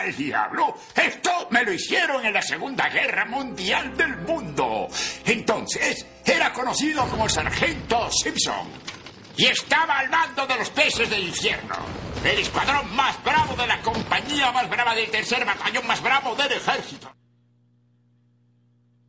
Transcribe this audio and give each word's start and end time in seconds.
al 0.00 0.16
diablo? 0.16 0.74
Esto 0.94 1.30
me 1.50 1.64
lo 1.64 1.72
hicieron 1.72 2.24
en 2.24 2.32
la 2.32 2.42
Segunda 2.42 2.88
Guerra 2.88 3.24
Mundial 3.26 3.96
del 3.96 4.16
Mundo. 4.18 4.88
Entonces, 5.24 6.06
era 6.24 6.52
conocido 6.52 7.06
como 7.08 7.24
el 7.24 7.30
Sargento 7.30 8.10
Simpson. 8.10 8.68
Y 9.36 9.46
estaba 9.46 9.98
al 9.98 10.10
mando 10.10 10.46
de 10.46 10.56
los 10.56 10.70
peces 10.70 11.08
del 11.08 11.22
infierno. 11.24 11.76
El 12.24 12.38
escuadrón 12.38 12.94
más 12.94 13.22
bravo 13.24 13.54
de 13.54 13.66
la 13.66 13.80
compañía 13.80 14.52
más 14.52 14.68
brava 14.68 14.94
del 14.94 15.10
tercer 15.10 15.44
batallón 15.44 15.86
más 15.86 16.02
bravo 16.02 16.34
del 16.34 16.52
ejército. 16.52 17.10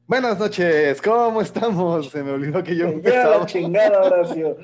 Buenas 0.07 0.37
noches, 0.37 1.01
¿cómo 1.01 1.41
estamos? 1.41 2.09
Se 2.09 2.21
me 2.23 2.31
olvidó 2.31 2.61
que 2.63 2.75
yo 2.75 2.87
empezaba. 2.87 3.45
chingada, 3.45 4.03
Horacio. 4.03 4.57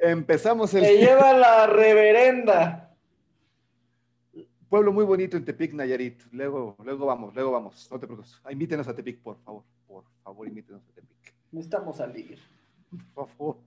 Empezamos 0.00 0.74
el 0.74 0.82
Te 0.82 0.98
lleva 0.98 1.32
la 1.32 1.66
reverenda. 1.66 2.81
Pueblo 4.72 4.90
muy 4.90 5.04
bonito 5.04 5.36
en 5.36 5.44
Tepic, 5.44 5.74
Nayarit. 5.74 6.22
Luego, 6.30 6.74
luego 6.82 7.04
vamos, 7.04 7.34
luego 7.34 7.50
vamos. 7.50 7.86
No 7.90 8.00
te 8.00 8.06
preocupes. 8.06 8.40
Ah, 8.42 8.52
Invítenos 8.52 8.88
a 8.88 8.94
Tepic, 8.94 9.20
por 9.20 9.36
favor. 9.44 9.64
Por 9.86 10.04
favor, 10.24 10.48
invítenos 10.48 10.80
a 10.88 10.94
Tepic. 10.94 11.34
Necesitamos 11.50 11.98
salir. 11.98 12.38
Por 13.12 13.28
favor. 13.28 13.58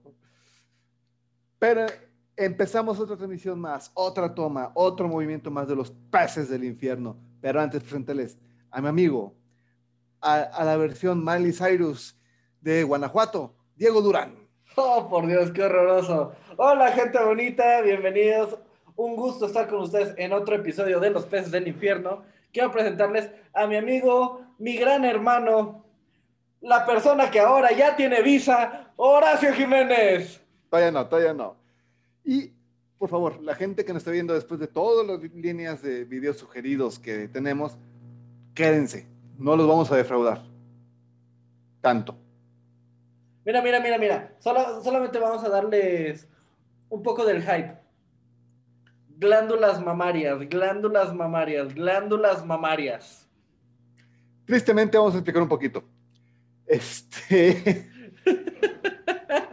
Pero 1.60 1.86
empezamos 2.34 2.98
otra 2.98 3.16
transmisión 3.16 3.60
más, 3.60 3.92
otra 3.94 4.34
toma, 4.34 4.72
otro 4.74 5.06
movimiento 5.06 5.48
más 5.48 5.68
de 5.68 5.76
los 5.76 5.92
peces 6.10 6.48
del 6.48 6.64
infierno. 6.64 7.16
Pero 7.40 7.60
antes, 7.60 7.84
presentarles 7.84 8.36
a 8.72 8.82
mi 8.82 8.88
amigo, 8.88 9.32
a, 10.20 10.40
a 10.40 10.64
la 10.64 10.76
versión 10.76 11.24
Miley 11.24 11.52
Cyrus 11.52 12.20
de 12.60 12.82
Guanajuato, 12.82 13.54
Diego 13.76 14.02
Durán. 14.02 14.34
Oh, 14.74 15.08
por 15.08 15.24
Dios, 15.28 15.52
qué 15.52 15.62
horroroso. 15.62 16.32
Hola, 16.56 16.90
gente 16.90 17.22
bonita, 17.22 17.80
bienvenidos. 17.82 18.58
Un 18.96 19.14
gusto 19.16 19.46
estar 19.46 19.68
con 19.68 19.80
ustedes 19.82 20.14
en 20.16 20.32
otro 20.32 20.56
episodio 20.56 21.00
de 21.00 21.10
Los 21.10 21.24
Peces 21.26 21.50
del 21.50 21.68
Infierno. 21.68 22.22
Quiero 22.52 22.72
presentarles 22.72 23.30
a 23.52 23.66
mi 23.66 23.76
amigo, 23.76 24.40
mi 24.58 24.76
gran 24.76 25.04
hermano, 25.04 25.84
la 26.62 26.86
persona 26.86 27.30
que 27.30 27.40
ahora 27.40 27.72
ya 27.72 27.94
tiene 27.94 28.22
visa, 28.22 28.90
Horacio 28.96 29.52
Jiménez. 29.52 30.40
Todavía 30.70 30.90
no, 30.90 31.06
todavía 31.06 31.34
no. 31.34 31.56
Y, 32.24 32.50
por 32.98 33.10
favor, 33.10 33.40
la 33.42 33.54
gente 33.54 33.84
que 33.84 33.92
nos 33.92 34.00
está 34.00 34.10
viendo 34.10 34.32
después 34.32 34.58
de 34.58 34.66
todas 34.66 35.06
las 35.06 35.20
líneas 35.34 35.82
de 35.82 36.04
videos 36.04 36.38
sugeridos 36.38 36.98
que 36.98 37.28
tenemos, 37.28 37.76
quédense. 38.54 39.06
No 39.38 39.54
los 39.56 39.68
vamos 39.68 39.92
a 39.92 39.96
defraudar. 39.96 40.42
Tanto. 41.82 42.16
Mira, 43.44 43.60
mira, 43.60 43.78
mira, 43.80 43.98
mira. 43.98 44.32
Solo- 44.38 44.82
solamente 44.82 45.18
vamos 45.18 45.44
a 45.44 45.50
darles 45.50 46.26
un 46.88 47.02
poco 47.02 47.24
del 47.26 47.42
hype. 47.42 47.76
Glándulas 49.18 49.82
mamarias, 49.82 50.46
glándulas 50.50 51.14
mamarias, 51.14 51.74
glándulas 51.74 52.44
mamarias. 52.44 53.26
Tristemente, 54.44 54.98
vamos 54.98 55.14
a 55.14 55.16
explicar 55.16 55.42
un 55.42 55.48
poquito. 55.48 55.82
Este. 56.66 57.90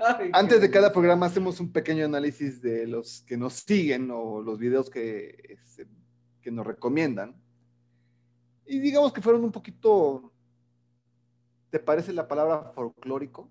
Ay, 0.06 0.31
Antes 0.34 0.59
de 0.59 0.69
cada 0.69 0.91
programa 0.91 1.28
hacemos 1.28 1.61
un 1.61 1.72
pequeño 1.72 2.03
análisis 2.03 2.61
de 2.61 2.86
los 2.88 3.22
que 3.22 3.38
nos 3.38 3.53
siguen 3.53 4.11
o 4.11 4.41
los 4.41 4.59
videos 4.59 4.89
que, 4.89 5.38
este, 5.47 5.88
que 6.41 6.52
nos 6.52 6.67
recomiendan. 6.67 7.34
Y 8.66 8.80
digamos 8.80 9.14
que 9.14 9.22
fueron 9.22 9.45
un 9.45 9.52
poquito, 9.53 10.34
¿te 11.69 11.80
parece 11.80 12.11
la 12.11 12.28
palabra 12.28 12.73
folclórico? 12.75 13.50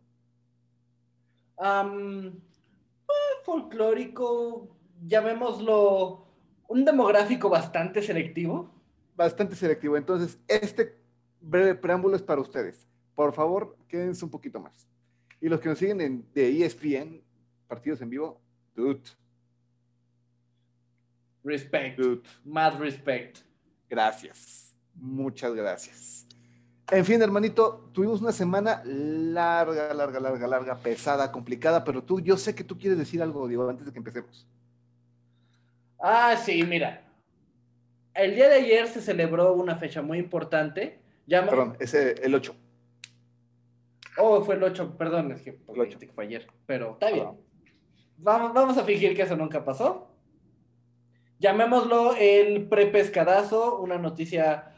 Am, 1.56 2.26
eh, 2.26 3.42
folclórico, 3.44 4.76
llamémoslo 5.06 6.26
un 6.68 6.84
demográfico 6.84 7.48
bastante 7.48 8.02
selectivo. 8.02 8.70
Bastante 9.14 9.54
selectivo. 9.56 9.96
Entonces, 9.96 10.38
este 10.48 10.98
breve 11.40 11.74
preámbulo 11.74 12.16
es 12.16 12.22
para 12.22 12.40
ustedes. 12.40 12.86
Por 13.14 13.32
favor, 13.32 13.76
quédense 13.88 14.24
un 14.24 14.30
poquito 14.30 14.60
más. 14.60 14.88
Y 15.40 15.48
los 15.48 15.60
que 15.60 15.68
nos 15.68 15.78
siguen 15.78 16.00
en, 16.00 16.24
de 16.34 16.64
ESPN, 16.64 17.22
partidos 17.66 18.00
en 18.00 18.10
vivo, 18.10 18.40
dude, 18.74 19.02
Respect, 21.44 21.98
dude. 21.98 22.22
mad 22.44 22.78
respect. 22.78 23.38
Gracias. 23.90 24.74
Muchas 24.94 25.52
gracias. 25.54 26.26
En 26.90 27.04
fin, 27.04 27.20
hermanito, 27.20 27.90
tuvimos 27.92 28.20
una 28.20 28.32
semana 28.32 28.82
larga, 28.84 29.92
larga, 29.94 30.20
larga, 30.20 30.46
larga, 30.46 30.78
pesada, 30.78 31.32
complicada, 31.32 31.84
pero 31.84 32.02
tú, 32.02 32.20
yo 32.20 32.36
sé 32.36 32.54
que 32.54 32.64
tú 32.64 32.78
quieres 32.78 32.98
decir 32.98 33.22
algo, 33.22 33.48
Diego, 33.48 33.68
antes 33.68 33.86
de 33.86 33.92
que 33.92 33.98
empecemos. 33.98 34.46
Ah, 36.02 36.36
sí, 36.36 36.62
mira. 36.64 37.04
El 38.14 38.34
día 38.34 38.48
de 38.48 38.56
ayer 38.56 38.88
se 38.88 39.00
celebró 39.00 39.54
una 39.54 39.76
fecha 39.76 40.02
muy 40.02 40.18
importante. 40.18 41.00
Llama- 41.26 41.50
Perdón, 41.50 41.76
ese, 41.80 42.14
el 42.24 42.34
8. 42.34 42.54
Oh, 44.18 44.42
fue 44.42 44.56
el 44.56 44.62
8, 44.64 44.96
perdón, 44.98 45.32
es 45.32 45.42
que, 45.42 45.50
El 45.72 45.80
ocho. 45.80 45.98
que 45.98 46.08
fue 46.08 46.24
ayer, 46.24 46.46
pero 46.66 46.92
está 46.92 47.10
bien. 47.10 47.28
Vamos, 48.18 48.52
vamos 48.52 48.76
a 48.76 48.84
fingir 48.84 49.16
que 49.16 49.22
eso 49.22 49.36
nunca 49.36 49.64
pasó. 49.64 50.08
Llamémoslo 51.38 52.14
el 52.16 52.68
prepescadazo, 52.68 53.78
una 53.80 53.96
noticia 53.98 54.74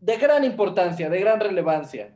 de 0.00 0.16
gran 0.18 0.44
importancia, 0.44 1.08
de 1.08 1.18
gran 1.20 1.40
relevancia. 1.40 2.14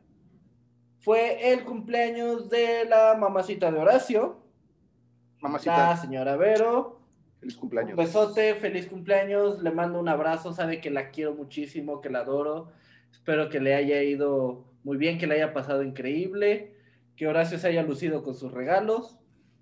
Fue 0.98 1.52
el 1.52 1.64
cumpleaños 1.64 2.50
de 2.50 2.84
la 2.84 3.16
mamacita 3.18 3.72
de 3.72 3.78
Horacio, 3.78 4.44
la 5.40 5.48
Mamacita, 5.48 5.96
señora 5.96 6.36
Vero. 6.36 6.99
Feliz 7.40 7.54
Un 7.54 7.60
cumpleaños. 7.60 7.96
besote, 7.96 8.54
feliz 8.54 8.86
cumpleaños, 8.86 9.62
le 9.62 9.70
mando 9.70 9.98
un 9.98 10.08
abrazo, 10.08 10.52
sabe 10.52 10.80
que 10.80 10.90
la 10.90 11.10
quiero 11.10 11.34
muchísimo, 11.34 12.00
que 12.00 12.10
la 12.10 12.20
adoro. 12.20 12.68
Espero 13.10 13.48
que 13.48 13.60
le 13.60 13.74
haya 13.74 14.02
ido 14.02 14.64
muy 14.84 14.96
bien, 14.96 15.18
que 15.18 15.26
le 15.26 15.34
haya 15.34 15.52
pasado 15.52 15.82
increíble, 15.82 16.76
que 17.16 17.26
Horacio 17.26 17.58
se 17.58 17.68
haya 17.68 17.82
lucido 17.82 18.22
con 18.22 18.34
sus 18.34 18.52
regalos. 18.52 19.18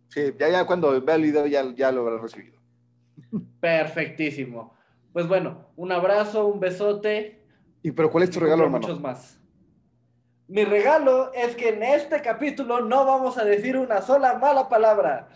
Sí, 0.08 0.32
ya, 0.38 0.48
ya 0.48 0.66
cuando 0.66 1.00
vea 1.02 1.16
el 1.16 1.22
video 1.22 1.46
ya, 1.46 1.74
ya 1.74 1.92
lo 1.92 2.02
habrá 2.02 2.18
recibido. 2.20 2.58
Perfectísimo. 3.60 4.74
Pues 5.12 5.26
bueno, 5.26 5.66
un 5.76 5.92
abrazo, 5.92 6.46
un 6.46 6.60
besote. 6.60 7.42
¿Y 7.82 7.90
pero 7.92 8.10
cuál 8.10 8.24
es 8.24 8.30
tu 8.30 8.40
regalo, 8.40 8.64
hermano? 8.64 8.86
Muchos 8.86 9.00
más. 9.00 9.40
Mi 10.46 10.64
regalo 10.64 11.32
es 11.34 11.56
que 11.56 11.70
en 11.70 11.82
este 11.82 12.22
capítulo 12.22 12.80
no 12.80 13.04
vamos 13.04 13.36
a 13.36 13.44
decir 13.44 13.76
una 13.76 14.00
sola 14.00 14.38
mala 14.38 14.68
palabra. 14.68 15.28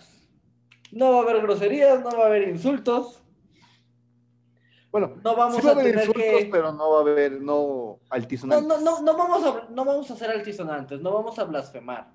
No 0.92 1.10
va 1.10 1.19
a 1.19 1.22
haber 1.22 1.42
groserías, 1.42 2.00
no 2.04 2.10
va 2.16 2.25
a 2.25 2.26
haber 2.26 2.48
insultos. 2.48 3.19
Bueno, 4.91 5.14
No 5.25 5.34
vamos 5.34 5.56
sí 5.56 5.62
va 5.62 5.70
a 5.70 5.72
haber 5.72 5.86
tener 5.86 6.06
insultos, 6.06 6.22
que... 6.42 6.48
pero 6.53 6.72
no 6.72 6.91
va 6.91 6.98
a 6.98 7.00
haber, 7.00 7.32
no 7.41 7.42
No, 7.42 8.00
altisonantes. 8.10 8.69
no, 8.69 8.80
no, 8.80 9.00
no 9.03 9.16
vamos 9.16 9.44
a, 9.44 9.69
no 9.70 9.84
vamos 9.86 10.10
a 10.10 10.16
ser 10.16 10.30
altisonantes, 10.30 11.00
no 11.00 11.12
vamos 11.12 11.38
a 11.38 11.44
blasfemar. 11.44 12.10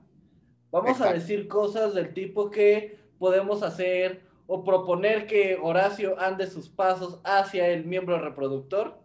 Vamos 0.72 1.02
a 1.02 1.12
decir 1.14 1.48
cosas 1.48 1.96
del 1.96 2.14
tipo 2.14 2.52
que 2.52 3.00
podemos 3.18 3.64
hacer 3.64 4.22
o 4.46 4.64
proponer 4.64 5.26
que 5.26 5.58
Horacio 5.62 6.20
ande 6.20 6.46
sus 6.46 6.70
pasos 6.70 7.20
hacia 7.24 7.68
el 7.70 7.84
miembro 7.86 8.20
reproductor 8.20 8.98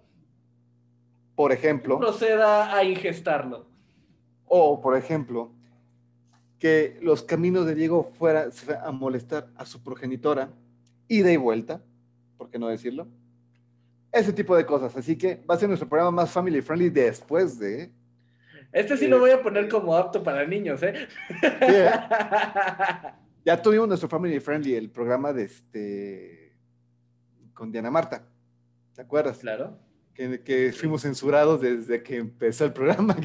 Por 1.35 1.51
y 1.51 1.55
ejemplo, 1.55 1.99
proceda 1.99 2.77
a 2.77 2.85
ingestarlo. 2.85 3.67
o 4.45 4.81
por 4.83 4.97
ejemplo, 4.97 5.53
que 6.63 6.97
los 7.03 7.25
caminos 7.25 7.67
de 7.67 7.75
Diego 7.75 8.13
fueran 8.17 8.51
a 8.85 8.93
molestar 8.93 9.49
a 9.57 9.67
su 9.67 9.83
progenitora, 9.83 10.49
ida 11.09 11.33
y 11.33 11.37
vuelta, 11.37 11.83
¿por 12.39 12.51
qué 12.51 12.59
no 12.61 12.69
decirlo? 12.69 13.09
Ese 14.13 14.33
tipo 14.33 14.57
de 14.57 14.65
cosas. 14.65 14.97
Así 14.97 15.19
que 15.19 15.43
va 15.51 15.57
a 15.57 15.59
ser 15.59 15.67
nuestro 15.67 15.89
programa 15.89 16.13
más 16.13 16.31
family 16.31 16.63
friendly 16.63 16.89
después 16.89 17.59
de. 17.59 17.91
Este 18.71 18.97
sí 18.97 19.07
Eh, 19.07 19.09
lo 19.09 19.19
voy 19.19 19.33
a 19.33 19.43
poner 19.43 19.69
como 19.69 19.97
apto 19.97 20.23
para 20.23 20.47
niños, 20.47 20.81
¿eh? 20.85 21.09
Ya 23.45 23.61
tuvimos 23.61 23.89
nuestro 23.89 24.09
family 24.09 24.39
friendly, 24.39 24.77
el 24.77 24.89
programa 24.89 25.33
de 25.33 25.43
este. 25.43 26.53
con 27.55 27.73
Diana 27.73 27.91
Marta. 27.91 28.25
¿Te 28.95 29.03
acuerdas? 29.03 29.39
claro. 29.39 29.81
Que, 30.15 30.43
que 30.43 30.71
fuimos 30.73 31.03
censurados 31.03 31.61
desde 31.61 32.05
que 32.05 32.19
empezó 32.19 32.67
el 32.67 32.73
programa. 32.73 33.17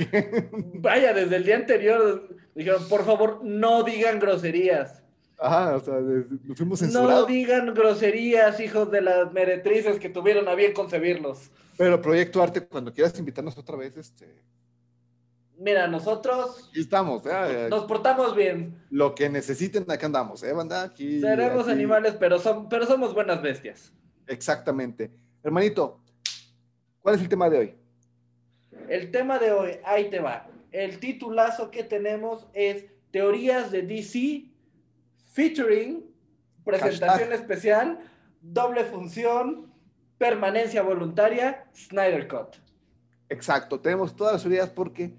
Vaya, 0.74 1.14
desde 1.14 1.36
el 1.36 1.44
día 1.44 1.58
anterior 1.58 2.36
dijeron, 2.58 2.88
por 2.90 3.06
favor, 3.06 3.40
no 3.44 3.84
digan 3.84 4.20
groserías. 4.20 5.04
Ajá, 5.40 5.76
o 5.76 5.80
sea, 5.80 5.96
nos 6.00 6.58
fuimos 6.58 6.82
No 6.82 6.88
censurados. 6.88 7.28
digan 7.28 7.74
groserías, 7.74 8.60
hijos 8.60 8.90
de 8.92 9.02
las 9.02 9.32
meretrices 9.32 10.00
que 10.00 10.10
tuvieron 10.10 10.48
a 10.48 10.56
bien 10.56 10.74
concebirlos. 10.74 11.52
Pero 11.78 12.02
Proyecto 12.02 12.42
Arte, 12.42 12.66
cuando 12.66 12.92
quieras 12.92 13.18
invitarnos 13.20 13.56
otra 13.58 13.76
vez, 13.78 13.96
este, 13.98 14.42
Mira, 15.60 15.88
nosotros 15.88 16.70
aquí 16.70 16.82
estamos. 16.82 17.24
¿eh? 17.26 17.68
nos 17.70 17.86
portamos 17.86 18.36
bien. 18.36 18.76
Lo 18.92 19.16
que 19.16 19.28
necesiten, 19.30 19.90
acá 19.90 20.06
andamos, 20.08 20.44
¿eh, 20.44 20.54
banda? 20.54 20.84
Aquí, 20.84 21.20
Seremos 21.20 21.64
aquí. 21.64 21.72
animales, 21.72 22.16
pero, 22.20 22.38
son, 22.40 22.68
pero 22.70 22.86
somos 22.86 23.14
buenas 23.14 23.42
bestias. 23.42 23.92
Exactamente. 24.28 25.10
Hermanito, 25.44 26.00
¿cuál 27.02 27.16
es 27.16 27.22
el 27.22 27.30
tema 27.30 27.50
de 27.50 27.58
hoy? 27.60 27.76
El 28.90 29.10
tema 29.12 29.40
de 29.40 29.52
hoy, 29.52 29.72
ahí 29.84 30.10
te 30.10 30.20
va. 30.20 30.48
El 30.78 31.00
titulazo 31.00 31.72
que 31.72 31.84
tenemos 31.84 32.46
es 32.54 32.86
Teorías 33.10 33.72
de 33.72 33.82
DC 33.82 34.46
featuring 35.26 36.06
presentación 36.64 37.30
Hashtag. 37.30 37.32
especial, 37.32 38.00
doble 38.42 38.84
función, 38.86 39.74
permanencia 40.20 40.84
voluntaria, 40.84 41.66
Snyder 41.74 42.28
Cut. 42.28 42.58
Exacto, 43.28 43.80
tenemos 43.80 44.16
todas 44.16 44.34
las 44.34 44.44
teorías 44.44 44.70
porque 44.70 45.16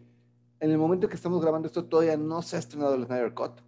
en 0.60 0.70
el 0.70 0.78
momento 0.78 1.08
que 1.08 1.16
estamos 1.16 1.43
grabando 1.43 1.66
esto 1.66 1.84
todavía 1.84 2.16
no 2.16 2.40
se 2.40 2.55
ha 2.55 2.60
estrenado 2.60 2.94
el 2.94 3.06
Snyder 3.06 3.34
Cut. 3.34 3.60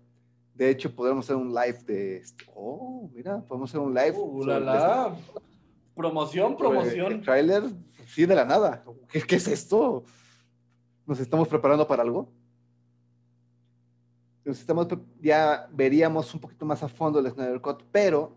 De 0.55 0.71
hecho, 0.71 0.95
podemos 0.95 1.27
hacer 1.27 1.35
un 1.35 1.53
live 1.53 1.79
de 1.89 2.19
esto. 2.19 2.45
Oh, 2.55 3.11
mira, 3.13 3.41
podemos 3.41 3.69
hacer 3.69 3.81
un 3.81 3.93
live. 3.93 4.13
Uh, 4.17 4.45
la, 4.45 4.61
la. 4.61 5.17
Promoción, 5.97 6.53
sobre 6.53 6.69
promoción. 6.69 7.13
El 7.15 7.21
trailer, 7.23 7.65
sí, 8.07 8.27
de 8.27 8.35
la 8.37 8.45
nada. 8.45 8.85
¿Qué, 9.11 9.23
¿Qué 9.23 9.35
es 9.35 9.49
esto? 9.49 10.05
¿Nos 11.11 11.19
estamos 11.19 11.49
preparando 11.49 11.89
para 11.89 12.05
algo? 12.05 12.33
Nos 14.45 14.61
estamos, 14.61 14.87
ya 15.21 15.67
veríamos 15.73 16.33
un 16.33 16.39
poquito 16.41 16.65
más 16.65 16.85
a 16.85 16.89
fondo 16.89 17.19
el 17.19 17.29
Snyder 17.29 17.61
Cut, 17.61 17.83
pero 17.91 18.37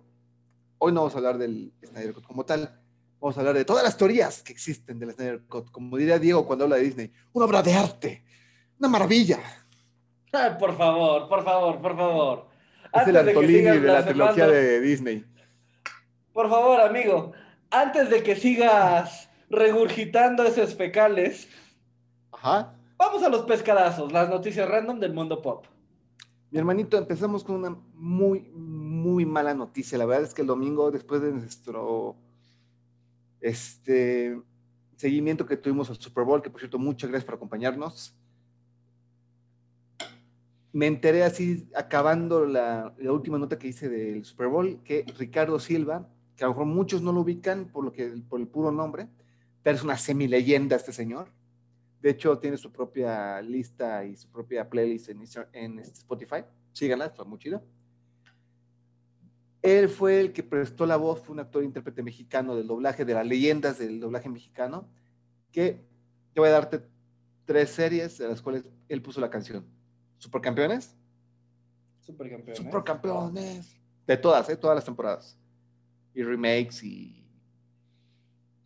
hoy 0.80 0.92
no 0.92 1.02
vamos 1.02 1.14
a 1.14 1.18
hablar 1.20 1.38
del 1.38 1.72
Snyder 1.86 2.16
Cut 2.16 2.26
como 2.26 2.44
tal. 2.44 2.82
Vamos 3.20 3.38
a 3.38 3.42
hablar 3.42 3.54
de 3.54 3.64
todas 3.64 3.84
las 3.84 3.96
teorías 3.96 4.42
que 4.42 4.54
existen 4.54 4.98
del 4.98 5.12
Snyder 5.12 5.44
Cut. 5.44 5.70
Como 5.70 5.98
diría 5.98 6.18
Diego 6.18 6.48
cuando 6.48 6.64
habla 6.64 6.78
de 6.78 6.82
Disney, 6.82 7.14
una 7.34 7.46
obra 7.46 7.62
de 7.62 7.76
arte, 7.76 8.26
una 8.80 8.90
maravilla. 8.90 9.40
Ay, 10.32 10.56
por 10.58 10.76
favor, 10.76 11.30
por 11.30 11.44
favor, 11.44 11.80
por 11.80 11.96
favor. 11.96 12.48
Es 12.92 13.08
el 13.08 13.18
Antes 13.18 13.36
Antolini 13.36 13.62
de 13.62 13.82
la 13.82 14.04
trilogía 14.04 14.48
de 14.48 14.82
Disney. 14.82 15.24
Por 16.34 16.50
favor, 16.50 16.82
amigo, 16.82 17.34
antes 17.70 18.10
de 18.10 18.24
que 18.24 18.36
sigas 18.36 19.30
regurgitando 19.48 20.44
esos 20.44 20.74
fecales, 20.74 21.48
Ajá. 22.46 22.76
vamos 22.98 23.24
a 23.24 23.30
los 23.30 23.44
pescadazos, 23.44 24.12
las 24.12 24.30
noticias 24.30 24.68
random 24.68 25.00
del 25.00 25.14
mundo 25.14 25.42
pop. 25.42 25.66
Mi 26.52 26.60
hermanito, 26.60 26.98
empezamos 26.98 27.42
con 27.42 27.56
una 27.56 27.70
muy, 27.94 28.42
muy 28.52 29.26
mala 29.26 29.54
noticia. 29.54 29.98
La 29.98 30.06
verdad 30.06 30.26
es 30.26 30.34
que 30.34 30.42
el 30.42 30.48
domingo, 30.48 30.92
después 30.92 31.22
de 31.22 31.32
nuestro 31.32 32.18
este, 33.40 34.38
seguimiento 34.98 35.46
que 35.46 35.56
tuvimos 35.56 35.90
al 35.90 35.96
Super 35.96 36.26
Bowl, 36.26 36.42
que 36.42 36.50
por 36.50 36.60
cierto, 36.60 36.78
muchas 36.78 37.10
gracias 37.10 37.26
por 37.26 37.36
acompañarnos, 37.36 38.14
me 40.74 40.88
enteré 40.88 41.24
así, 41.24 41.70
acabando 41.74 42.46
la, 42.46 42.94
la 42.98 43.12
última 43.14 43.38
nota 43.38 43.58
que 43.58 43.70
hice 43.70 43.88
del 43.88 44.26
Super 44.26 44.48
Bowl, 44.48 44.82
que 44.84 45.06
Ricardo 45.18 45.60
Silva, 45.60 46.10
que 46.36 46.44
a 46.44 46.48
lo 46.48 46.54
mejor 46.54 46.66
muchos 46.66 47.02
no 47.02 47.14
lo 47.14 47.22
ubican 47.22 47.70
por, 47.70 47.86
lo 47.86 47.94
que, 47.94 48.06
por 48.28 48.42
el 48.42 48.48
puro 48.48 48.70
nombre, 48.70 49.08
pero 49.62 49.78
es 49.78 49.84
una 49.84 49.98
semileyenda 49.98 50.76
este 50.76 50.92
señor. 50.92 51.30
De 52.04 52.10
hecho, 52.10 52.38
tiene 52.38 52.58
su 52.58 52.70
propia 52.70 53.42
lista 53.42 54.04
y 54.04 54.18
su 54.18 54.30
propia 54.30 54.70
playlist 54.70 55.08
en, 55.08 55.22
este 55.80 56.00
Spotify. 56.00 56.44
Síganla, 56.74 57.06
está 57.06 57.24
muy 57.24 57.40
chido. 57.40 57.64
Él 59.62 59.88
fue 59.88 60.20
el 60.20 60.34
que 60.34 60.44
prestó 60.44 60.86
la 60.86 60.98
voz, 60.98 61.22
fue 61.22 61.32
un 61.32 61.40
actor 61.40 61.64
e 61.64 61.66
intérprete 61.66 62.04
mexicano 62.04 62.58
del 62.58 62.68
doblaje, 62.68 63.06
de 63.06 63.14
las 63.14 63.26
leyendas 63.26 63.80
del 63.80 64.02
doblaje 64.02 64.28
mexicano, 64.28 64.90
que 65.54 65.80
yo 66.36 66.42
voy 66.42 66.50
a 66.50 66.52
darte 66.52 66.82
tres 67.46 67.70
series 67.70 68.18
de 68.18 68.28
las 68.28 68.42
cuales 68.42 68.66
él 68.90 69.02
puso 69.02 69.22
la 69.22 69.30
canción. 69.30 69.66
Supercampeones, 70.18 70.98
Supercampeones. 72.02 72.58
Supercampeones, 72.58 73.82
de 74.06 74.18
todas, 74.18 74.50
¿eh? 74.50 74.58
todas 74.58 74.76
las 74.76 74.84
temporadas. 74.84 75.40
Y 76.14 76.22
remakes 76.22 76.84
y, 76.84 77.26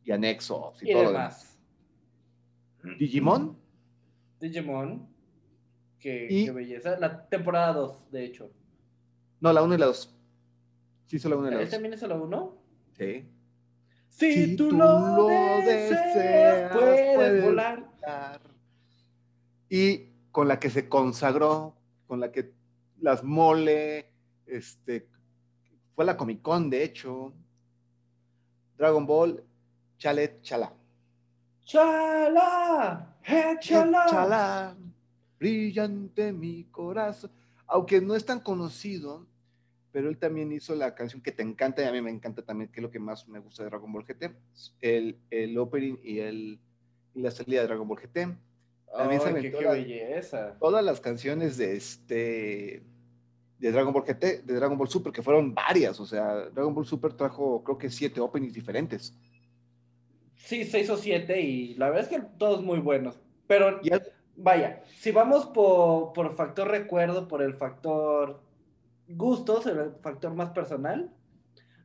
y 0.03 0.11
anexos 0.11 0.81
y, 0.81 0.89
Y 0.89 0.93
todo 0.93 1.03
lo 1.03 1.11
demás. 1.11 1.56
Digimon, 2.99 3.57
Digimon. 4.39 5.07
Qué, 5.99 6.27
Y- 6.29 6.45
qué 6.45 6.51
belleza. 6.51 6.97
La 6.99 7.27
temporada 7.27 7.73
2, 7.73 8.11
de 8.11 8.25
hecho. 8.25 8.51
no, 9.39 9.51
la 9.53 9.63
1 9.63 9.75
y 9.75 9.77
la 9.77 9.85
2. 9.87 10.13
Sí, 11.07 11.19
solo 11.19 11.35
la 11.35 11.39
1 11.41 11.47
y 11.47 11.51
la 11.55 11.57
¿Él 11.61 11.65
2. 11.65 11.71
también 11.71 11.93
es 11.93 11.99
solo 11.99 12.23
uno? 12.23 12.57
Sí. 12.97 13.25
Si, 14.09 14.33
Si 14.33 14.55
tú, 14.55 14.69
tú 14.69 14.77
lo, 14.77 15.15
lo 15.17 15.27
deseas, 15.27 15.89
deseas, 16.15 16.71
puedes, 16.75 17.15
puedes. 17.15 17.43
volar. 17.43 17.85
Y 19.69 20.09
con 20.31 20.47
la 20.47 20.59
que 20.59 20.69
se 20.69 20.87
consagró, 20.89 21.75
con 22.07 22.19
la 22.19 22.31
que 22.31 22.53
las 22.99 23.23
mole, 23.23 24.11
este, 24.45 25.07
fue 25.95 26.05
la 26.05 26.15
Comic 26.17 26.41
Con, 26.41 26.69
de 26.69 26.83
hecho. 26.83 27.33
Dragon 28.77 29.05
Ball, 29.05 29.43
Chalet, 29.97 30.41
Chala. 30.41 30.73
¡Chala! 31.67 33.17
¡Eh, 33.25 33.57
chala! 33.59 34.05
Chala, 34.09 34.77
brillante 35.37 36.31
mi 36.31 36.63
corazón. 36.71 37.29
Aunque 37.67 37.99
no 37.99 38.15
es 38.15 38.25
tan 38.25 38.39
conocido, 38.39 39.27
pero 39.91 40.07
él 40.07 40.17
también 40.17 40.49
hizo 40.53 40.73
la 40.75 40.95
canción 40.95 41.21
que 41.21 41.33
te 41.33 41.43
encanta 41.43 41.81
y 41.83 41.85
a 41.85 41.91
mí 41.91 42.01
me 42.01 42.09
encanta 42.09 42.41
también, 42.41 42.71
que 42.71 42.79
es 42.79 42.83
lo 42.83 42.89
que 42.89 42.99
más 42.99 43.27
me 43.27 43.39
gusta 43.39 43.63
de 43.63 43.69
Dragon 43.69 43.91
Ball 43.91 44.05
GT, 44.05 44.31
el, 44.79 45.19
el 45.29 45.57
opening 45.57 45.97
y, 46.01 46.19
el, 46.19 46.57
y 47.13 47.21
la 47.21 47.31
salida 47.31 47.59
de 47.61 47.67
Dragon 47.67 47.85
Ball 47.85 47.99
GT. 47.99 48.37
También 48.95 49.19
se 49.21 49.27
Ay, 49.27 49.41
qué, 49.41 49.51
qué 49.51 49.61
la- 49.61 49.71
belleza. 49.73 50.55
Todas 50.61 50.85
las 50.85 51.01
canciones 51.01 51.57
de 51.57 51.75
este 51.75 52.83
de 53.59 53.71
Dragon 53.73 53.91
Ball 53.91 54.05
GT, 54.05 54.43
de 54.43 54.53
Dragon 54.53 54.77
Ball 54.77 54.87
Super, 54.87 55.11
que 55.11 55.21
fueron 55.21 55.53
varias, 55.53 55.99
o 55.99 56.05
sea, 56.05 56.45
Dragon 56.49 56.73
Ball 56.73 56.85
Super 56.85 57.11
trajo 57.11 57.61
creo 57.61 57.77
que 57.77 57.89
siete 57.89 58.21
openings 58.21 58.53
diferentes. 58.53 59.13
Sí, 60.47 60.63
seis 60.63 60.89
o 60.89 60.95
siete 60.95 61.41
y 61.41 61.73
la 61.73 61.89
verdad 61.89 62.03
es 62.03 62.07
que 62.07 62.25
todos 62.37 62.63
muy 62.63 62.79
buenos. 62.79 63.19
Pero 63.47 63.81
vaya, 64.37 64.81
si 64.85 65.11
vamos 65.11 65.45
por, 65.47 66.13
por 66.13 66.33
factor 66.37 66.69
recuerdo, 66.69 67.27
por 67.27 67.41
el 67.41 67.53
factor 67.53 68.41
gustos, 69.09 69.65
el 69.65 69.91
factor 70.01 70.33
más 70.33 70.51
personal, 70.51 71.11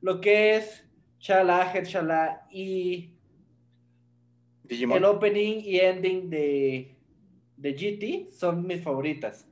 lo 0.01 0.21
que 0.21 0.55
es 0.55 0.89
Chala, 1.19 1.73
Head 1.75 1.87
Chala 1.87 2.47
y 2.53 3.17
Digimon. 4.63 4.99
el 4.99 5.07
opening 5.07 5.63
y 5.65 5.81
ending 5.81 6.31
de, 6.31 6.95
de 7.57 7.73
GT 7.73 8.33
son 8.33 8.65
mis 8.65 8.81
favoritas. 8.81 9.49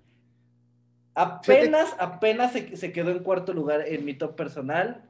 Apenas, 1.16 1.96
apenas 1.98 2.52
se, 2.52 2.76
se 2.76 2.92
quedó 2.92 3.10
en 3.10 3.24
cuarto 3.24 3.52
lugar 3.52 3.88
en 3.88 4.04
mi 4.04 4.14
top 4.14 4.36
personal, 4.36 5.02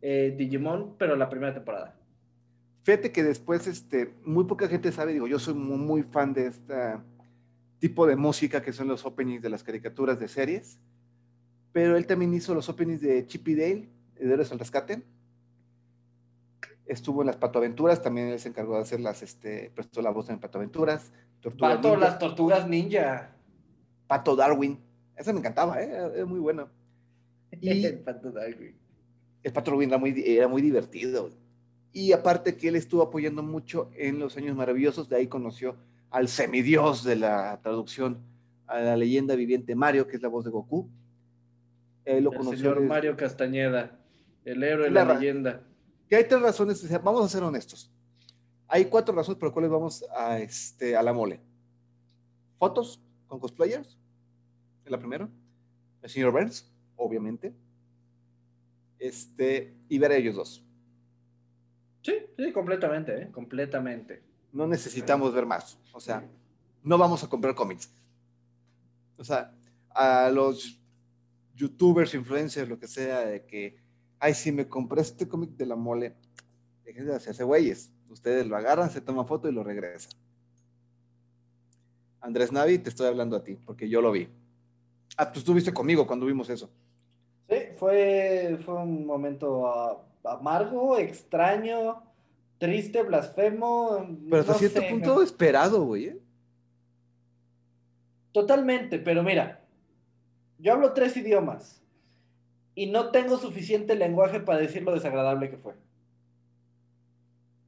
eh, 0.00 0.32
Digimon, 0.38 0.94
pero 0.96 1.16
la 1.16 1.28
primera 1.28 1.52
temporada. 1.52 1.98
Fíjate 2.88 3.12
que 3.12 3.22
después, 3.22 3.66
este, 3.66 4.14
muy 4.24 4.44
poca 4.44 4.66
gente 4.66 4.90
sabe, 4.92 5.12
digo, 5.12 5.26
yo 5.26 5.38
soy 5.38 5.52
muy, 5.52 5.76
muy 5.76 6.02
fan 6.04 6.32
de 6.32 6.46
este 6.46 6.74
tipo 7.80 8.06
de 8.06 8.16
música 8.16 8.62
que 8.62 8.72
son 8.72 8.88
los 8.88 9.04
openings 9.04 9.42
de 9.42 9.50
las 9.50 9.62
caricaturas 9.62 10.18
de 10.18 10.26
series, 10.26 10.78
pero 11.70 11.98
él 11.98 12.06
también 12.06 12.32
hizo 12.32 12.54
los 12.54 12.66
openings 12.70 13.02
de 13.02 13.26
Chip 13.26 13.46
y 13.48 13.56
Dale, 13.56 13.88
de 14.18 14.32
Héroes 14.32 14.50
al 14.52 14.58
Rescate. 14.58 15.02
Estuvo 16.86 17.20
en 17.20 17.26
las 17.26 17.36
Patoaventuras, 17.36 18.02
también 18.02 18.28
él 18.28 18.40
se 18.40 18.48
encargó 18.48 18.76
de 18.76 18.80
hacer 18.80 19.00
las, 19.00 19.22
este, 19.22 19.70
prestó 19.74 20.00
la 20.00 20.08
voz 20.08 20.30
en 20.30 20.38
Patoaventuras. 20.38 21.12
Tortugas 21.42 21.76
Pato, 21.76 21.88
Ninja. 21.90 22.08
las 22.08 22.18
tortugas 22.18 22.68
ninja. 22.70 23.36
Pato 24.06 24.34
Darwin. 24.34 24.78
Esa 25.14 25.34
me 25.34 25.40
encantaba, 25.40 25.82
¿eh? 25.82 25.90
era, 25.92 26.06
era 26.06 26.24
muy 26.24 26.40
bueno. 26.40 26.70
Y 27.60 27.84
El 27.84 27.98
Pato 27.98 28.32
Darwin. 28.32 28.74
el 29.42 29.52
Pato 29.52 29.72
Darwin 29.72 29.90
era 29.90 29.98
muy, 29.98 30.14
era 30.24 30.48
muy 30.48 30.62
divertido. 30.62 31.28
Y 31.92 32.12
aparte 32.12 32.56
que 32.56 32.68
él 32.68 32.76
estuvo 32.76 33.02
apoyando 33.02 33.42
mucho 33.42 33.90
en 33.96 34.18
los 34.18 34.36
años 34.36 34.56
maravillosos, 34.56 35.08
de 35.08 35.16
ahí 35.16 35.26
conoció 35.26 35.76
al 36.10 36.28
semidios 36.28 37.02
de 37.04 37.16
la 37.16 37.58
traducción, 37.62 38.18
a 38.66 38.80
la 38.80 38.96
leyenda 38.96 39.34
viviente 39.34 39.74
Mario, 39.74 40.06
que 40.06 40.16
es 40.16 40.22
la 40.22 40.28
voz 40.28 40.44
de 40.44 40.50
Goku. 40.50 40.88
Lo 42.06 42.12
El 42.12 42.24
conoció. 42.26 42.56
señor 42.58 42.74
desde- 42.76 42.88
Mario 42.88 43.16
Castañeda, 43.16 43.98
el 44.44 44.62
héroe, 44.62 44.90
La 44.90 45.04
la, 45.04 45.14
leyenda. 45.14 45.62
Que 46.08 46.16
hay 46.16 46.24
tres 46.24 46.40
razones, 46.40 47.02
vamos 47.02 47.24
a 47.24 47.28
ser 47.28 47.42
honestos. 47.42 47.90
Hay 48.66 48.84
cuatro 48.86 49.14
razones 49.14 49.38
por 49.38 49.48
las 49.48 49.52
cuales 49.54 49.70
vamos 49.70 50.04
a, 50.16 50.38
este, 50.38 50.96
a 50.96 51.02
la 51.02 51.12
mole. 51.12 51.40
Fotos 52.58 53.00
con 53.26 53.38
cosplayers, 53.40 53.98
es 54.84 54.90
la 54.90 54.98
primera. 54.98 55.28
El 56.02 56.10
señor 56.10 56.32
Burns, 56.32 56.70
obviamente. 56.96 57.52
Este, 58.98 59.74
y 59.88 59.98
ver 59.98 60.12
a 60.12 60.16
ellos 60.16 60.36
dos. 60.36 60.64
Sí, 62.08 62.14
sí, 62.38 62.52
completamente, 62.52 63.22
¿eh? 63.22 63.30
completamente. 63.30 64.22
No 64.50 64.66
necesitamos 64.66 65.34
ver 65.34 65.44
más. 65.44 65.78
O 65.92 66.00
sea, 66.00 66.26
no 66.82 66.96
vamos 66.96 67.22
a 67.22 67.28
comprar 67.28 67.54
cómics. 67.54 67.92
O 69.18 69.24
sea, 69.24 69.52
a 69.90 70.30
los 70.30 70.80
youtubers, 71.54 72.14
influencers, 72.14 72.66
lo 72.66 72.78
que 72.78 72.88
sea, 72.88 73.26
de 73.26 73.44
que, 73.44 73.76
ay, 74.18 74.32
si 74.32 74.50
me 74.50 74.66
compré 74.66 75.02
este 75.02 75.28
cómic 75.28 75.50
de 75.50 75.66
la 75.66 75.76
mole, 75.76 76.16
déjense 76.82 77.10
de 77.10 77.16
hacerse 77.16 77.44
güeyes. 77.44 77.92
Ustedes 78.08 78.46
lo 78.46 78.56
agarran, 78.56 78.88
se 78.88 79.02
toman 79.02 79.26
foto 79.26 79.46
y 79.50 79.52
lo 79.52 79.62
regresan. 79.62 80.12
Andrés 82.22 82.52
Navi, 82.52 82.78
te 82.78 82.88
estoy 82.88 83.06
hablando 83.06 83.36
a 83.36 83.44
ti, 83.44 83.56
porque 83.66 83.86
yo 83.86 84.00
lo 84.00 84.12
vi. 84.12 84.30
Ah, 85.18 85.30
tú 85.30 85.40
estuviste 85.40 85.74
conmigo 85.74 86.06
cuando 86.06 86.24
vimos 86.24 86.48
eso. 86.48 86.70
Sí, 87.50 87.56
fue, 87.76 88.58
fue 88.64 88.76
un 88.76 89.04
momento 89.04 89.66
ah, 89.66 90.07
amargo, 90.24 90.98
extraño, 90.98 92.02
triste, 92.58 93.02
blasfemo. 93.02 94.06
Pero 94.28 94.40
hasta 94.40 94.52
no 94.52 94.58
cierto 94.58 94.80
sé, 94.80 94.88
punto 94.90 95.16
me- 95.16 95.24
esperado, 95.24 95.84
güey. 95.84 96.04
¿eh? 96.06 96.18
Totalmente, 98.32 98.98
pero 98.98 99.22
mira, 99.22 99.64
yo 100.58 100.72
hablo 100.72 100.92
tres 100.92 101.16
idiomas 101.16 101.82
y 102.74 102.86
no 102.86 103.10
tengo 103.10 103.38
suficiente 103.38 103.94
lenguaje 103.96 104.40
para 104.40 104.58
decir 104.58 104.82
lo 104.82 104.92
desagradable 104.94 105.50
que 105.50 105.56
fue. 105.56 105.74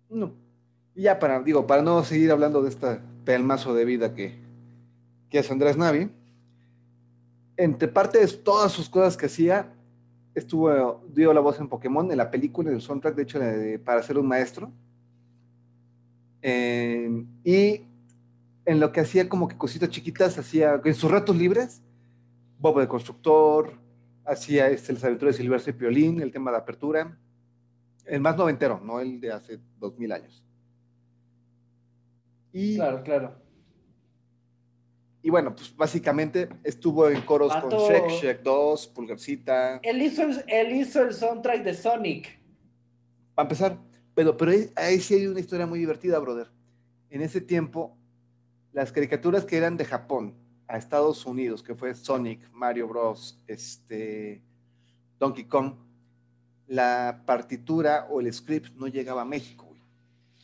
No. 0.08 0.34
Y 0.94 1.02
ya 1.02 1.18
para, 1.18 1.40
digo, 1.40 1.66
para 1.66 1.82
no 1.82 2.04
seguir 2.04 2.30
hablando 2.30 2.62
de 2.62 2.68
esta 2.68 3.00
pelmazo 3.24 3.74
de 3.74 3.84
vida 3.84 4.14
que, 4.14 4.38
que 5.30 5.38
es 5.38 5.50
Andrés 5.50 5.76
Navi, 5.76 6.10
entre 7.56 7.88
parte 7.88 8.18
de 8.18 8.26
todas 8.28 8.72
sus 8.72 8.88
cosas 8.88 9.16
que 9.16 9.26
hacía, 9.26 9.72
estuvo, 10.40 11.02
dio 11.14 11.32
la 11.32 11.40
voz 11.40 11.58
en 11.60 11.68
Pokémon, 11.68 12.10
en 12.10 12.18
la 12.18 12.30
película, 12.30 12.68
en 12.68 12.76
el 12.76 12.82
soundtrack, 12.82 13.14
de 13.14 13.22
hecho, 13.22 13.40
para 13.84 14.02
ser 14.02 14.18
un 14.18 14.26
maestro. 14.26 14.72
Eh, 16.42 17.24
y 17.44 17.82
en 18.64 18.80
lo 18.80 18.92
que 18.92 19.00
hacía 19.00 19.28
como 19.28 19.48
que 19.48 19.56
cositas 19.56 19.88
chiquitas, 19.90 20.38
hacía 20.38 20.80
en 20.84 20.94
sus 20.94 21.10
ratos 21.10 21.36
libres, 21.36 21.82
Bob 22.58 22.80
de 22.80 22.88
Constructor, 22.88 23.72
hacía 24.24 24.68
este, 24.68 24.92
las 24.92 25.04
aventuras 25.04 25.36
de 25.36 25.42
Silverso 25.42 25.70
y 25.70 25.74
Piolín, 25.74 26.20
el 26.20 26.32
tema 26.32 26.50
de 26.50 26.58
apertura, 26.58 27.18
el 28.04 28.20
más 28.20 28.36
noventero, 28.36 28.80
no 28.82 29.00
el 29.00 29.20
de 29.20 29.32
hace 29.32 29.60
dos 29.78 29.96
mil 29.98 30.12
años. 30.12 30.44
Claro, 32.52 33.02
claro. 33.02 33.34
Y 35.22 35.30
bueno, 35.30 35.54
pues 35.54 35.74
básicamente 35.76 36.48
estuvo 36.64 37.08
en 37.08 37.20
coros 37.22 37.54
con. 37.56 37.70
Shrek, 37.70 38.08
Shrek 38.08 38.42
2, 38.42 38.88
Pulgarcita, 38.88 39.80
Él 39.82 40.00
hizo 40.00 40.22
el, 40.22 40.44
él 40.46 40.72
hizo 40.72 41.02
el 41.02 41.12
soundtrack 41.12 41.62
de 41.62 41.74
Sonic. 41.74 42.38
para 43.34 43.46
empezar, 43.46 43.78
pero, 44.14 44.36
pero 44.36 44.52
ahí, 44.52 44.70
ahí 44.76 45.00
sí 45.00 45.14
hay 45.14 45.26
una 45.26 45.40
historia 45.40 45.66
muy 45.66 45.78
divertida, 45.78 46.18
brother. 46.18 46.48
En 47.10 47.20
ese 47.20 47.40
tiempo, 47.40 47.96
las 48.72 48.92
caricaturas 48.92 49.44
que 49.44 49.56
eran 49.56 49.76
de 49.76 49.84
Japón 49.84 50.34
a 50.66 50.78
Estados 50.78 51.26
Unidos, 51.26 51.62
que 51.62 51.74
fue 51.74 51.94
Sonic, 51.94 52.48
Mario 52.52 52.88
Bros, 52.88 53.42
este, 53.46 54.42
Donkey 55.18 55.44
Kong, 55.44 55.74
la 56.66 57.24
partitura 57.26 58.06
o 58.10 58.20
el 58.20 58.32
script 58.32 58.74
no 58.76 58.86
llegaba 58.86 59.22
a 59.22 59.24
México, 59.24 59.66
güey. 59.66 59.82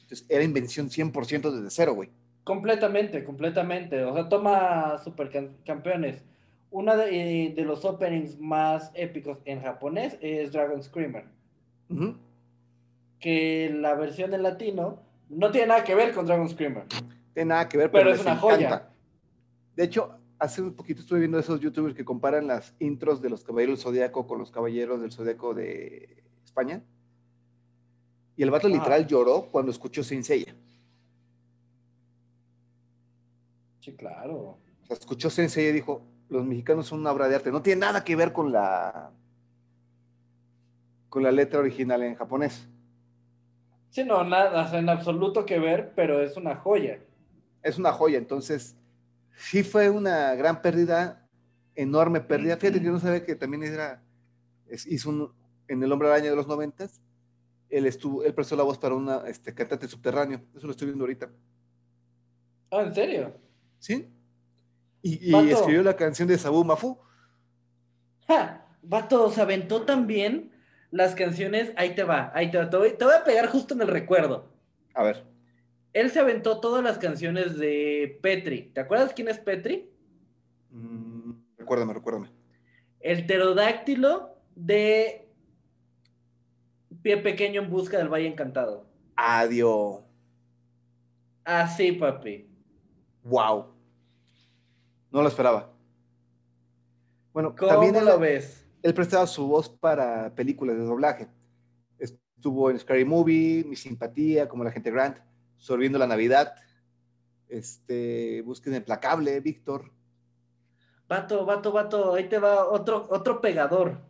Entonces 0.02 0.26
era 0.28 0.42
invención 0.42 0.90
100% 0.90 1.50
desde 1.50 1.70
cero, 1.70 1.94
güey. 1.94 2.10
Completamente, 2.46 3.24
completamente. 3.24 4.04
O 4.04 4.14
sea, 4.14 4.28
toma 4.28 4.98
supercampeones. 5.02 6.22
Uno 6.70 6.96
de, 6.96 7.46
eh, 7.46 7.54
de 7.56 7.62
los 7.64 7.84
openings 7.84 8.38
más 8.38 8.92
épicos 8.94 9.38
en 9.46 9.60
japonés 9.62 10.16
es 10.20 10.52
Dragon 10.52 10.80
Screamer. 10.80 11.24
Que 13.18 13.74
la 13.74 13.94
versión 13.94 14.32
en 14.32 14.44
latino 14.44 15.00
no 15.28 15.50
tiene 15.50 15.66
nada 15.66 15.82
que 15.82 15.96
ver 15.96 16.14
con 16.14 16.24
Dragon 16.24 16.48
Screamer. 16.48 16.84
Tiene 17.34 17.48
nada 17.48 17.68
que 17.68 17.78
ver, 17.78 17.90
Pero 17.90 18.04
pero, 18.04 18.14
es 18.14 18.22
una 18.22 18.36
joya. 18.36 18.56
encanta. 18.68 18.90
De 19.74 19.82
hecho, 19.82 20.16
hace 20.38 20.62
un 20.62 20.74
poquito 20.74 21.00
estuve 21.00 21.18
viendo 21.18 21.40
esos 21.40 21.58
youtubers 21.60 21.96
que 21.96 22.04
comparan 22.04 22.46
las 22.46 22.76
intros 22.78 23.20
de 23.22 23.28
los 23.28 23.42
Caballeros 23.42 23.78
del 23.78 23.82
Zodíaco 23.84 24.26
con 24.28 24.38
los 24.38 24.52
Caballeros 24.52 25.00
del 25.00 25.10
Zodíaco 25.10 25.52
de 25.52 26.22
España. 26.44 26.80
Y 28.36 28.44
el 28.44 28.52
vato 28.52 28.68
Ah. 28.68 28.70
literal 28.70 29.04
lloró 29.08 29.48
cuando 29.50 29.72
escuchó 29.72 30.04
Seiya. 30.04 30.54
Sí, 33.86 33.94
claro. 33.94 34.58
O 34.82 34.86
sea, 34.88 34.96
escuchó 34.96 35.30
Saint 35.30 35.48
Seiya 35.48 35.70
y 35.70 35.74
dijo, 35.74 36.02
los 36.28 36.44
mexicanos 36.44 36.88
son 36.88 36.98
una 36.98 37.12
obra 37.12 37.28
de 37.28 37.36
arte. 37.36 37.52
No 37.52 37.62
tiene 37.62 37.82
nada 37.82 38.02
que 38.02 38.16
ver 38.16 38.32
con 38.32 38.50
la 38.50 39.12
con 41.08 41.22
la 41.22 41.30
letra 41.30 41.60
original 41.60 42.02
en 42.02 42.16
japonés. 42.16 42.68
Sí, 43.90 44.02
no, 44.02 44.24
nada, 44.24 44.64
o 44.64 44.68
sea, 44.68 44.80
en 44.80 44.88
absoluto 44.88 45.46
que 45.46 45.60
ver, 45.60 45.92
pero 45.94 46.20
es 46.20 46.36
una 46.36 46.56
joya. 46.56 46.98
Es 47.62 47.78
una 47.78 47.92
joya. 47.92 48.18
Entonces, 48.18 48.76
sí 49.36 49.62
fue 49.62 49.88
una 49.88 50.34
gran 50.34 50.60
pérdida, 50.62 51.24
enorme 51.76 52.20
pérdida. 52.20 52.56
Fíjate 52.56 52.80
que 52.80 52.86
yo 52.86 52.92
no 52.92 52.98
sabía 52.98 53.24
que 53.24 53.36
también 53.36 53.62
era, 53.62 54.02
es- 54.66 54.84
hizo 54.86 55.10
un, 55.10 55.32
en 55.68 55.80
El 55.80 55.92
Hombre 55.92 56.08
Araña 56.08 56.30
de 56.30 56.36
los 56.36 56.48
noventas, 56.48 57.00
él 57.68 57.86
estuvo, 57.86 58.24
él 58.24 58.34
prestó 58.34 58.56
la 58.56 58.64
voz 58.64 58.78
para 58.78 58.96
una 58.96 59.28
este, 59.28 59.54
cantante 59.54 59.86
subterráneo. 59.86 60.40
Eso 60.56 60.66
lo 60.66 60.72
estoy 60.72 60.88
viendo 60.88 61.04
ahorita. 61.04 61.30
Ah, 62.72 62.82
¿en 62.82 62.92
serio? 62.92 63.45
¿Sí? 63.78 64.08
Y, 65.02 65.30
y 65.30 65.50
escribió 65.50 65.82
la 65.82 65.96
canción 65.96 66.28
de 66.28 66.38
Sabu 66.38 66.64
Mafu. 66.64 66.98
¡Ja! 68.26 68.66
Vato, 68.82 69.30
se 69.30 69.40
aventó 69.40 69.82
también 69.82 70.52
las 70.90 71.14
canciones. 71.14 71.72
Ahí 71.76 71.94
te 71.94 72.04
va, 72.04 72.30
ahí 72.34 72.50
te 72.50 72.58
va. 72.58 72.70
Te 72.70 72.76
voy, 72.76 72.96
te 72.96 73.04
voy 73.04 73.14
a 73.14 73.24
pegar 73.24 73.48
justo 73.48 73.74
en 73.74 73.82
el 73.82 73.88
recuerdo. 73.88 74.52
A 74.94 75.02
ver. 75.02 75.24
Él 75.92 76.10
se 76.10 76.20
aventó 76.20 76.60
todas 76.60 76.84
las 76.84 76.98
canciones 76.98 77.56
de 77.58 78.18
Petri. 78.22 78.70
¿Te 78.74 78.80
acuerdas 78.80 79.12
quién 79.14 79.28
es 79.28 79.38
Petri? 79.38 79.90
Mm, 80.70 81.32
recuérdame, 81.58 81.94
recuérdame. 81.94 82.30
El 83.00 83.24
pterodáctilo 83.24 84.36
de 84.54 85.28
Pie 87.02 87.16
Pequeño 87.18 87.62
en 87.62 87.70
busca 87.70 87.98
del 87.98 88.08
Valle 88.08 88.26
Encantado. 88.26 88.86
Adiós. 89.16 90.02
Así, 91.44 91.92
papi. 91.92 92.46
Wow. 93.26 93.66
No 95.10 95.22
lo 95.22 95.28
esperaba. 95.28 95.72
Bueno, 97.32 97.54
¿Cómo 97.56 97.70
también 97.70 97.96
él, 97.96 98.04
lo 98.04 98.18
ves? 98.18 98.66
él 98.82 98.94
prestaba 98.94 99.26
su 99.26 99.46
voz 99.48 99.68
para 99.68 100.34
películas 100.34 100.76
de 100.76 100.84
doblaje. 100.84 101.28
Estuvo 101.98 102.70
en 102.70 102.78
Scary 102.78 103.04
Movie, 103.04 103.64
Mi 103.64 103.74
Simpatía, 103.74 104.48
como 104.48 104.62
la 104.62 104.70
gente 104.70 104.90
Grant, 104.90 105.18
Sorbiendo 105.56 105.98
la 105.98 106.06
Navidad, 106.06 106.54
este, 107.48 108.42
Búsqueda 108.42 108.76
Implacable, 108.76 109.40
Víctor. 109.40 109.90
Vato, 111.08 111.44
vato, 111.44 111.72
vato, 111.72 112.14
ahí 112.14 112.28
te 112.28 112.38
va 112.38 112.68
otro, 112.68 113.06
otro 113.10 113.40
pegador. 113.40 114.00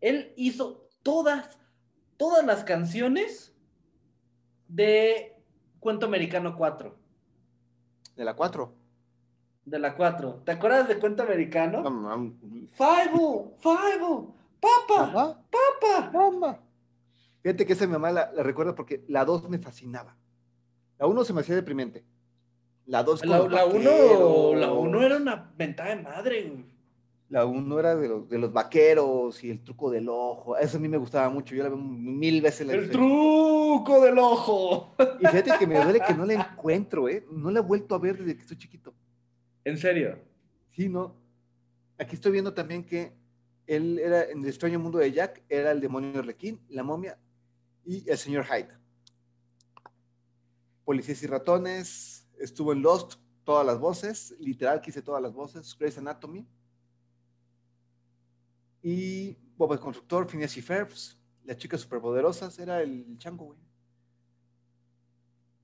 Él 0.00 0.34
hizo 0.36 0.88
todas, 1.02 1.58
todas 2.16 2.44
las 2.44 2.64
canciones 2.64 3.54
de 4.68 5.36
Cuento 5.80 6.06
Americano 6.06 6.56
4, 6.56 7.05
De 8.16 8.24
la 8.24 8.34
4. 8.34 8.72
de 9.64 9.78
la 9.78 9.94
4. 9.94 10.42
¿Te 10.44 10.52
acuerdas 10.52 10.88
de 10.88 10.98
Cuento 10.98 11.22
Americano? 11.22 11.82
No, 11.82 11.90
no, 11.90 12.32
Five, 12.76 13.10
five, 13.58 14.26
papa, 14.60 15.42
papa. 15.50 16.10
mamá. 16.12 16.58
Fíjate 17.42 17.66
que 17.66 17.72
esa 17.74 17.86
mi 17.86 17.92
mamá 17.92 18.10
la, 18.10 18.32
la 18.32 18.42
recuerda 18.42 18.74
porque 18.74 19.04
la 19.08 19.24
2 19.24 19.48
me 19.48 19.58
fascinaba. 19.58 20.16
La 20.98 21.06
1 21.06 21.24
se 21.24 21.32
me 21.32 21.40
hacía 21.40 21.54
deprimente. 21.54 22.04
La 22.86 23.02
2 23.02 23.24
La 23.26 23.42
1 23.42 24.54
la 24.54 24.72
uno 24.72 25.02
era 25.02 25.16
una 25.16 25.52
mentada 25.58 25.90
de 25.90 26.02
madre, 26.02 26.42
güey. 26.48 26.75
La 27.28 27.44
1 27.44 27.80
era 27.80 27.96
de 27.96 28.08
los, 28.08 28.28
de 28.28 28.38
los 28.38 28.52
vaqueros 28.52 29.42
y 29.42 29.50
el 29.50 29.62
truco 29.64 29.90
del 29.90 30.08
ojo. 30.08 30.56
Eso 30.56 30.76
a 30.76 30.80
mí 30.80 30.88
me 30.88 30.96
gustaba 30.96 31.28
mucho. 31.28 31.54
Yo 31.54 31.64
la 31.64 31.70
veo 31.70 31.78
mil 31.78 32.40
veces. 32.40 32.66
La 32.66 32.74
El 32.74 32.90
truco 32.90 34.00
del 34.00 34.18
ojo. 34.18 34.94
Y 35.20 35.26
fíjate 35.26 35.52
que 35.58 35.66
me 35.66 35.82
duele 35.82 36.00
que 36.06 36.14
no 36.14 36.24
la 36.24 36.34
encuentro, 36.34 37.08
¿eh? 37.08 37.26
No 37.32 37.50
la 37.50 37.58
he 37.58 37.62
vuelto 37.62 37.94
a 37.94 37.98
ver 37.98 38.18
desde 38.18 38.36
que 38.36 38.42
estoy 38.42 38.58
chiquito. 38.58 38.94
En 39.64 39.76
serio. 39.76 40.18
Sí, 40.70 40.88
no. 40.88 41.16
Aquí 41.98 42.14
estoy 42.14 42.30
viendo 42.30 42.54
también 42.54 42.84
que 42.84 43.12
él 43.66 43.98
era 43.98 44.24
en 44.24 44.42
el 44.42 44.48
extraño 44.48 44.78
mundo 44.78 44.98
de 44.98 45.10
Jack, 45.10 45.42
era 45.48 45.72
el 45.72 45.80
demonio 45.80 46.20
Arlequín, 46.20 46.60
la 46.68 46.82
momia 46.82 47.18
y 47.84 48.08
el 48.08 48.18
señor 48.18 48.44
Hyde. 48.44 48.68
Policías 50.84 51.22
y 51.22 51.26
ratones, 51.26 52.28
estuvo 52.38 52.72
en 52.72 52.82
Lost, 52.82 53.14
todas 53.44 53.66
las 53.66 53.78
voces, 53.78 54.36
literal 54.38 54.80
que 54.80 54.90
hice 54.90 55.02
todas 55.02 55.22
las 55.22 55.32
voces, 55.32 55.76
Grey's 55.78 55.98
Anatomy. 55.98 56.46
Y 58.88 59.36
Bob 59.56 59.72
el 59.72 59.80
Constructor, 59.80 60.28
Phineas 60.28 60.56
y 60.56 60.62
Ferbs, 60.62 61.18
las 61.42 61.56
chicas 61.56 61.80
superpoderosas, 61.80 62.56
era 62.60 62.80
el 62.82 63.18
chango, 63.18 63.46
güey. 63.46 63.58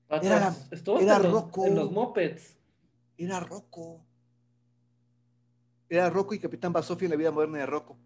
Vato, 0.09 0.25
Era- 0.27 0.53
estuvo 0.71 0.99
era 0.99 1.15
en 1.15 1.23
los, 1.23 1.31
Rocco. 1.31 1.65
en 1.65 1.75
los 1.75 1.89
mopeds. 1.89 2.57
Era 3.17 3.39
Rocco. 3.39 4.05
Era 5.87 6.09
Rocco 6.09 6.33
y 6.33 6.39
Capitán 6.39 6.73
Basofia 6.73 7.05
en 7.05 7.11
la 7.11 7.15
vida 7.15 7.31
moderna 7.31 7.59
de 7.59 7.65
Rocco. 7.65 7.97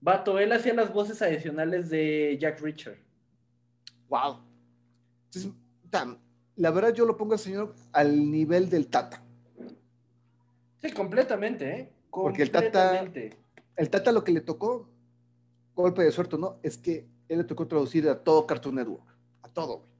Vato, 0.00 0.36
él 0.40 0.50
hacía 0.50 0.74
las 0.74 0.92
voces 0.92 1.22
adicionales 1.22 1.88
de 1.88 2.36
Jack 2.40 2.60
Richard. 2.60 2.98
Wow. 4.08 4.40
Entonces, 5.26 5.52
tam, 5.90 6.18
la 6.56 6.72
verdad 6.72 6.92
yo 6.92 7.06
lo 7.06 7.16
pongo 7.16 7.34
al 7.34 7.38
señor 7.38 7.72
al 7.92 8.28
nivel 8.32 8.68
del 8.68 8.88
Tata. 8.88 9.22
Sí, 10.82 10.90
completamente, 10.90 11.70
¿eh? 11.78 11.92
Porque 12.10 12.42
el 12.42 12.50
Tata- 12.50 12.64
Completamente. 12.98 13.43
El 13.76 13.90
Tata 13.90 14.12
lo 14.12 14.22
que 14.24 14.32
le 14.32 14.40
tocó, 14.40 14.88
golpe 15.74 16.02
de 16.02 16.12
suerte, 16.12 16.38
¿no? 16.38 16.58
Es 16.62 16.76
que 16.78 17.06
él 17.28 17.38
le 17.38 17.44
tocó 17.44 17.66
traducir 17.66 18.08
a 18.08 18.22
todo 18.22 18.46
Cartoon 18.46 18.76
Network. 18.76 19.04
A 19.42 19.48
todo, 19.48 19.78
güey. 19.78 19.90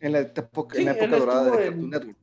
En 0.00 0.12
la 0.12 0.20
época, 0.20 0.78
en 0.78 0.84
la 0.86 0.92
Sí, 0.94 0.98
él 0.98 1.04
época 1.04 1.18
dorada 1.18 1.44
de 1.44 1.66
en- 1.66 1.72
Cartoon 1.72 1.90
Network. 1.90 2.16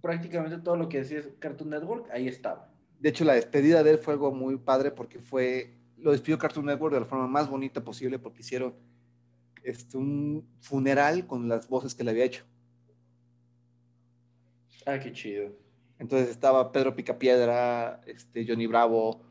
Prácticamente 0.00 0.58
todo 0.58 0.76
lo 0.76 0.88
que 0.88 0.98
decía 0.98 1.22
Cartoon 1.38 1.70
Network, 1.70 2.10
ahí 2.10 2.26
estaba. 2.28 2.68
De 2.98 3.08
hecho, 3.08 3.24
la 3.24 3.34
despedida 3.34 3.82
de 3.82 3.92
él 3.92 3.98
fue 3.98 4.14
algo 4.14 4.32
muy 4.32 4.56
padre 4.56 4.90
porque 4.90 5.18
fue, 5.20 5.74
lo 5.98 6.10
despidió 6.12 6.38
Cartoon 6.38 6.66
Network 6.66 6.94
de 6.94 7.00
la 7.00 7.06
forma 7.06 7.26
más 7.28 7.48
bonita 7.48 7.82
posible 7.82 8.18
porque 8.18 8.40
hicieron 8.40 8.74
este, 9.62 9.96
un 9.96 10.44
funeral 10.60 11.26
con 11.26 11.48
las 11.48 11.68
voces 11.68 11.94
que 11.94 12.02
le 12.02 12.10
había 12.10 12.24
hecho. 12.24 12.44
Ah, 14.86 14.98
qué 14.98 15.12
chido. 15.12 15.52
Entonces 16.02 16.30
estaba 16.30 16.72
Pedro 16.72 16.96
Picapiedra, 16.96 18.00
este, 18.06 18.44
Johnny 18.44 18.66
Bravo, 18.66 19.22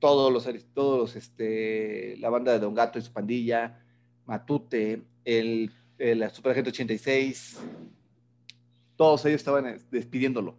todos 0.00 0.32
los, 0.32 0.48
todos 0.74 0.98
los, 0.98 1.14
este, 1.14 2.16
la 2.18 2.30
banda 2.30 2.50
de 2.50 2.58
Don 2.58 2.74
Gato 2.74 2.98
y 2.98 3.02
su 3.02 3.12
pandilla, 3.12 3.80
Matute, 4.26 5.04
el, 5.24 5.70
el 5.98 6.28
Superagente 6.32 6.70
86, 6.70 7.60
todos 8.96 9.24
ellos 9.24 9.36
estaban 9.36 9.78
despidiéndolo 9.92 10.56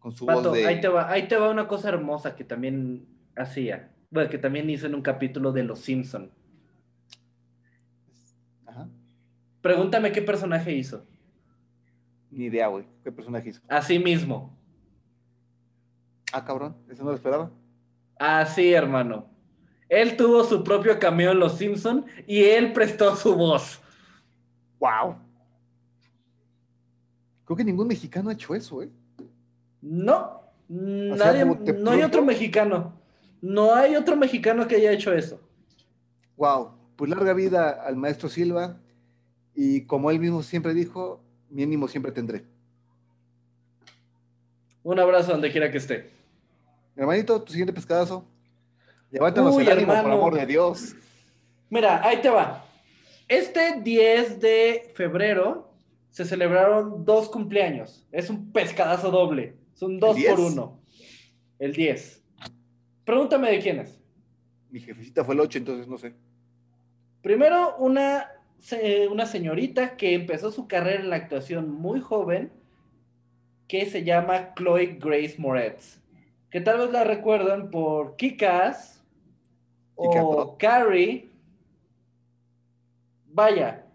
con 0.00 0.10
su 0.16 0.26
Pato, 0.26 0.48
voz 0.50 0.58
de... 0.58 0.66
ahí, 0.66 0.80
te 0.80 0.88
va, 0.88 1.08
ahí 1.08 1.28
te 1.28 1.36
va 1.36 1.48
una 1.48 1.68
cosa 1.68 1.88
hermosa 1.88 2.34
que 2.34 2.42
también 2.42 3.06
hacía. 3.36 3.92
Bueno, 4.10 4.30
que 4.30 4.38
también 4.38 4.68
hizo 4.68 4.86
en 4.86 4.96
un 4.96 5.02
capítulo 5.02 5.52
de 5.52 5.62
Los 5.62 5.78
Simpson. 5.78 6.28
Ajá. 8.66 8.88
Pregúntame 9.60 10.10
qué 10.10 10.22
personaje 10.22 10.72
hizo. 10.72 11.06
Ni 12.32 12.46
idea, 12.46 12.66
güey. 12.66 12.84
¿Qué 13.04 13.12
personaje 13.12 13.50
hizo? 13.50 13.60
Así 13.68 14.00
mismo. 14.00 14.60
Ah, 16.32 16.44
cabrón, 16.44 16.74
eso 16.90 17.04
no 17.04 17.10
lo 17.10 17.16
esperaba. 17.16 17.50
Así, 18.18 18.72
hermano. 18.72 19.26
Él 19.88 20.16
tuvo 20.16 20.42
su 20.44 20.64
propio 20.64 20.98
cameo 20.98 21.32
en 21.32 21.38
Los 21.38 21.58
Simpson 21.58 22.06
y 22.26 22.42
él 22.44 22.72
prestó 22.72 23.14
su 23.14 23.34
voz. 23.34 23.80
¡Wow! 24.80 25.16
Creo 27.44 27.56
que 27.56 27.64
ningún 27.64 27.88
mexicano 27.88 28.30
ha 28.30 28.32
hecho 28.32 28.54
eso, 28.54 28.82
¿eh? 28.82 28.90
No, 29.82 30.40
nadie, 30.68 31.44
no 31.44 31.90
hay 31.90 32.02
otro 32.02 32.24
mexicano. 32.24 32.94
No 33.42 33.74
hay 33.74 33.96
otro 33.96 34.16
mexicano 34.16 34.66
que 34.66 34.76
haya 34.76 34.92
hecho 34.92 35.12
eso. 35.12 35.40
¡Wow! 36.36 36.70
Pues 36.96 37.10
larga 37.10 37.34
vida 37.34 37.70
al 37.84 37.96
maestro 37.96 38.28
Silva 38.28 38.78
y 39.54 39.84
como 39.84 40.10
él 40.10 40.18
mismo 40.20 40.42
siempre 40.42 40.72
dijo, 40.72 41.22
mi 41.50 41.64
ánimo 41.64 41.88
siempre 41.88 42.12
tendré. 42.12 42.46
Un 44.84 44.98
abrazo 44.98 45.32
donde 45.32 45.52
quiera 45.52 45.70
que 45.70 45.78
esté. 45.78 46.21
Hermanito, 46.96 47.42
tu 47.42 47.52
siguiente 47.52 47.72
pescadazo. 47.72 48.26
Levántanos 49.10 49.56
Uy, 49.56 49.64
el 49.64 49.72
ánimo, 49.72 49.92
por 50.02 50.10
amor 50.10 50.34
de 50.34 50.46
Dios. 50.46 50.94
Mira, 51.70 52.06
ahí 52.06 52.20
te 52.20 52.28
va. 52.28 52.64
Este 53.28 53.80
10 53.80 54.40
de 54.40 54.92
febrero 54.94 55.72
se 56.10 56.24
celebraron 56.24 57.04
dos 57.04 57.30
cumpleaños. 57.30 58.06
Es 58.12 58.28
un 58.28 58.52
pescadazo 58.52 59.10
doble. 59.10 59.56
Son 59.74 59.98
dos 59.98 60.16
¿El 60.16 60.22
10? 60.22 60.30
por 60.34 60.40
uno. 60.40 60.80
El 61.58 61.72
10. 61.72 62.22
Pregúntame 63.04 63.50
de 63.50 63.58
quién 63.58 63.78
es. 63.80 63.98
Mi 64.70 64.80
jefecita 64.80 65.24
fue 65.24 65.34
el 65.34 65.40
8, 65.40 65.58
entonces 65.58 65.88
no 65.88 65.96
sé. 65.96 66.14
Primero, 67.22 67.76
una, 67.78 68.30
una 69.10 69.26
señorita 69.26 69.96
que 69.96 70.14
empezó 70.14 70.50
su 70.50 70.66
carrera 70.66 71.00
en 71.00 71.10
la 71.10 71.16
actuación 71.16 71.70
muy 71.70 72.00
joven, 72.00 72.52
que 73.68 73.86
se 73.86 74.04
llama 74.04 74.52
Chloe 74.54 74.98
Grace 75.00 75.36
Moretz. 75.38 76.01
Que 76.52 76.60
tal 76.60 76.78
vez 76.78 76.90
la 76.90 77.02
recuerdan 77.02 77.70
por 77.70 78.16
Kick-Ass, 78.16 79.02
o. 79.94 80.58
Carrie. 80.58 81.30
Vaya. 83.26 83.86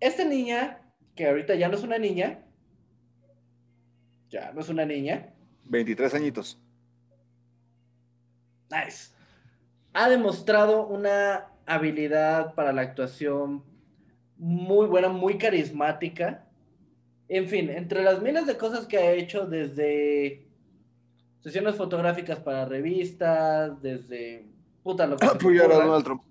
Esta 0.00 0.24
niña, 0.24 0.82
que 1.14 1.26
ahorita 1.26 1.54
ya 1.54 1.68
no 1.68 1.76
es 1.76 1.82
una 1.82 1.96
niña, 1.96 2.44
ya 4.28 4.52
no 4.52 4.60
es 4.60 4.68
una 4.68 4.84
niña, 4.84 5.32
23 5.64 6.12
añitos. 6.12 6.60
Nice. 8.70 9.14
Ha 9.94 10.10
demostrado 10.10 10.86
una 10.88 11.46
habilidad 11.64 12.54
para 12.54 12.70
la 12.74 12.82
actuación 12.82 13.64
muy 14.36 14.86
buena, 14.88 15.08
muy 15.08 15.38
carismática. 15.38 16.46
En 17.28 17.48
fin, 17.48 17.70
entre 17.70 18.02
las 18.02 18.20
miles 18.20 18.46
de 18.46 18.58
cosas 18.58 18.84
que 18.86 18.98
ha 18.98 19.12
hecho 19.12 19.46
desde 19.46 20.44
sesiones 21.44 21.76
fotográficas 21.76 22.40
para 22.40 22.64
revistas, 22.64 23.80
desde 23.82 24.46
puta 24.82 25.06
lo 25.06 25.18
que 25.18 25.26
Apoyar 25.30 25.70
a. 25.70 25.76
Donald 25.76 26.02
Trump. 26.02 26.22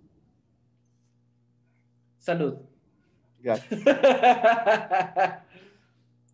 Salud. 2.17 2.55
Gracias. 3.39 3.81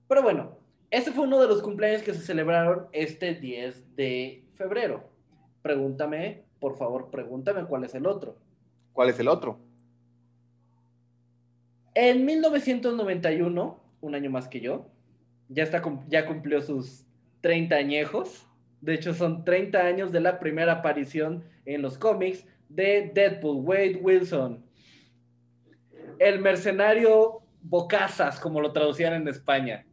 Pero 0.07 0.23
bueno, 0.23 0.57
ese 0.91 1.11
fue 1.11 1.25
uno 1.25 1.41
de 1.41 1.47
los 1.47 1.61
cumpleaños 1.61 2.03
que 2.03 2.13
se 2.13 2.21
celebraron 2.21 2.87
este 2.93 3.35
10 3.35 3.97
de 3.97 4.45
febrero. 4.55 5.09
Pregúntame, 5.61 6.45
por 6.59 6.77
favor, 6.77 7.09
pregúntame 7.11 7.65
cuál 7.65 7.83
es 7.83 7.93
el 7.95 8.07
otro. 8.07 8.37
¿Cuál 8.93 9.09
es 9.09 9.19
el 9.19 9.27
otro? 9.27 9.59
En 11.95 12.23
1991, 12.23 13.79
un 13.99 14.15
año 14.15 14.29
más 14.29 14.47
que 14.47 14.61
yo, 14.61 14.85
ya, 15.49 15.63
está, 15.63 15.83
ya 16.07 16.25
cumplió 16.25 16.61
sus 16.61 17.05
30 17.41 17.75
añejos. 17.75 18.48
De 18.81 18.93
hecho, 18.93 19.13
son 19.13 19.43
30 19.43 19.79
años 19.79 20.11
de 20.11 20.21
la 20.21 20.39
primera 20.39 20.73
aparición 20.73 21.43
en 21.65 21.81
los 21.81 21.97
cómics 21.97 22.45
de 22.69 23.11
Deadpool, 23.13 23.57
Wade 23.65 23.99
Wilson. 24.01 24.63
El 26.17 26.39
mercenario 26.39 27.41
Bocazas, 27.61 28.39
como 28.39 28.61
lo 28.61 28.71
traducían 28.71 29.13
en 29.13 29.27
España. 29.27 29.85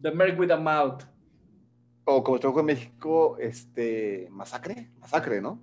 The 0.00 0.10
Merc 0.10 0.38
with 0.38 0.50
a 0.50 0.56
Mouth. 0.56 1.04
O 2.04 2.22
como 2.22 2.38
tradujo 2.38 2.60
en 2.60 2.66
México, 2.66 3.36
este. 3.38 4.28
Masacre. 4.30 4.90
Masacre, 4.98 5.40
¿no? 5.40 5.60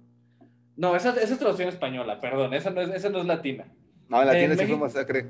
No, 0.76 0.96
esa, 0.96 1.10
esa 1.12 1.34
es 1.34 1.38
traducción 1.38 1.70
española, 1.70 2.20
perdón, 2.20 2.54
esa 2.54 2.72
no 2.72 2.82
es, 2.82 2.90
esa 2.90 3.10
no 3.10 3.20
es 3.20 3.26
latina. 3.26 3.66
No, 4.10 4.22
en 4.22 4.28
la 4.28 4.34
En 4.34 4.40
tienda 4.40 4.64
sí 4.64 4.70
fue 4.70 4.80
masacre. 4.80 5.30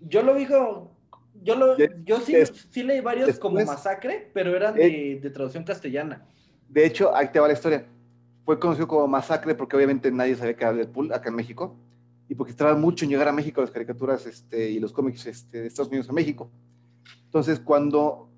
Yo 0.00 0.22
lo 0.22 0.34
como. 0.34 0.95
Yo, 1.46 1.54
lo, 1.54 1.76
yo 2.04 2.20
sí, 2.20 2.34
sí 2.70 2.82
leí 2.82 3.00
varios 3.00 3.38
como 3.38 3.64
masacre, 3.64 4.30
pero 4.34 4.54
eran 4.54 4.74
de, 4.74 5.20
de 5.22 5.30
traducción 5.30 5.62
castellana. 5.62 6.26
De 6.68 6.84
hecho, 6.84 7.14
ahí 7.14 7.28
te 7.28 7.38
va 7.38 7.46
la 7.46 7.54
historia. 7.54 7.86
Fue 8.44 8.58
conocido 8.58 8.88
como 8.88 9.06
Masacre 9.06 9.54
porque 9.54 9.76
obviamente 9.76 10.10
nadie 10.10 10.36
sabía 10.36 10.56
que 10.56 10.64
era 10.64 10.72
Deadpool 10.72 11.12
acá 11.12 11.28
en 11.28 11.36
México. 11.36 11.76
Y 12.28 12.34
porque 12.34 12.50
estaba 12.50 12.74
mucho 12.74 13.04
en 13.04 13.10
llegar 13.10 13.28
a 13.28 13.32
México 13.32 13.60
las 13.60 13.70
caricaturas 13.70 14.26
este, 14.26 14.70
y 14.70 14.80
los 14.80 14.92
cómics 14.92 15.26
este, 15.26 15.60
de 15.60 15.66
Estados 15.68 15.88
Unidos 15.88 16.08
a 16.10 16.12
México. 16.12 16.50
Entonces, 17.24 17.60
cuando 17.60 18.28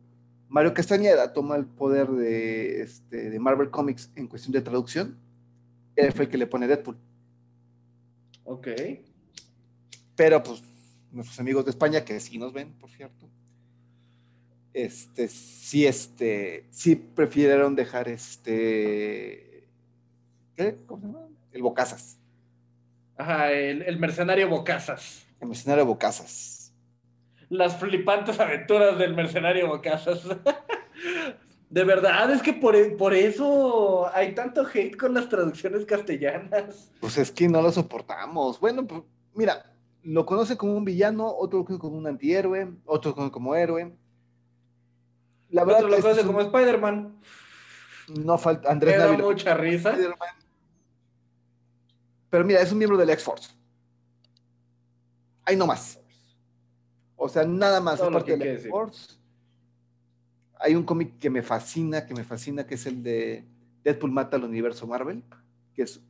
Mario 0.48 0.74
Castañeda 0.74 1.32
toma 1.32 1.56
el 1.56 1.64
poder 1.64 2.08
de, 2.08 2.82
este, 2.82 3.30
de 3.30 3.38
Marvel 3.38 3.70
Comics 3.70 4.10
en 4.14 4.28
cuestión 4.28 4.52
de 4.52 4.60
traducción, 4.60 5.16
él 5.96 6.12
fue 6.12 6.26
el 6.26 6.30
que 6.30 6.36
le 6.36 6.46
pone 6.46 6.66
Deadpool. 6.66 6.98
Ok. 8.44 8.68
Pero, 10.16 10.42
pues, 10.42 10.62
nuestros 11.12 11.38
amigos 11.40 11.64
de 11.64 11.70
España, 11.70 12.04
que 12.04 12.18
sí 12.20 12.38
nos 12.38 12.52
ven, 12.52 12.72
por 12.74 12.90
cierto, 12.90 13.28
este, 14.72 15.28
sí, 15.28 15.86
este, 15.86 16.66
sí 16.70 16.94
prefirieron 16.96 17.74
dejar 17.74 18.08
este, 18.08 19.68
¿qué? 20.54 20.78
¿Cómo 20.86 21.00
se 21.00 21.06
llama? 21.06 21.28
El 21.52 21.62
Bocazas, 21.62 22.18
Ajá, 23.16 23.50
el, 23.50 23.82
el 23.82 23.98
mercenario 23.98 24.48
Bocazas. 24.48 25.26
el 25.40 25.48
mercenario 25.48 25.86
Bocazas. 25.86 26.72
Las 27.48 27.76
flipantes 27.78 28.38
aventuras 28.38 28.98
del 28.98 29.14
mercenario 29.14 29.68
Bocazas. 29.68 30.20
De 31.70 31.84
verdad, 31.84 32.30
es 32.30 32.42
que 32.42 32.52
por, 32.54 32.96
por 32.96 33.12
eso 33.12 34.08
hay 34.14 34.34
tanto 34.34 34.66
hate 34.66 34.96
con 34.96 35.12
las 35.14 35.28
traducciones 35.28 35.84
castellanas. 35.84 36.90
Pues 37.00 37.18
es 37.18 37.30
que 37.30 37.48
no 37.48 37.60
lo 37.60 37.70
soportamos. 37.72 38.58
Bueno, 38.60 38.86
pues, 38.86 39.02
mira, 39.34 39.70
lo 40.10 40.24
conoce 40.24 40.56
como 40.56 40.74
un 40.74 40.84
villano, 40.86 41.26
otro 41.28 41.58
lo 41.58 41.64
conoce 41.66 41.80
como 41.80 41.98
un 41.98 42.06
antihéroe, 42.06 42.72
otro 42.86 43.10
lo 43.10 43.14
conoce 43.14 43.32
como 43.32 43.54
héroe. 43.54 43.94
La 45.50 45.64
verdad, 45.64 45.80
Otro 45.84 45.88
lo 45.96 45.96
conoce 46.02 46.20
es 46.20 46.26
un- 46.26 46.32
como 46.32 46.40
Spider-Man. 46.40 47.20
no 48.20 48.38
falta 48.38 48.68
Me 48.68 48.72
Andrés 48.72 48.96
da 48.98 49.04
Dávila. 49.06 49.24
mucha 49.24 49.54
risa. 49.54 49.94
Pero 52.30 52.44
mira, 52.44 52.60
es 52.62 52.72
un 52.72 52.78
miembro 52.78 52.96
del 52.96 53.10
X-Force. 53.10 53.50
Ahí 55.44 55.56
no 55.56 55.66
más. 55.66 55.98
O 57.16 57.28
sea, 57.28 57.44
nada 57.44 57.80
más. 57.80 58.00
Parte 58.00 58.36
del. 58.36 58.48
X-Force. 58.56 59.18
Hay 60.60 60.74
un 60.74 60.84
cómic 60.84 61.18
que 61.18 61.30
me 61.30 61.42
fascina, 61.42 62.06
que 62.06 62.14
me 62.14 62.24
fascina, 62.24 62.66
que 62.66 62.74
es 62.74 62.86
el 62.86 63.02
de 63.02 63.44
Deadpool 63.84 64.10
mata 64.10 64.36
al 64.36 64.44
universo 64.44 64.86
Marvel, 64.86 65.22
que 65.74 65.82
es 65.82 66.00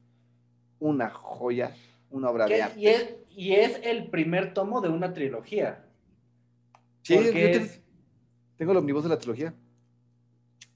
una 0.81 1.11
joya, 1.11 1.75
una 2.11 2.31
obra 2.31 2.47
de 2.47 2.63
arte. 2.63 2.81
y, 2.81 2.87
es, 2.87 3.15
y 3.39 3.55
es 3.55 3.81
el 3.85 4.09
primer 4.11 4.53
tomo 4.53 4.81
de 4.81 4.89
una 4.89 5.13
trilogía. 5.13 5.85
Sí, 7.03 7.15
yo 7.15 7.21
es- 7.31 7.81
tengo 8.57 8.73
el 8.73 8.79
omnibus 8.79 9.05
de 9.05 9.09
la 9.11 9.19
trilogía. 9.19 9.55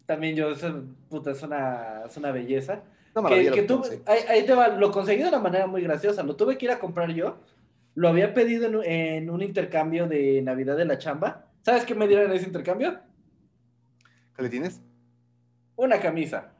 también 0.06 0.36
yo, 0.36 0.50
eso, 0.50 0.84
puta, 1.08 1.30
es 1.32 1.42
una, 1.42 2.02
es 2.06 2.16
una 2.16 2.30
belleza. 2.32 2.82
Una 3.14 3.28
Que, 3.30 3.50
que 3.50 3.66
conseguí. 3.66 4.02
ahí, 4.06 4.20
ahí 4.28 4.46
te 4.46 4.54
va, 4.54 4.68
lo 4.68 4.90
conseguí 4.92 5.22
de 5.22 5.28
una 5.28 5.38
manera 5.40 5.66
muy 5.66 5.82
graciosa. 5.82 6.22
Lo 6.22 6.36
tuve 6.36 6.56
que 6.58 6.66
ir 6.66 6.70
a 6.70 6.78
comprar 6.78 7.10
yo. 7.12 7.38
Lo 7.94 8.08
había 8.08 8.32
pedido 8.34 8.66
en, 8.66 8.76
un- 8.76 8.84
en 8.84 9.30
un 9.30 9.42
intercambio 9.42 10.06
de 10.06 10.40
Navidad 10.42 10.76
de 10.76 10.84
la 10.84 10.98
chamba. 10.98 11.46
¿Sabes 11.62 11.84
qué 11.84 11.94
me 11.94 12.06
dieron 12.08 12.30
en 12.30 12.36
ese 12.36 12.46
intercambio? 12.46 13.00
¿Qué 14.36 14.42
le 14.42 14.48
tienes? 14.48 14.80
Una 15.76 15.98
camisa. 16.00 16.52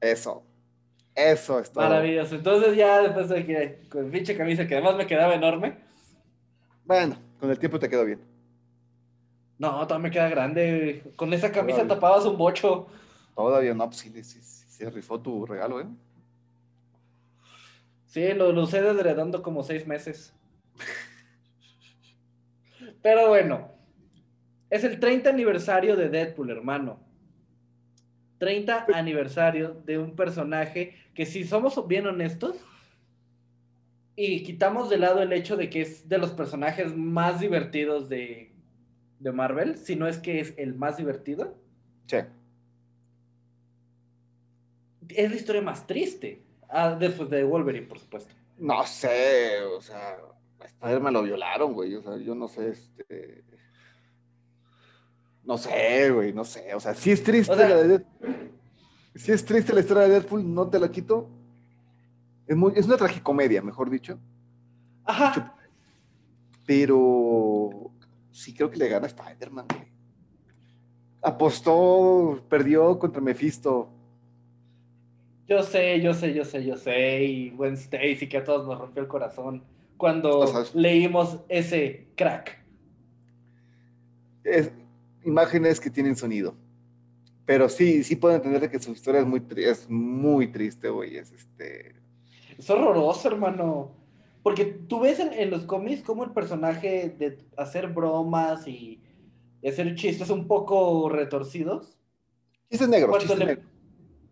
Eso. 0.00 0.44
Eso 1.14 1.60
es 1.60 1.70
todo. 1.70 1.84
Maravilloso. 1.84 2.34
Entonces 2.34 2.76
ya 2.76 3.02
después 3.02 3.28
de 3.28 3.46
que 3.46 3.88
con 3.88 4.10
pinche 4.10 4.36
camisa 4.36 4.66
que 4.66 4.74
además 4.74 4.96
me 4.96 5.06
quedaba 5.06 5.34
enorme. 5.34 5.76
Bueno, 6.84 7.16
con 7.38 7.50
el 7.50 7.58
tiempo 7.58 7.78
te 7.78 7.88
quedó 7.88 8.04
bien. 8.04 8.20
No, 9.58 9.86
todavía 9.86 10.08
me 10.08 10.10
queda 10.10 10.28
grande. 10.28 11.02
Con 11.16 11.32
esa 11.32 11.52
camisa 11.52 11.78
Órale. 11.78 11.94
tapabas 11.94 12.24
un 12.26 12.36
bocho. 12.36 12.86
Todavía 13.34 13.74
no, 13.74 13.86
pues 13.86 13.98
sí, 13.98 14.10
sí, 14.22 14.40
sí, 14.40 14.64
se 14.68 14.90
rifó 14.90 15.20
tu 15.20 15.46
regalo, 15.46 15.80
¿eh? 15.80 15.86
Sí, 18.06 18.32
lo, 18.32 18.52
lo 18.52 18.62
usé 18.62 18.80
dando 18.80 19.42
como 19.42 19.62
seis 19.62 19.86
meses. 19.86 20.32
Pero 23.02 23.28
bueno, 23.28 23.68
es 24.70 24.84
el 24.84 24.98
30 24.98 25.30
aniversario 25.30 25.96
de 25.96 26.08
Deadpool, 26.08 26.50
hermano. 26.50 26.98
30 28.38 28.86
aniversario 28.94 29.80
de 29.84 29.98
un 29.98 30.16
personaje 30.16 30.94
que 31.14 31.26
si 31.26 31.44
somos 31.44 31.86
bien 31.86 32.06
honestos 32.06 32.56
y 34.16 34.42
quitamos 34.42 34.90
de 34.90 34.98
lado 34.98 35.22
el 35.22 35.32
hecho 35.32 35.56
de 35.56 35.70
que 35.70 35.80
es 35.80 36.08
de 36.08 36.18
los 36.18 36.30
personajes 36.30 36.96
más 36.96 37.40
divertidos 37.40 38.08
de, 38.08 38.52
de 39.18 39.32
Marvel, 39.32 39.76
si 39.76 39.96
no 39.96 40.06
es 40.06 40.18
que 40.18 40.40
es 40.40 40.54
el 40.56 40.74
más 40.74 40.96
divertido. 40.96 41.56
Sí. 42.06 42.18
Es 45.08 45.30
la 45.30 45.36
historia 45.36 45.62
más 45.62 45.86
triste. 45.86 46.42
Ah, 46.68 46.96
después 46.98 47.30
de 47.30 47.44
Wolverine, 47.44 47.86
por 47.86 47.98
supuesto. 47.98 48.34
No 48.58 48.84
sé, 48.86 49.62
o 49.62 49.80
sea, 49.80 50.18
a 50.80 50.98
me 50.98 51.10
lo 51.10 51.22
violaron, 51.22 51.72
güey. 51.72 51.94
O 51.94 52.02
sea, 52.02 52.16
yo 52.16 52.34
no 52.34 52.48
sé, 52.48 52.70
este. 52.70 53.44
No 55.46 55.58
sé, 55.58 56.10
güey, 56.10 56.32
no 56.32 56.44
sé. 56.44 56.74
O 56.74 56.80
sea, 56.80 56.94
si 56.94 57.10
es 57.10 57.22
triste 57.22 57.54
la 57.54 57.82
de 57.82 58.04
Si 59.14 59.32
es 59.32 59.44
triste 59.44 59.72
la 59.72 59.80
historia 59.80 60.04
de 60.04 60.10
Deadpool, 60.10 60.54
no 60.54 60.68
te 60.68 60.78
la 60.78 60.90
quito. 60.90 61.28
Es, 62.46 62.56
muy, 62.56 62.72
es 62.76 62.86
una 62.86 62.96
tragicomedia, 62.96 63.62
mejor 63.62 63.90
dicho. 63.90 64.18
Ajá. 65.04 65.54
Pero 66.66 67.90
sí 68.30 68.54
creo 68.54 68.70
que 68.70 68.78
le 68.78 68.88
gana 68.88 69.06
a 69.06 69.08
Spider-Man, 69.08 69.66
güey. 69.70 69.94
Apostó, 71.22 72.42
perdió 72.48 72.98
contra 72.98 73.20
Mephisto. 73.20 73.88
Yo 75.46 75.62
sé, 75.62 76.00
yo 76.00 76.14
sé, 76.14 76.32
yo 76.34 76.44
sé, 76.44 76.64
yo 76.64 76.76
sé. 76.76 77.24
Y 77.24 77.50
Gwen 77.50 77.74
Stacy 77.74 78.28
que 78.28 78.38
a 78.38 78.44
todos 78.44 78.66
nos 78.66 78.78
rompió 78.78 79.02
el 79.02 79.08
corazón 79.08 79.62
cuando 79.96 80.44
leímos 80.74 81.40
ese 81.48 82.08
crack. 82.16 82.62
Es, 84.42 84.70
imágenes 85.24 85.80
que 85.80 85.90
tienen 85.90 86.16
sonido. 86.16 86.54
Pero 87.46 87.68
sí, 87.68 88.04
sí 88.04 88.16
puedo 88.16 88.34
entender 88.34 88.70
que 88.70 88.78
su 88.78 88.92
historia 88.92 89.20
es 89.20 89.26
muy, 89.26 89.42
es 89.56 89.88
muy 89.90 90.48
triste, 90.48 90.88
güey. 90.88 91.16
Es 91.16 91.30
este. 91.32 91.94
Es 92.56 92.70
horroroso, 92.70 93.28
hermano. 93.28 93.92
Porque 94.42 94.64
tú 94.64 95.00
ves 95.00 95.20
en, 95.20 95.50
los 95.50 95.64
cómics 95.64 96.02
como 96.02 96.24
el 96.24 96.30
personaje 96.30 97.14
de 97.18 97.38
hacer 97.56 97.88
bromas 97.88 98.66
y 98.66 99.00
hacer 99.66 99.94
chistes 99.94 100.30
un 100.30 100.46
poco 100.46 101.08
retorcidos. 101.08 101.98
Chistes 102.70 102.88
negros. 102.88 103.18
Chistes 103.18 103.58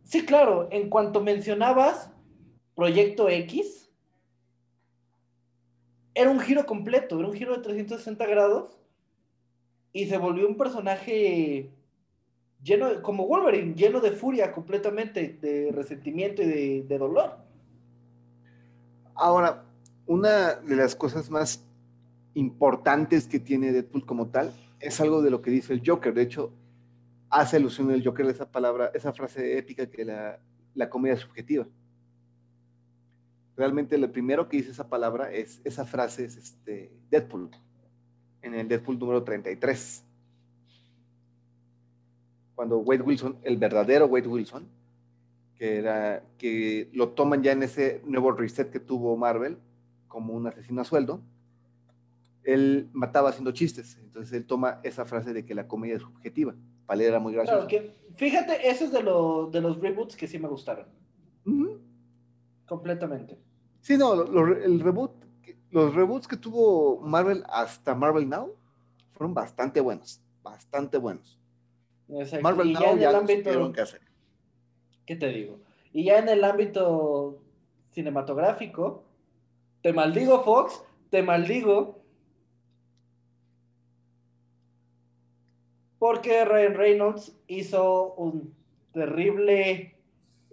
Sí, 0.05 0.25
claro. 0.25 0.69
En 0.71 0.91
cuanto 0.91 1.23
mencionabas 1.23 2.11
Proyecto 2.75 3.29
X, 3.29 3.91
era 6.15 6.31
un 6.31 6.41
giro 6.41 6.67
completo, 6.67 7.19
era 7.19 7.29
un 7.29 7.35
giro 7.35 7.57
de 7.57 7.63
360 7.63 8.27
grados 8.27 8.79
y 9.93 10.07
se 10.07 10.17
volvió 10.17 10.49
un 10.49 10.57
personaje 10.57 11.71
lleno, 12.63 13.03
como 13.03 13.27
Wolverine, 13.27 13.75
lleno 13.75 14.01
de 14.01 14.13
furia 14.13 14.53
completamente, 14.53 15.39
de 15.41 15.71
resentimiento 15.73 16.43
y 16.43 16.83
de, 16.83 16.99
dolor. 16.99 17.37
Ahora, 19.15 19.65
una 20.07 20.55
de 20.55 20.77
las 20.77 20.97
cosas 20.97 21.31
más 21.31 21.65
importantes 22.35 23.29
que 23.29 23.39
tiene 23.39 23.73
Deadpool 23.73 24.07
como 24.07 24.29
tal 24.29 24.53
es 24.81 25.01
algo 25.01 25.21
de 25.23 25.31
lo 25.31 25.43
que 25.43 25.51
dice 25.51 25.75
el 25.75 25.83
Joker. 25.85 26.15
De 26.15 26.23
hecho, 26.23 26.53
hace 27.29 27.57
alusión 27.59 27.91
el 27.91 28.05
Joker 28.05 28.27
de 28.27 28.33
esa 28.33 28.51
palabra, 28.51 28.91
esa 28.95 29.13
frase 29.13 29.59
épica 29.59 29.91
que 29.91 30.05
la, 30.05 30.39
la 30.75 30.89
comedia 30.89 31.17
subjetiva. 31.17 31.67
Realmente 33.55 33.99
lo 33.99 34.11
primero 34.11 34.49
que 34.49 34.57
dice 34.57 34.71
esa 34.71 34.89
palabra 34.89 35.31
es, 35.31 35.61
esa 35.65 35.85
frase 35.85 36.25
es 36.25 36.37
este, 36.39 36.91
Deadpool 37.11 37.51
en 38.43 38.55
el 38.55 38.69
Deadpool 38.69 38.99
número 38.99 39.23
33. 39.23 40.05
Cuando 42.55 42.79
Wade 42.79 43.03
Wilson, 43.03 43.39
el 43.43 43.57
verdadero 43.57 44.07
Wade 44.07 44.29
Wilson, 44.29 44.67
que, 45.57 45.79
era, 45.79 46.23
que 46.39 46.91
lo 46.93 47.11
toman 47.11 47.43
ya 47.43 47.53
en 47.53 47.63
ese 47.63 48.03
nuevo 48.05 48.33
reset 48.33 48.71
que 48.71 48.81
tuvo 48.81 49.17
Marvel 49.17 49.59
como 50.09 50.35
un 50.35 50.47
asesino 50.47 50.83
a 50.83 50.85
sueldo, 50.85 51.21
él 52.45 52.91
mataba 52.93 53.31
haciendo 53.31 53.53
chistes. 53.53 53.99
Entonces 54.03 54.33
él 54.35 54.45
toma 54.45 54.81
esa 54.83 55.05
frase 55.05 55.33
de 55.33 55.45
que 55.45 55.55
la 55.55 55.67
comedia 55.67 55.97
es 55.97 56.03
subjetiva. 56.03 56.55
Para 56.87 57.03
era 57.03 57.21
muy 57.21 57.33
gracioso. 57.33 57.67
fíjate, 58.17 58.69
eso 58.69 58.85
es 58.85 58.93
de, 58.93 58.99
de 58.99 59.61
los 59.61 59.81
reboots 59.81 60.17
que 60.17 60.27
sí 60.27 60.39
me 60.39 60.49
gustaron. 60.49 60.87
Completamente. 62.67 63.39
Sí, 63.81 63.97
no, 63.97 64.23
el 64.53 64.81
reboot 64.81 65.22
los 65.73 65.95
reboots 65.95 66.29
que 66.29 66.37
tuvo 66.37 67.01
Marvel 67.01 67.43
hasta 67.49 67.95
Marvel 67.95 68.29
Now 68.29 68.55
fueron 69.13 69.35
bastante 69.35 69.81
buenos, 69.81 70.21
bastante 70.43 70.99
buenos. 70.99 71.39
Marvel 72.43 72.73
Now 72.75 72.97
ya, 72.99 73.11
en 73.11 73.29
el 73.29 73.73
qué 73.73 73.85
¿Qué 75.07 75.17
te 75.17 75.29
digo? 75.29 75.59
Y 75.93 76.05
ya 76.05 76.19
en 76.19 76.29
el 76.29 76.45
ámbito 76.45 77.39
cinematográfico, 77.91 79.03
te 79.81 79.93
maldigo 79.93 80.43
Fox, 80.45 80.85
te 81.11 81.23
maldigo 81.23 82.03
porque 85.99 86.45
Ryan 86.45 86.75
Reynolds 86.75 87.35
hizo 87.47 88.13
un 88.15 88.55
terrible 88.93 89.97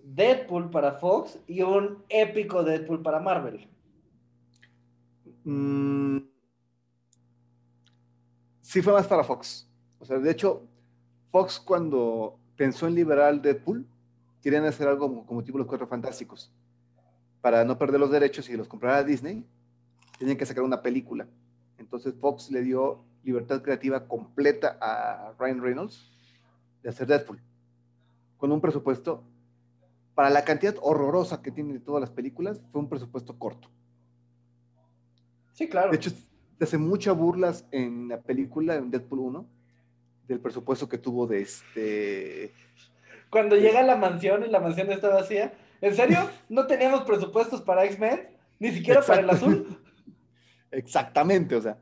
Deadpool 0.01 0.69
para 0.69 0.93
Fox 0.93 1.39
y 1.47 1.61
un 1.61 2.03
épico 2.07 2.63
Deadpool 2.63 3.01
para 3.01 3.19
Marvel. 3.19 3.67
Mm, 5.43 6.19
sí 8.61 8.81
fue 8.81 8.93
más 8.93 9.07
para 9.07 9.23
Fox. 9.23 9.67
O 9.99 10.05
sea, 10.05 10.19
de 10.19 10.31
hecho, 10.31 10.67
Fox 11.31 11.59
cuando 11.59 12.39
pensó 12.55 12.87
en 12.87 12.95
liberar 12.95 13.41
Deadpool, 13.41 13.85
querían 14.41 14.65
hacer 14.65 14.87
algo 14.87 15.25
como, 15.25 15.43
tipo 15.43 15.57
los 15.57 15.67
Cuatro 15.67 15.87
Fantásticos. 15.87 16.51
Para 17.41 17.63
no 17.63 17.77
perder 17.77 17.99
los 17.99 18.11
derechos 18.11 18.49
y 18.49 18.57
los 18.57 18.67
comprara 18.67 19.03
Disney, 19.03 19.45
tenían 20.17 20.37
que 20.37 20.45
sacar 20.45 20.63
una 20.63 20.81
película. 20.81 21.27
Entonces 21.77 22.13
Fox 22.19 22.51
le 22.51 22.61
dio 22.61 23.03
libertad 23.23 23.61
creativa 23.61 24.07
completa 24.07 24.77
a 24.81 25.33
Ryan 25.37 25.61
Reynolds 25.61 26.11
de 26.83 26.89
hacer 26.89 27.07
Deadpool. 27.07 27.41
Con 28.37 28.51
un 28.51 28.61
presupuesto, 28.61 29.23
para 30.15 30.29
la 30.29 30.43
cantidad 30.43 30.75
horrorosa 30.81 31.41
que 31.41 31.51
tiene 31.51 31.73
de 31.73 31.79
todas 31.79 32.01
las 32.01 32.11
películas, 32.11 32.61
fue 32.71 32.81
un 32.81 32.89
presupuesto 32.89 33.37
corto. 33.37 33.69
Sí, 35.59 35.67
claro. 35.67 35.91
De 35.91 35.97
hecho, 35.97 36.09
se 36.09 36.63
hace 36.63 36.77
muchas 36.77 37.17
burlas 37.17 37.65
en 37.71 38.07
la 38.07 38.21
película, 38.21 38.75
en 38.75 38.89
Deadpool 38.89 39.19
1, 39.19 39.45
del 40.25 40.39
presupuesto 40.39 40.87
que 40.87 40.97
tuvo 40.97 41.27
de 41.27 41.41
este... 41.41 42.53
Cuando 43.29 43.57
llega 43.57 43.81
a 43.81 43.83
la 43.83 43.97
mansión 43.97 44.45
y 44.45 44.47
la 44.47 44.61
mansión 44.61 44.89
está 44.89 45.09
vacía. 45.09 45.51
¿En 45.81 45.93
serio? 45.97 46.29
¿No 46.47 46.65
teníamos 46.65 47.01
presupuestos 47.01 47.61
para 47.61 47.83
X-Men? 47.83 48.29
Ni 48.57 48.71
siquiera 48.71 49.01
para 49.01 49.19
el 49.19 49.29
azul. 49.29 49.77
Exactamente, 50.71 51.57
o 51.57 51.61
sea. 51.61 51.77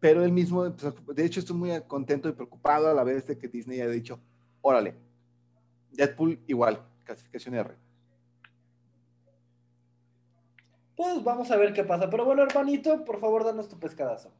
Pero 0.00 0.24
él 0.24 0.32
mismo, 0.32 0.68
de 0.68 1.24
hecho, 1.24 1.38
estoy 1.38 1.54
muy 1.54 1.80
contento 1.82 2.28
y 2.28 2.32
preocupado 2.32 2.90
a 2.90 2.94
la 2.94 3.04
vez 3.04 3.24
de 3.24 3.38
que 3.38 3.46
Disney 3.46 3.80
haya 3.80 3.90
dicho, 3.92 4.18
órale, 4.62 4.96
Deadpool 5.92 6.40
igual, 6.48 6.82
clasificación 7.04 7.54
R. 7.54 7.70
pues 11.00 11.24
vamos 11.24 11.50
a 11.50 11.56
ver 11.56 11.72
qué 11.72 11.82
pasa. 11.82 12.10
Pero 12.10 12.26
bueno, 12.26 12.42
hermanito, 12.42 13.06
por 13.06 13.20
favor, 13.20 13.42
danos 13.42 13.70
tu 13.70 13.78
pescadazo. 13.78 14.30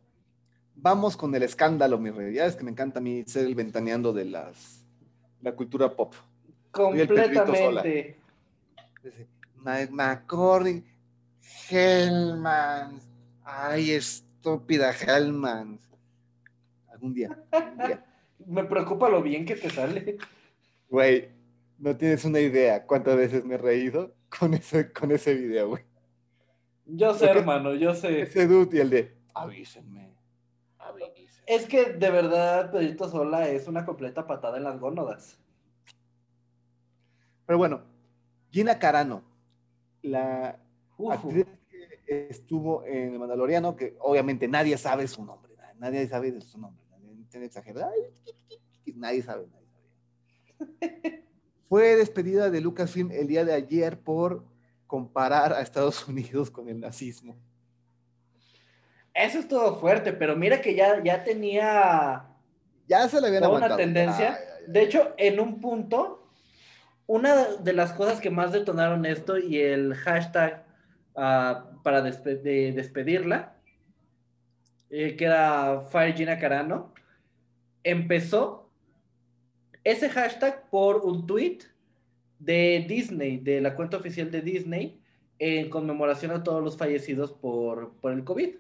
Vamos 0.75 1.17
con 1.17 1.35
el 1.35 1.43
escándalo, 1.43 1.99
mi 1.99 2.11
rey. 2.11 2.35
Ya 2.35 2.45
es 2.45 2.55
que 2.55 2.65
me 2.65 2.71
encanta 2.71 2.99
a 2.99 3.03
mí 3.03 3.25
ser 3.25 3.47
el 3.47 3.55
ventaneando 3.55 4.13
de 4.13 4.27
las, 4.27 4.85
la 5.41 5.53
cultura 5.53 5.97
pop. 5.97 6.13
Completamente. 6.71 8.19
McCordy, 9.91 10.85
Hellman. 11.71 13.01
Ay, 13.43 13.93
estúpida 13.93 14.93
Hellman. 14.93 15.81
Algún 16.93 17.15
día. 17.15 17.43
me 18.47 18.65
preocupa 18.65 19.09
lo 19.09 19.23
bien 19.23 19.47
que 19.47 19.57
te 19.57 19.71
sale. 19.71 20.19
Güey, 20.91 21.31
no 21.79 21.97
tienes 21.97 22.23
una 22.27 22.41
idea 22.41 22.85
cuántas 22.85 23.17
veces 23.17 23.47
me 23.47 23.55
he 23.55 23.59
reído 23.59 24.15
con 24.39 24.53
ese, 24.53 24.93
con 24.93 25.11
ese 25.11 25.33
video, 25.33 25.71
güey. 25.71 25.90
Yo 26.93 27.15
sé, 27.15 27.27
hermano, 27.27 27.75
yo 27.75 27.95
sé. 27.95 28.23
Ese 28.23 28.47
dude 28.47 28.77
y 28.77 28.81
el 28.81 28.91
de 28.91 29.21
avísenme, 29.35 30.15
Es 31.47 31.67
que 31.67 31.93
de 31.93 32.11
verdad, 32.11 32.71
Pedrito 32.71 33.09
Sola 33.09 33.49
es 33.49 33.69
una 33.69 33.85
completa 33.85 34.27
patada 34.27 34.57
en 34.59 34.65
las 34.65 34.79
gónodas. 34.79 35.39
Pero 37.47 37.59
bueno, 37.59 37.83
Gina 38.51 38.79
Carano, 38.79 39.23
la 40.03 40.61
actriz 41.11 41.47
que 42.07 42.29
estuvo 42.29 42.85
en 42.85 43.13
El 43.13 43.19
Mandaloriano, 43.19 43.77
que 43.77 43.97
obviamente 44.01 44.47
nadie 44.49 44.77
sabe 44.79 45.09
su 45.09 45.25
nombre, 45.25 45.53
nadie 45.79 46.07
sabe 46.07 46.33
de 46.33 46.41
su 46.41 46.59
nombre, 46.59 46.85
nadie 47.33 47.47
exagerado, 47.47 47.93
nadie 48.95 49.23
sabe, 49.23 49.47
nadie 49.47 49.67
sabe. 49.69 49.71
Fue 51.69 51.97
despedida 51.97 52.51
de 52.51 52.61
Lucasfilm 52.61 53.13
el 53.13 53.29
día 53.29 53.45
de 53.45 53.53
ayer 53.53 53.99
por 53.99 54.45
comparar 54.91 55.53
a 55.53 55.61
Estados 55.61 56.07
Unidos 56.09 56.51
con 56.51 56.69
el 56.69 56.81
nazismo. 56.81 57.37
Eso 59.15 59.39
es 59.39 59.47
todo 59.49 59.77
fuerte, 59.77 60.13
pero 60.13 60.35
mira 60.37 60.61
que 60.61 60.75
ya, 60.75 61.01
ya 61.03 61.23
tenía 61.23 62.25
Ya 62.89 63.09
se 63.09 63.21
le 63.21 63.29
habían 63.29 63.43
toda 63.43 63.57
una 63.57 63.67
aguantado. 63.67 63.79
tendencia. 63.79 64.35
Ay, 64.35 64.43
ay, 64.45 64.55
ay. 64.67 64.73
De 64.73 64.83
hecho, 64.83 65.15
en 65.17 65.39
un 65.41 65.61
punto, 65.61 66.29
una 67.07 67.45
de 67.57 67.73
las 67.73 67.93
cosas 67.93 68.21
que 68.21 68.31
más 68.31 68.53
detonaron 68.53 69.07
esto 69.07 69.39
y 69.39 69.59
el 69.59 69.95
hashtag 69.95 70.65
ah, 71.17 71.71
para 71.83 72.03
despe- 72.03 72.41
de- 72.43 72.73
despedirla, 72.73 73.57
eh, 74.91 75.17
que 75.17 75.25
era 75.25 75.81
Fire 75.91 76.15
Gina 76.15 76.39
Carano, 76.39 76.93
empezó 77.85 78.71
ese 79.85 80.09
hashtag 80.11 80.69
por 80.71 80.99
un 81.05 81.27
tweet 81.27 81.59
de 82.41 82.85
Disney, 82.89 83.37
de 83.39 83.61
la 83.61 83.77
cuenta 83.77 83.99
oficial 83.99 84.31
de 84.31 84.41
Disney, 84.41 85.01
en 85.39 85.71
conmemoración 85.71 86.33
a 86.33 86.43
todos 86.43 86.63
los 86.63 86.77
fallecidos 86.77 87.33
por, 87.33 87.95
por 88.01 88.13
el 88.13 88.25
COVID 88.25 88.57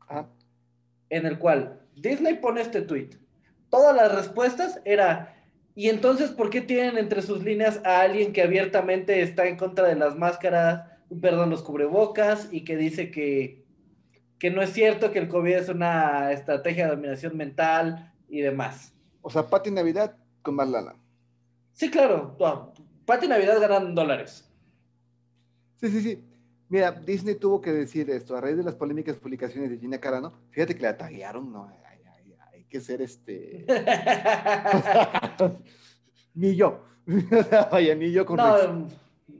Ajá. 0.00 0.28
en 1.10 1.26
el 1.26 1.38
cual 1.38 1.80
Disney 1.96 2.34
pone 2.34 2.60
este 2.60 2.82
tweet. 2.82 3.10
Todas 3.68 3.96
las 3.96 4.14
respuestas 4.14 4.80
era, 4.84 5.34
¿y 5.74 5.88
entonces 5.88 6.30
por 6.30 6.50
qué 6.50 6.60
tienen 6.60 6.98
entre 6.98 7.22
sus 7.22 7.42
líneas 7.42 7.80
a 7.84 8.00
alguien 8.00 8.32
que 8.32 8.42
abiertamente 8.42 9.22
está 9.22 9.46
en 9.46 9.56
contra 9.56 9.88
de 9.88 9.96
las 9.96 10.16
máscaras, 10.16 10.84
perdón, 11.20 11.50
los 11.50 11.62
cubrebocas 11.62 12.48
y 12.50 12.64
que 12.64 12.76
dice 12.76 13.10
que, 13.10 13.64
que 14.38 14.50
no 14.50 14.62
es 14.62 14.72
cierto 14.72 15.10
que 15.10 15.18
el 15.18 15.28
COVID 15.28 15.54
es 15.54 15.68
una 15.68 16.32
estrategia 16.32 16.84
de 16.84 16.96
dominación 16.96 17.36
mental 17.36 18.12
y 18.28 18.40
demás? 18.40 18.94
O 19.20 19.30
sea, 19.30 19.46
Pati 19.46 19.70
Navidad 19.70 20.16
con 20.42 20.54
más 20.54 20.68
lana. 20.68 20.94
Sí, 21.72 21.90
claro, 21.90 22.36
Pati 23.04 23.28
Navidad 23.28 23.60
ganan 23.60 23.94
dólares. 23.94 24.48
Sí, 25.80 25.88
sí, 25.90 26.00
sí. 26.00 26.24
Mira, 26.68 26.92
Disney 26.92 27.34
tuvo 27.34 27.60
que 27.60 27.72
decir 27.72 28.08
esto 28.10 28.36
a 28.36 28.40
raíz 28.40 28.56
de 28.56 28.62
las 28.62 28.74
polémicas 28.74 29.16
publicaciones 29.16 29.70
de 29.70 29.78
Gina 29.78 29.98
Carano. 29.98 30.32
Fíjate 30.50 30.74
que 30.74 30.82
la 30.82 30.96
taguearon, 30.96 31.52
no, 31.52 31.68
hay, 31.68 31.78
hay- 31.84 32.34
hay 32.52 32.64
que 32.64 32.80
ser 32.80 33.02
este. 33.02 33.66
ni 36.34 36.54
yo. 36.56 36.80
Vaya, 37.72 37.94
ni 37.94 38.12
yo 38.12 38.24
con. 38.24 38.36
No, 38.36 38.88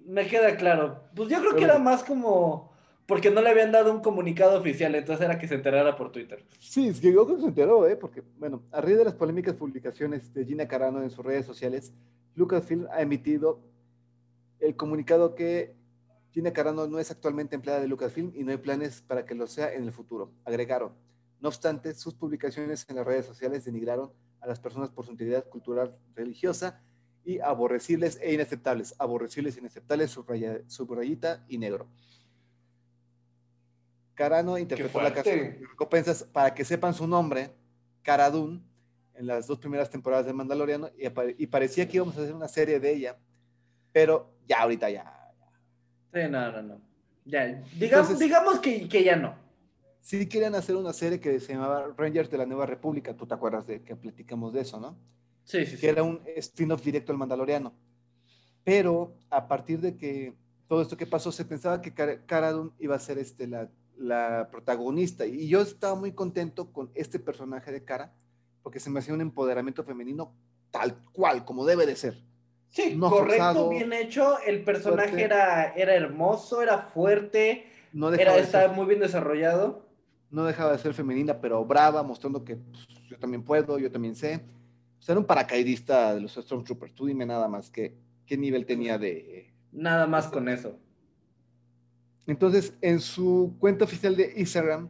me 0.07 0.27
queda 0.27 0.57
claro. 0.57 1.05
Pues 1.15 1.29
yo 1.29 1.39
creo 1.41 1.55
que 1.57 1.65
era 1.65 1.79
más 1.79 2.03
como 2.03 2.72
porque 3.13 3.31
no 3.31 3.43
le 3.43 3.51
habían 3.51 3.71
dado 3.71 3.93
un 3.93 4.01
comunicado 4.01 4.59
oficial, 4.59 4.95
entonces 4.95 5.23
era 5.27 5.39
que 5.39 5.47
se 5.47 5.55
enterara 5.55 5.95
por 5.97 6.11
Twitter. 6.11 6.43
Sí, 6.59 6.89
es 6.89 6.99
que 6.99 7.13
se 7.13 7.45
enteró, 7.47 7.87
¿eh? 7.87 7.95
Porque, 7.95 8.23
bueno, 8.39 8.63
a 8.73 8.81
raíz 8.81 8.97
de 8.97 9.05
las 9.05 9.13
polémicas 9.13 9.55
publicaciones 9.55 10.33
de 10.33 10.47
Gina 10.47 10.67
Carano 10.67 11.03
en 11.03 11.11
sus 11.11 11.23
redes 11.23 11.45
sociales, 11.45 11.93
Lucasfilm 12.37 12.87
ha 12.91 13.03
emitido 13.03 13.61
el 14.61 14.75
comunicado 14.77 15.35
que 15.35 15.75
Gina 16.31 16.55
Carano 16.55 16.87
no 16.87 16.99
es 16.99 17.11
actualmente 17.11 17.55
empleada 17.55 17.83
de 17.83 17.87
Lucasfilm 17.89 18.33
y 18.35 18.45
no 18.45 18.51
hay 18.53 18.57
planes 18.57 19.03
para 19.03 19.27
que 19.27 19.35
lo 19.35 19.47
sea 19.47 19.75
en 19.75 19.83
el 19.85 19.93
futuro. 19.93 20.33
Agregaron. 20.47 20.95
No 21.39 21.49
obstante, 21.51 21.93
sus 21.93 22.15
publicaciones 22.15 22.87
en 22.89 22.97
las 22.97 23.05
redes 23.07 23.27
sociales 23.27 23.67
denigraron 23.67 24.11
a 24.41 24.47
las 24.47 24.59
personas 24.59 24.89
por 24.89 25.05
su 25.05 25.11
integridad 25.11 25.47
cultural 25.51 25.95
religiosa 26.15 26.81
y 27.27 27.41
aborrecibles 27.41 28.19
e 28.23 28.33
inaceptables. 28.33 28.95
Aborrecibles 28.99 29.59
e 29.59 29.61
inaceptables, 29.61 30.11
subraya- 30.11 30.63
subrayita 30.67 31.45
y 31.47 31.59
negro. 31.59 31.89
Carano 34.15 34.59
interpretó 34.59 35.01
la 35.01 35.11
de 35.11 35.61
recompensas 35.71 36.25
para 36.25 36.55
que 36.55 36.65
sepan 36.65 36.95
su 36.95 37.07
nombre, 37.07 37.51
Cara 38.03 38.31
Dune, 38.31 38.61
en 39.15 39.27
las 39.27 39.47
dos 39.47 39.59
primeras 39.59 39.91
temporadas 39.91 40.27
de 40.27 40.33
Mandaloriano 40.33 40.89
y, 40.97 41.07
y 41.43 41.47
parecía 41.47 41.87
que 41.87 41.97
íbamos 41.97 42.17
a 42.17 42.23
hacer 42.23 42.35
una 42.35 42.49
serie 42.49 42.81
de 42.81 42.93
ella, 42.93 43.19
pero 43.93 44.35
ya 44.47 44.61
ahorita 44.63 44.91
ya. 44.91 45.33
Sí, 46.13 46.21
no, 46.31 46.53
no, 46.53 46.63
no. 46.63 46.81
Ya, 47.25 47.47
digamos, 47.47 48.11
Entonces- 48.11 48.19
digamos 48.19 48.59
que, 48.61 48.89
que 48.89 49.05
ya 49.05 49.17
no. 49.17 49.35
Sí 50.01 50.29
querían 50.29 50.55
hacer 50.57 50.75
una 50.75 50.93
serie 50.93 51.21
que 51.21 51.39
se 51.39 51.53
llamaba 51.53 51.87
Rangers 51.97 52.29
de 52.29 52.37
la 52.39 52.45
Nueva 52.47 52.67
República, 52.67 53.15
tú 53.17 53.25
te 53.25 53.35
acuerdas 53.35 53.67
de 53.69 53.83
que 53.83 53.95
platicamos 53.95 54.53
de 54.53 54.63
eso, 54.63 54.81
¿no? 54.81 54.99
Sí, 55.45 55.65
sí, 55.65 55.73
que 55.73 55.77
sí. 55.77 55.87
era 55.87 56.03
un 56.03 56.21
spin-off 56.37 56.83
directo 56.83 57.13
al 57.13 57.19
Mandaloriano. 57.19 57.73
Pero 58.65 59.15
a 59.31 59.47
partir 59.47 59.81
de 59.81 59.97
que 59.97 60.35
todo 60.67 60.83
esto 60.83 60.97
que 60.97 61.07
pasó, 61.07 61.31
se 61.31 61.45
pensaba 61.45 61.81
que 61.81 61.93
Cara 61.93 62.51
Dune 62.53 62.73
iba 62.81 62.97
a 62.97 62.99
ser 62.99 63.19
este, 63.19 63.47
la, 63.47 63.71
la 64.03 64.49
protagonista. 64.51 65.27
Y 65.27 65.49
yo 65.49 65.61
estaba 65.61 65.95
muy 65.95 66.13
contento 66.13 66.73
con 66.73 66.91
este 66.95 67.19
personaje 67.19 67.73
de 67.73 67.85
Cara, 67.85 68.15
porque 68.63 68.81
se 68.81 68.91
me 68.91 68.99
hacía 68.99 69.15
un 69.15 69.21
empoderamiento 69.21 69.85
femenino 69.85 70.35
tal 70.71 70.97
cual, 71.13 71.45
como 71.45 71.65
debe 71.65 71.87
de 71.87 71.97
ser. 71.97 72.23
Sí, 72.69 72.95
no 72.97 73.11
correcto, 73.11 73.45
forzado, 73.45 73.69
bien 73.69 73.93
hecho. 73.93 74.39
El 74.41 74.65
personaje 74.65 75.11
fuerte. 75.11 75.25
era, 75.25 75.73
era 75.75 75.95
hermoso, 75.95 76.63
era 76.63 76.79
fuerte, 76.79 77.67
No 77.93 78.13
era, 78.13 78.37
estaba 78.37 78.69
ser, 78.69 78.77
muy 78.77 78.87
bien 78.87 79.01
desarrollado. 79.01 79.87
no 80.31 80.45
dejaba 80.45 80.73
de 80.73 80.79
ser 80.79 80.95
femenina, 80.95 81.41
pero 81.41 81.65
brava, 81.65 82.03
mostrando 82.03 82.45
que 82.45 82.57
pues, 82.57 82.89
yo 83.09 83.19
también 83.19 83.43
puedo, 83.43 83.79
yo 83.79 83.93
también 83.93 84.17
sé. 84.17 84.41
O 84.99 85.03
sea, 85.03 85.13
era 85.13 85.21
un 85.21 85.27
paracaidista 85.27 86.15
de 86.15 86.23
los 86.23 86.33
Stormtroopers. 86.33 86.95
Tú 86.95 87.07
dime 87.07 87.27
nada 87.27 87.49
más 87.49 87.71
que, 87.71 87.99
qué 88.25 88.39
nivel 88.39 88.65
tenía 88.65 88.97
de, 88.97 89.53
Nada 89.73 90.07
más 90.07 90.29
con 90.29 90.49
eso. 90.49 90.79
Entonces, 92.27 92.75
en 92.81 93.01
su 93.01 93.55
cuenta 93.59 93.85
oficial 93.85 94.17
de 94.17 94.35
Instagram, 94.37 94.89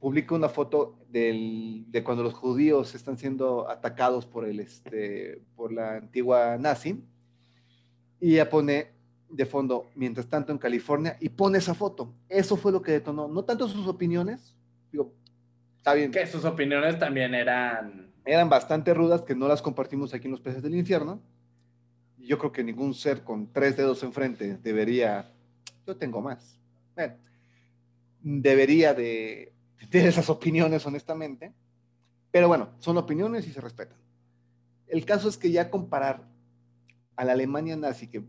publica 0.00 0.34
una 0.34 0.48
foto 0.48 0.98
del- 1.10 1.84
de 1.90 2.04
cuando 2.04 2.22
los 2.22 2.34
judíos 2.34 2.94
están 2.94 3.16
siendo 3.18 3.68
atacados 3.68 4.26
por, 4.26 4.44
el, 4.44 4.60
este, 4.60 5.40
por 5.56 5.72
la 5.72 5.96
antigua 5.96 6.56
nazi. 6.58 7.02
Y 8.20 8.34
ella 8.34 8.48
pone 8.50 8.88
de 9.30 9.46
fondo, 9.46 9.86
mientras 9.94 10.26
tanto 10.26 10.52
en 10.52 10.58
California, 10.58 11.16
y 11.20 11.28
pone 11.28 11.58
esa 11.58 11.74
foto. 11.74 12.12
Eso 12.28 12.56
fue 12.56 12.72
lo 12.72 12.80
que 12.82 12.92
detonó. 12.92 13.28
No 13.28 13.44
tanto 13.44 13.68
sus 13.68 13.86
opiniones, 13.86 14.54
digo, 14.92 15.12
está 15.76 15.94
bien, 15.94 16.10
Que 16.10 16.26
sus 16.26 16.44
opiniones 16.44 16.98
también 16.98 17.34
eran. 17.34 18.12
eran 18.24 18.48
bastante 18.48 18.92
rudas 18.94 19.22
que 19.22 19.34
no 19.34 19.48
las 19.48 19.62
compartimos 19.62 20.12
aquí 20.14 20.26
en 20.26 20.32
los 20.32 20.40
peces 20.40 20.62
del 20.62 20.74
infierno. 20.74 21.20
Yo 22.18 22.38
creo 22.38 22.52
que 22.52 22.62
ningún 22.64 22.92
ser 22.94 23.22
con 23.24 23.50
tres 23.52 23.76
dedos 23.76 24.02
enfrente 24.02 24.58
debería, 24.58 25.30
yo 25.86 25.96
tengo 25.96 26.20
más, 26.20 26.57
Bueno, 26.98 27.14
debería 28.20 28.92
de 28.92 29.52
tener 29.88 30.08
esas 30.08 30.28
opiniones 30.30 30.84
honestamente, 30.84 31.54
pero 32.32 32.48
bueno, 32.48 32.70
son 32.80 32.96
opiniones 32.98 33.46
y 33.46 33.52
se 33.52 33.60
respetan. 33.60 33.96
El 34.88 35.04
caso 35.04 35.28
es 35.28 35.38
que 35.38 35.52
ya 35.52 35.70
comparar 35.70 36.24
a 37.14 37.24
la 37.24 37.32
Alemania 37.34 37.76
nazi, 37.76 38.08
que 38.08 38.24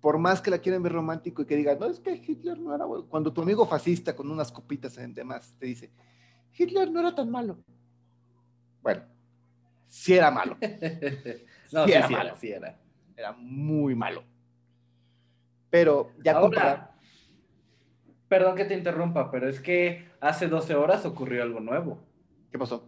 por 0.00 0.18
más 0.18 0.40
que 0.40 0.50
la 0.50 0.58
quieran 0.58 0.82
ver 0.82 0.94
romántico 0.94 1.42
y 1.42 1.46
que 1.46 1.54
digan, 1.54 1.78
no, 1.78 1.86
es 1.86 2.00
que 2.00 2.14
Hitler 2.14 2.58
no 2.58 2.74
era 2.74 2.86
bueno, 2.86 3.06
cuando 3.06 3.32
tu 3.32 3.42
amigo 3.42 3.64
fascista 3.68 4.16
con 4.16 4.28
unas 4.32 4.50
copitas 4.50 4.98
en 4.98 5.14
demás 5.14 5.54
te 5.56 5.66
dice, 5.66 5.92
Hitler 6.58 6.90
no 6.90 6.98
era 6.98 7.14
tan 7.14 7.30
malo. 7.30 7.62
Bueno, 8.82 9.02
sí 9.86 10.12
era 10.14 10.32
malo, 10.32 10.56
no, 11.72 11.84
Sí 11.86 11.92
sí, 11.92 11.92
era 11.92 12.08
sí 12.08 12.12
malo. 12.14 12.28
era, 12.30 12.36
sí 12.36 12.48
era. 12.50 12.80
era 13.16 13.32
muy 13.32 13.94
malo. 13.94 14.24
Pero 15.70 16.12
ya 16.22 16.32
Ahora, 16.32 16.42
comparar, 16.42 16.93
perdón 18.34 18.56
que 18.56 18.64
te 18.64 18.74
interrumpa, 18.74 19.30
pero 19.30 19.48
es 19.48 19.60
que 19.60 20.08
hace 20.20 20.48
12 20.48 20.74
horas 20.74 21.06
ocurrió 21.06 21.44
algo 21.44 21.60
nuevo. 21.60 22.02
¿qué 22.50 22.58
pasó? 22.58 22.84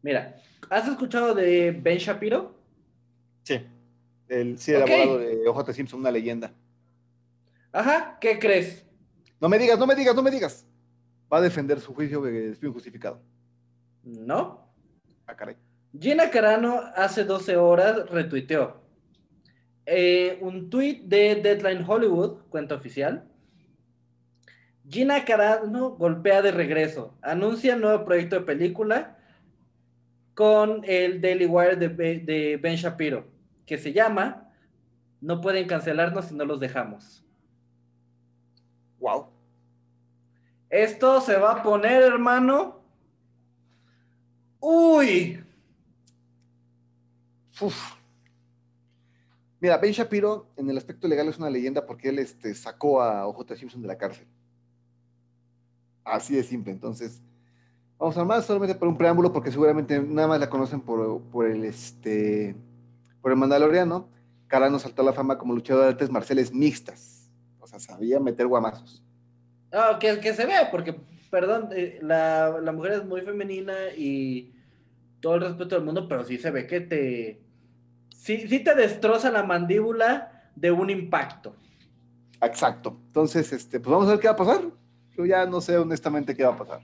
Mira, 0.00 0.36
¿has 0.70 0.88
escuchado 0.88 1.34
de 1.34 1.72
Ben 1.72 1.98
Shapiro? 1.98 2.54
Sí. 3.42 3.60
El, 4.26 4.58
sí, 4.58 4.72
el 4.72 4.80
abogado 4.80 5.18
de 5.18 5.46
OJ 5.46 5.72
Simpson, 5.74 6.00
una 6.00 6.10
leyenda. 6.10 6.54
Ajá, 7.70 8.16
¿qué 8.18 8.38
crees? 8.38 8.86
No 9.42 9.50
me 9.50 9.58
digas, 9.58 9.78
no 9.78 9.86
me 9.86 9.94
digas, 9.94 10.14
no 10.14 10.22
me 10.22 10.30
digas. 10.30 10.66
Va 11.30 11.36
a 11.36 11.42
defender 11.42 11.78
su 11.78 11.92
juicio 11.92 12.22
de 12.22 12.48
despido 12.48 12.70
injustificado. 12.70 13.20
No. 14.04 14.72
Ah, 15.26 15.36
caray. 15.36 15.56
Gina 16.00 16.30
Carano 16.30 16.80
hace 16.96 17.24
12 17.24 17.58
horas 17.58 18.08
retuiteó 18.08 18.80
eh, 19.84 20.38
un 20.40 20.70
tweet 20.70 21.02
de 21.04 21.34
Deadline 21.34 21.84
Hollywood, 21.86 22.38
cuenta 22.48 22.74
oficial. 22.74 23.28
Gina 24.88 25.24
Carano 25.24 25.90
golpea 25.92 26.42
de 26.42 26.50
regreso, 26.52 27.14
anuncia 27.22 27.76
nuevo 27.76 28.04
proyecto 28.04 28.36
de 28.36 28.42
película 28.42 29.16
con 30.34 30.82
el 30.84 31.20
Daily 31.20 31.46
Wire 31.46 31.76
de, 31.76 31.88
Be- 31.88 32.18
de 32.20 32.56
Ben 32.58 32.76
Shapiro, 32.76 33.26
que 33.66 33.78
se 33.78 33.92
llama 33.92 34.50
No 35.20 35.40
pueden 35.40 35.66
cancelarnos 35.66 36.26
si 36.26 36.34
no 36.34 36.44
los 36.44 36.60
dejamos. 36.60 37.24
Wow. 38.98 39.28
Esto 40.68 41.20
se 41.20 41.36
va 41.36 41.52
a 41.52 41.62
poner, 41.62 42.02
hermano. 42.02 42.80
Uy, 44.60 45.40
Uf. 47.60 47.94
Mira, 49.60 49.78
Ben 49.78 49.92
Shapiro 49.92 50.48
en 50.56 50.68
el 50.68 50.76
aspecto 50.76 51.06
legal 51.06 51.28
es 51.28 51.38
una 51.38 51.48
leyenda 51.48 51.86
porque 51.86 52.08
él 52.08 52.18
este, 52.18 52.54
sacó 52.54 53.00
a 53.00 53.26
OJ 53.26 53.54
Simpson 53.56 53.80
de 53.80 53.88
la 53.88 53.96
cárcel. 53.96 54.26
Así 56.04 56.34
de 56.34 56.42
simple. 56.42 56.72
Entonces, 56.72 57.22
vamos 57.98 58.16
a 58.16 58.24
más 58.24 58.44
solamente 58.44 58.74
por 58.74 58.88
un 58.88 58.98
preámbulo 58.98 59.32
porque 59.32 59.50
seguramente 59.50 60.00
nada 60.00 60.28
más 60.28 60.40
la 60.40 60.50
conocen 60.50 60.80
por, 60.80 61.22
por 61.22 61.46
el 61.46 61.64
este 61.64 62.54
por 63.20 63.32
el 63.32 63.38
Mandaloriano. 63.38 64.08
Carano 64.46 64.78
saltó 64.78 65.02
a 65.02 65.06
la 65.06 65.12
fama 65.12 65.38
como 65.38 65.54
luchador 65.54 65.84
de 65.84 65.88
artes 65.90 66.10
marciales 66.10 66.52
mixtas. 66.52 67.30
O 67.58 67.66
sea, 67.66 67.78
sabía 67.78 68.20
meter 68.20 68.46
guamazos. 68.46 69.02
Ah, 69.72 69.96
que, 69.98 70.20
que 70.20 70.34
se 70.34 70.44
ve, 70.46 70.54
porque, 70.70 71.00
perdón, 71.30 71.70
eh, 71.72 71.98
la, 72.02 72.60
la 72.62 72.72
mujer 72.72 72.92
es 72.92 73.04
muy 73.04 73.22
femenina 73.22 73.72
y 73.96 74.54
todo 75.20 75.36
el 75.36 75.40
respeto 75.40 75.74
del 75.74 75.84
mundo, 75.84 76.06
pero 76.06 76.22
sí 76.22 76.36
se 76.36 76.50
ve 76.50 76.66
que 76.66 76.80
te. 76.82 77.40
Sí, 78.14 78.46
sí 78.46 78.60
te 78.60 78.74
destroza 78.74 79.30
la 79.30 79.42
mandíbula 79.42 80.50
de 80.54 80.70
un 80.70 80.90
impacto. 80.90 81.56
Exacto. 82.42 82.98
Entonces, 83.06 83.52
este, 83.52 83.80
pues 83.80 83.90
vamos 83.90 84.06
a 84.06 84.12
ver 84.12 84.20
qué 84.20 84.28
va 84.28 84.34
a 84.34 84.36
pasar. 84.36 84.60
Yo 85.16 85.24
ya 85.24 85.46
no 85.46 85.60
sé 85.60 85.76
honestamente 85.78 86.34
qué 86.34 86.44
va 86.44 86.54
a 86.54 86.58
pasar. 86.58 86.80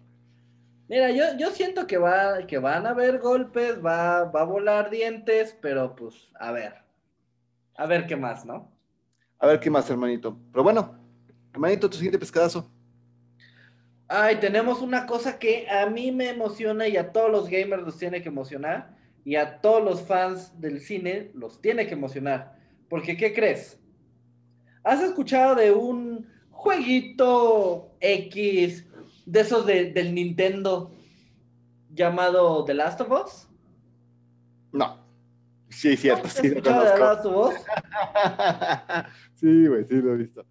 Mira, 0.89 1.11
yo, 1.13 1.25
yo 1.39 1.51
siento 1.51 1.87
que, 1.87 1.99
va, 1.99 2.47
que 2.49 2.59
van 2.59 2.85
a 2.85 2.91
haber 2.91 3.21
golpes, 3.21 3.79
va, 3.85 4.25
va 4.25 4.41
a 4.41 4.45
volar 4.45 4.91
dientes, 4.91 5.57
pero 5.61 5.95
pues, 5.95 6.31
a 6.39 6.51
ver. 6.51 6.75
A 7.77 7.87
ver 7.87 8.07
qué 8.07 8.17
más, 8.17 8.45
¿no? 8.45 8.73
A 9.39 9.47
ver 9.47 9.61
qué 9.61 9.71
más, 9.71 9.89
hermanito. 9.89 10.37
Pero 10.51 10.65
bueno, 10.65 10.99
hermanito, 11.53 11.89
tu 11.89 11.97
siguiente 11.97 12.19
pescadazo. 12.19 12.69
Ay, 14.09 14.41
tenemos 14.41 14.83
una 14.83 15.07
cosa 15.07 15.39
que 15.39 15.71
a 15.71 15.87
mí 15.87 16.11
me 16.11 16.31
emociona 16.31 16.89
y 16.89 16.97
a 16.97 17.13
todos 17.13 17.31
los 17.31 17.49
gamers 17.49 17.85
los 17.85 17.97
tiene 17.97 18.21
que 18.21 18.29
emocionar 18.29 18.97
y 19.25 19.37
a 19.37 19.61
todos 19.61 19.85
los 19.85 20.03
fans 20.03 20.61
del 20.61 20.81
cine 20.81 21.31
los 21.35 21.61
tiene 21.63 21.87
que 21.87 21.95
emocionar. 21.95 22.59
Porque, 22.89 23.17
¿qué 23.17 23.33
crees? 23.33 23.79
¿Has 24.83 25.01
escuchado 25.01 25.55
de 25.55 25.71
un 25.71 26.10
jueguito 26.61 27.91
X 28.01 28.87
de 29.27 29.41
esos 29.41 29.65
de- 29.67 29.93
del 29.93 30.15
Nintendo 30.15 30.93
llamado 31.93 32.65
The 32.65 32.75
Last 32.75 33.01
of 33.01 33.11
Us? 33.11 33.49
No. 34.73 34.99
Sí, 35.71 35.97
cierto, 35.97 36.27
¿Has 36.27 36.35
sí, 36.35 36.49
lo 36.49 36.55
de 36.57 36.61
The 36.63 36.71
conozco. 36.71 36.99
Last 36.99 37.25
of 37.27 37.47
Us? 37.49 37.55
sí, 39.35 39.67
güey, 39.67 39.85
sí 39.89 39.95
lo 39.95 40.15
he 40.15 40.17
visto. 40.19 40.45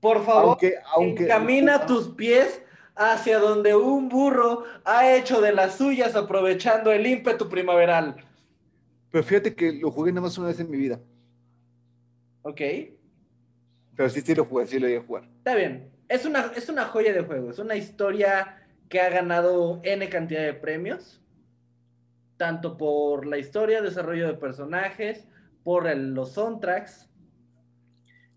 Por 0.00 0.24
favor, 0.24 0.48
Aunque, 0.50 0.74
aunque. 0.94 1.24
encamina 1.24 1.86
tus 1.86 2.08
pies 2.08 2.60
hacia 2.94 3.38
donde 3.38 3.74
un 3.74 4.08
burro 4.08 4.64
ha 4.84 5.10
hecho 5.16 5.40
de 5.40 5.52
las 5.52 5.76
suyas 5.76 6.14
aprovechando 6.14 6.92
el 6.92 7.06
ímpetu 7.06 7.48
primaveral. 7.48 8.16
Pero 9.10 9.24
fíjate 9.24 9.54
que 9.54 9.72
lo 9.72 9.90
jugué 9.90 10.12
nada 10.12 10.22
más 10.26 10.36
una 10.38 10.48
vez 10.48 10.60
en 10.60 10.70
mi 10.70 10.76
vida. 10.76 11.00
¿Ok? 12.42 12.60
Pero 13.96 14.08
sí, 14.08 14.20
sí 14.20 14.34
lo 14.34 14.44
jugué, 14.44 14.66
sí 14.66 14.78
lo 14.78 14.88
iba 14.88 15.00
a 15.00 15.04
jugar. 15.06 15.24
Está 15.38 15.54
bien. 15.54 15.90
Es 16.08 16.24
una, 16.26 16.52
es 16.56 16.68
una 16.68 16.84
joya 16.86 17.12
de 17.12 17.22
juego. 17.22 17.50
Es 17.50 17.58
una 17.58 17.76
historia 17.76 18.58
que 18.88 19.00
ha 19.00 19.08
ganado 19.08 19.80
N 19.84 20.08
cantidad 20.08 20.42
de 20.42 20.54
premios. 20.54 21.20
Tanto 22.36 22.76
por 22.76 23.26
la 23.26 23.38
historia, 23.38 23.80
desarrollo 23.80 24.26
de 24.26 24.34
personajes, 24.34 25.26
por 25.62 25.86
el- 25.86 26.12
los 26.14 26.32
soundtracks. 26.32 27.08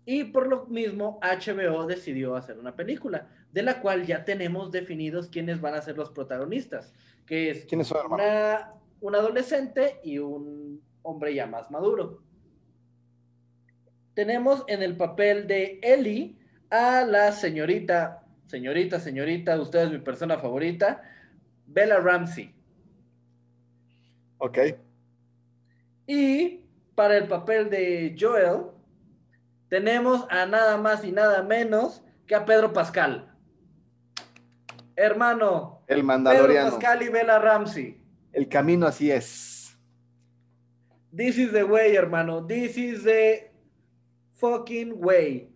Y 0.04 0.24
por 0.24 0.46
lo 0.46 0.66
mismo, 0.66 1.18
HBO 1.20 1.86
decidió 1.86 2.34
hacer 2.36 2.58
una 2.58 2.74
película, 2.74 3.28
de 3.52 3.62
la 3.62 3.80
cual 3.82 4.06
ya 4.06 4.24
tenemos 4.24 4.70
definidos 4.72 5.28
quiénes 5.28 5.60
van 5.60 5.74
a 5.74 5.82
ser 5.82 5.96
los 5.98 6.10
protagonistas. 6.10 6.94
Que 7.26 7.50
es 7.50 7.66
¿Quiénes 7.66 7.88
son, 7.88 7.98
hermano? 7.98 8.22
una, 8.22 8.72
un 9.00 9.14
adolescente 9.14 10.00
y 10.02 10.18
un 10.18 10.80
hombre 11.02 11.34
ya 11.34 11.46
más 11.46 11.70
maduro. 11.70 12.22
Tenemos 14.18 14.64
en 14.66 14.82
el 14.82 14.96
papel 14.96 15.46
de 15.46 15.78
Ellie 15.80 16.36
a 16.70 17.04
la 17.04 17.30
señorita, 17.30 18.24
señorita, 18.48 18.98
señorita, 18.98 19.60
usted 19.60 19.84
es 19.84 19.92
mi 19.92 19.98
persona 19.98 20.36
favorita, 20.38 21.04
Bella 21.68 22.00
Ramsey. 22.00 22.52
Ok. 24.38 24.58
Y 26.08 26.64
para 26.96 27.16
el 27.16 27.28
papel 27.28 27.70
de 27.70 28.16
Joel, 28.18 28.72
tenemos 29.68 30.26
a 30.30 30.46
nada 30.46 30.76
más 30.78 31.04
y 31.04 31.12
nada 31.12 31.44
menos 31.44 32.02
que 32.26 32.34
a 32.34 32.44
Pedro 32.44 32.72
Pascal. 32.72 33.32
Hermano, 34.96 35.84
El 35.86 35.98
Pedro 35.98 36.06
Mandaloriano. 36.08 36.70
Pascal 36.70 37.02
y 37.04 37.08
Bella 37.08 37.38
Ramsey. 37.38 38.02
El 38.32 38.48
camino 38.48 38.88
así 38.88 39.12
es. 39.12 39.78
This 41.16 41.38
is 41.38 41.52
the 41.52 41.62
way, 41.62 41.94
hermano. 41.94 42.44
This 42.44 42.76
is 42.76 43.04
the 43.04 43.47
fucking 44.38 44.94
way. 44.96 45.52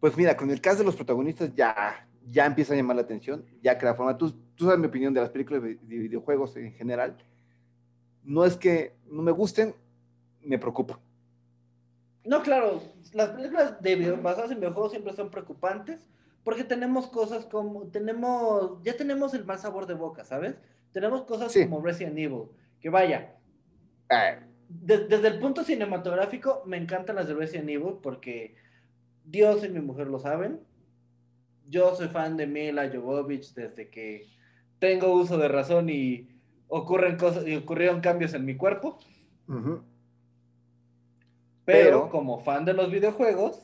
Pues 0.00 0.16
mira, 0.16 0.36
con 0.36 0.50
el 0.50 0.60
caso 0.60 0.78
de 0.78 0.84
los 0.84 0.96
protagonistas 0.96 1.54
ya, 1.54 2.08
ya 2.26 2.46
empieza 2.46 2.72
a 2.72 2.76
llamar 2.76 2.96
la 2.96 3.02
atención, 3.02 3.44
ya 3.62 3.76
crea 3.76 3.94
forma. 3.94 4.16
Tú, 4.16 4.32
tú 4.54 4.64
sabes 4.64 4.78
mi 4.80 4.86
opinión 4.86 5.12
de 5.12 5.20
las 5.20 5.30
películas 5.30 5.62
de, 5.62 5.74
de 5.76 5.98
videojuegos 5.98 6.56
en 6.56 6.72
general. 6.72 7.16
No 8.22 8.44
es 8.44 8.56
que 8.56 8.94
no 9.06 9.22
me 9.22 9.32
gusten, 9.32 9.74
me 10.42 10.58
preocupa. 10.58 10.98
No, 12.24 12.42
claro, 12.42 12.82
las 13.12 13.30
películas 13.30 13.80
de 13.82 13.96
video- 13.96 14.20
basadas 14.22 14.50
en 14.50 14.58
videojuegos 14.60 14.92
siempre 14.92 15.12
son 15.14 15.30
preocupantes 15.30 16.06
porque 16.44 16.64
tenemos 16.64 17.08
cosas 17.08 17.44
como, 17.46 17.88
tenemos, 17.88 18.82
ya 18.82 18.96
tenemos 18.96 19.34
el 19.34 19.44
mal 19.44 19.58
sabor 19.58 19.86
de 19.86 19.94
boca, 19.94 20.24
¿sabes? 20.24 20.54
Tenemos 20.92 21.22
cosas 21.22 21.52
Sí. 21.52 21.64
como 21.64 21.82
Resident 21.82 22.18
Evil, 22.18 22.44
que 22.80 22.88
vaya, 22.90 23.36
Eh, 24.10 24.38
de- 24.70 25.06
desde 25.08 25.28
el 25.28 25.38
punto 25.40 25.64
cinematográfico 25.64 26.62
me 26.64 26.76
encantan 26.76 27.16
las 27.16 27.26
de 27.28 27.34
Resident 27.34 27.68
Evil 27.68 27.94
porque 28.02 28.54
Dios 29.24 29.64
y 29.64 29.68
mi 29.68 29.80
mujer 29.80 30.06
lo 30.06 30.18
saben. 30.20 30.60
Yo 31.66 31.94
soy 31.96 32.08
fan 32.08 32.36
de 32.36 32.46
Mila 32.46 32.88
Jovovich 32.92 33.52
desde 33.54 33.90
que 33.90 34.26
tengo 34.78 35.12
uso 35.12 35.36
de 35.38 35.48
razón 35.48 35.88
y 35.90 36.28
ocurren 36.68 37.16
cosas 37.16 37.46
y 37.46 37.56
ocurrieron 37.56 38.00
cambios 38.00 38.32
en 38.34 38.44
mi 38.44 38.56
cuerpo. 38.56 38.98
Pero, 39.46 39.82
Pero- 41.64 42.08
como 42.10 42.40
fan 42.40 42.64
de 42.64 42.72
los 42.72 42.90
videojuegos, 42.90 43.60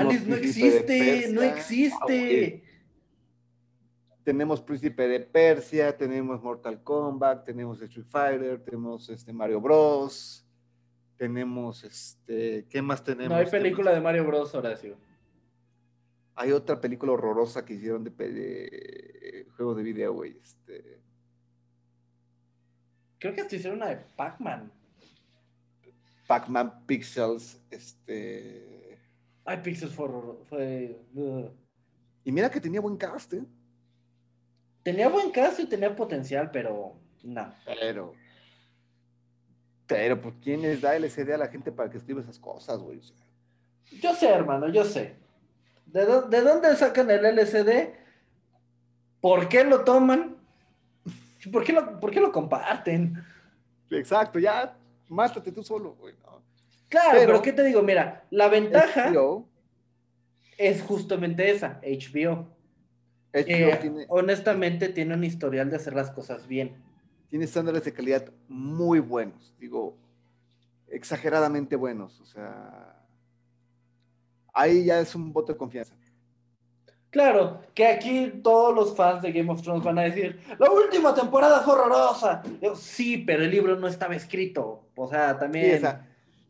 Alice 0.00 0.26
no 0.26 0.34
existe, 0.36 1.26
no. 1.32 1.40
Ah, 1.42 1.46
existe. 1.46 2.62
Tenemos 4.28 4.60
Príncipe 4.60 5.08
de 5.08 5.20
Persia, 5.20 5.96
tenemos 5.96 6.42
Mortal 6.42 6.82
Kombat, 6.82 7.46
tenemos 7.46 7.80
Street 7.80 8.04
Fighter, 8.10 8.62
tenemos 8.62 9.08
este 9.08 9.32
Mario 9.32 9.58
Bros. 9.58 10.46
Tenemos 11.16 11.82
este, 11.82 12.66
¿qué 12.68 12.82
más 12.82 13.02
tenemos? 13.02 13.30
No 13.30 13.36
hay 13.36 13.46
película 13.46 13.90
de 13.90 14.02
Mario 14.02 14.26
Bros, 14.26 14.54
Horacio. 14.54 14.98
Hay 16.34 16.52
otra 16.52 16.78
película 16.78 17.12
horrorosa 17.12 17.64
que 17.64 17.72
hicieron 17.72 18.04
de, 18.04 18.10
pe- 18.10 18.30
de 18.30 19.46
juegos 19.56 19.78
de 19.78 19.82
video, 19.82 20.12
güey. 20.12 20.36
Este, 20.42 21.00
Creo 23.18 23.32
que 23.32 23.40
hasta 23.40 23.56
hicieron 23.56 23.78
una 23.78 23.86
de 23.88 23.96
Pac-Man. 24.14 24.70
Pac-Man 26.26 26.84
Pixels, 26.84 27.62
este. 27.70 28.98
Ay, 29.46 29.56
Pixels 29.64 29.94
fue. 29.94 30.04
horror- 30.04 30.44
fue. 30.44 31.00
Y 32.24 32.30
mira 32.30 32.50
que 32.50 32.60
tenía 32.60 32.82
buen 32.82 32.98
cast, 32.98 33.32
¿eh? 33.32 33.42
Tenía 34.88 35.08
buen 35.10 35.30
caso 35.30 35.60
y 35.60 35.66
tenía 35.66 35.94
potencial, 35.94 36.50
pero 36.50 36.94
no. 37.22 37.52
Pero. 37.66 38.14
Pero, 39.86 40.18
pues, 40.18 40.34
¿quién 40.42 40.62
les 40.62 40.80
da 40.80 40.96
LCD 40.96 41.32
a 41.34 41.36
la 41.36 41.48
gente 41.48 41.70
para 41.70 41.90
que 41.90 41.98
escriba 41.98 42.22
esas 42.22 42.38
cosas, 42.38 42.78
güey? 42.78 42.96
O 42.96 43.02
sea, 43.02 43.16
Yo 44.00 44.14
sé, 44.14 44.30
hermano, 44.30 44.66
yo 44.70 44.84
sé. 44.86 45.16
¿De, 45.84 46.06
dó- 46.06 46.22
de 46.26 46.40
dónde 46.40 46.74
sacan 46.74 47.10
el 47.10 47.22
LCD? 47.26 47.90
¿Por 49.20 49.46
qué 49.50 49.62
lo 49.64 49.84
toman? 49.84 50.38
¿Por 51.52 51.64
qué 51.64 51.74
lo, 51.74 52.00
por 52.00 52.10
qué 52.10 52.20
lo 52.22 52.32
comparten? 52.32 53.22
Exacto, 53.90 54.38
ya, 54.38 54.74
mátate 55.08 55.52
tú 55.52 55.62
solo, 55.62 55.96
güey. 55.96 56.14
¿no? 56.24 56.42
Claro, 56.88 57.10
Pero- 57.12 57.26
pero, 57.26 57.42
¿qué 57.42 57.52
te 57.52 57.62
digo? 57.62 57.82
Mira, 57.82 58.24
la 58.30 58.48
ventaja 58.48 59.10
HBO, 59.10 59.46
es 60.56 60.80
justamente 60.82 61.50
esa, 61.50 61.78
HBO. 61.82 62.56
HBO 63.38 63.72
Eh, 63.72 63.78
tiene, 63.80 64.06
honestamente, 64.08 64.88
tiene 64.88 65.14
un 65.14 65.24
historial 65.24 65.70
de 65.70 65.76
hacer 65.76 65.94
las 65.94 66.10
cosas 66.10 66.46
bien. 66.46 66.76
tiene 67.28 67.44
estándares 67.44 67.84
de 67.84 67.92
calidad 67.92 68.32
muy 68.48 69.00
buenos, 69.00 69.54
digo, 69.58 69.96
exageradamente 70.88 71.76
buenos. 71.76 72.20
O 72.20 72.24
sea, 72.24 73.04
ahí 74.54 74.84
ya 74.84 75.00
es 75.00 75.14
un 75.14 75.32
voto 75.32 75.52
de 75.52 75.58
confianza. 75.58 75.94
Claro, 77.10 77.62
que 77.74 77.86
aquí 77.86 78.40
todos 78.42 78.74
los 78.74 78.94
fans 78.94 79.22
de 79.22 79.32
Game 79.32 79.50
of 79.50 79.62
Thrones 79.62 79.82
van 79.82 79.98
a 79.98 80.02
decir, 80.02 80.40
la 80.58 80.70
última 80.70 81.14
temporada 81.14 81.60
fue 81.62 81.74
horrorosa. 81.74 82.42
Yo, 82.60 82.76
sí, 82.76 83.18
pero 83.18 83.44
el 83.44 83.50
libro 83.50 83.76
no 83.76 83.88
estaba 83.88 84.14
escrito. 84.14 84.88
O 84.94 85.08
sea, 85.08 85.32
Sí, 85.32 85.38
también... 85.40 85.76
o 85.76 85.80
sea, 85.80 86.06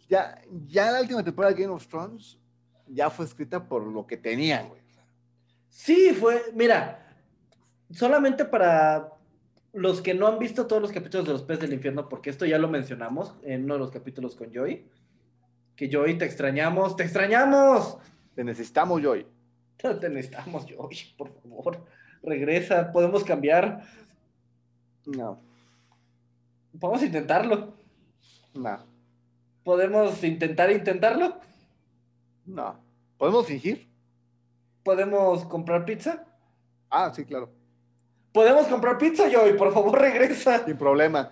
ya, 0.09 0.41
ya 0.67 0.91
la 0.91 1.01
última 1.01 1.23
temporada 1.23 1.55
de 1.55 1.63
Game 1.63 1.75
of 1.75 1.87
Thrones 1.87 2.39
ya 2.89 3.09
fue 3.09 3.25
escrita 3.25 3.69
por 3.69 3.85
lo 3.85 4.07
que 4.07 4.17
tenían, 4.17 4.69
güey. 4.69 4.81
Sí, 5.79 6.11
fue, 6.13 6.43
mira, 6.55 7.07
solamente 7.93 8.45
para 8.45 9.13
los 9.73 10.03
que 10.03 10.13
no 10.13 10.27
han 10.27 10.41
visto 10.41 10.67
todos 10.67 10.83
los 10.83 10.91
capítulos 10.91 11.25
de 11.25 11.33
Los 11.33 11.45
Peces 11.45 11.61
del 11.61 11.73
Infierno, 11.73 12.09
porque 12.09 12.31
esto 12.31 12.45
ya 12.45 12.59
lo 12.59 12.67
mencionamos 12.67 13.37
en 13.45 13.63
uno 13.63 13.75
de 13.75 13.79
los 13.79 13.93
capítulos 13.93 14.35
con 14.35 14.53
Joy, 14.53 14.85
que 15.77 15.89
Joy, 15.89 16.19
te 16.19 16.25
extrañamos, 16.25 16.97
te 16.97 17.05
extrañamos. 17.05 17.97
Te 18.35 18.43
necesitamos, 18.43 19.01
Joy. 19.01 19.25
Te 19.77 20.09
necesitamos, 20.11 20.67
Joy, 20.67 20.99
por 21.17 21.33
favor, 21.41 21.85
regresa, 22.25 22.91
podemos 22.91 23.23
cambiar, 23.23 23.85
No, 25.07 25.41
podemos 26.81 27.05
intentarlo, 27.05 27.75
no, 28.53 28.85
podemos 29.63 30.25
intentar 30.25 30.73
intentarlo. 30.73 31.39
no. 32.47 32.81
¿Podemos 33.17 33.47
fingir? 33.47 33.88
¿Podemos 34.89 35.45
comprar 35.45 35.85
pizza? 35.85 36.25
Ah, 36.89 37.13
sí, 37.15 37.27
claro. 37.27 37.51
¿Podemos 38.33 38.67
comprar 38.69 38.97
pizza, 38.97 39.25
Joey? 39.31 39.55
Por 39.55 39.71
favor, 39.75 40.01
regresa. 40.01 40.65
Sin 40.65 40.79
problema. 40.79 41.31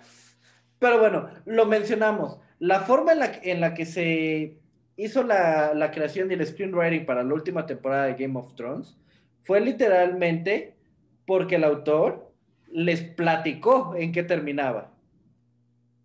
Pero 0.77 0.99
bueno, 0.99 1.27
lo 1.45 1.65
mencionamos. 1.65 2.37
La 2.59 2.81
forma 2.81 3.13
en 3.13 3.17
la, 3.17 3.31
en 3.41 3.59
la 3.59 3.73
que 3.73 3.87
se 3.87 4.59
hizo 4.95 5.23
la, 5.23 5.73
la 5.73 5.89
creación 5.89 6.27
del 6.27 6.45
screenwriting 6.45 7.07
para 7.07 7.23
la 7.23 7.33
última 7.33 7.65
temporada 7.65 8.05
de 8.05 8.13
Game 8.13 8.37
of 8.37 8.53
Thrones 8.53 8.95
fue 9.41 9.59
literalmente 9.59 10.75
porque 11.25 11.55
el 11.55 11.63
autor 11.63 12.31
les 12.67 13.01
platicó 13.01 13.95
en 13.95 14.11
qué 14.11 14.21
terminaba. 14.21 14.91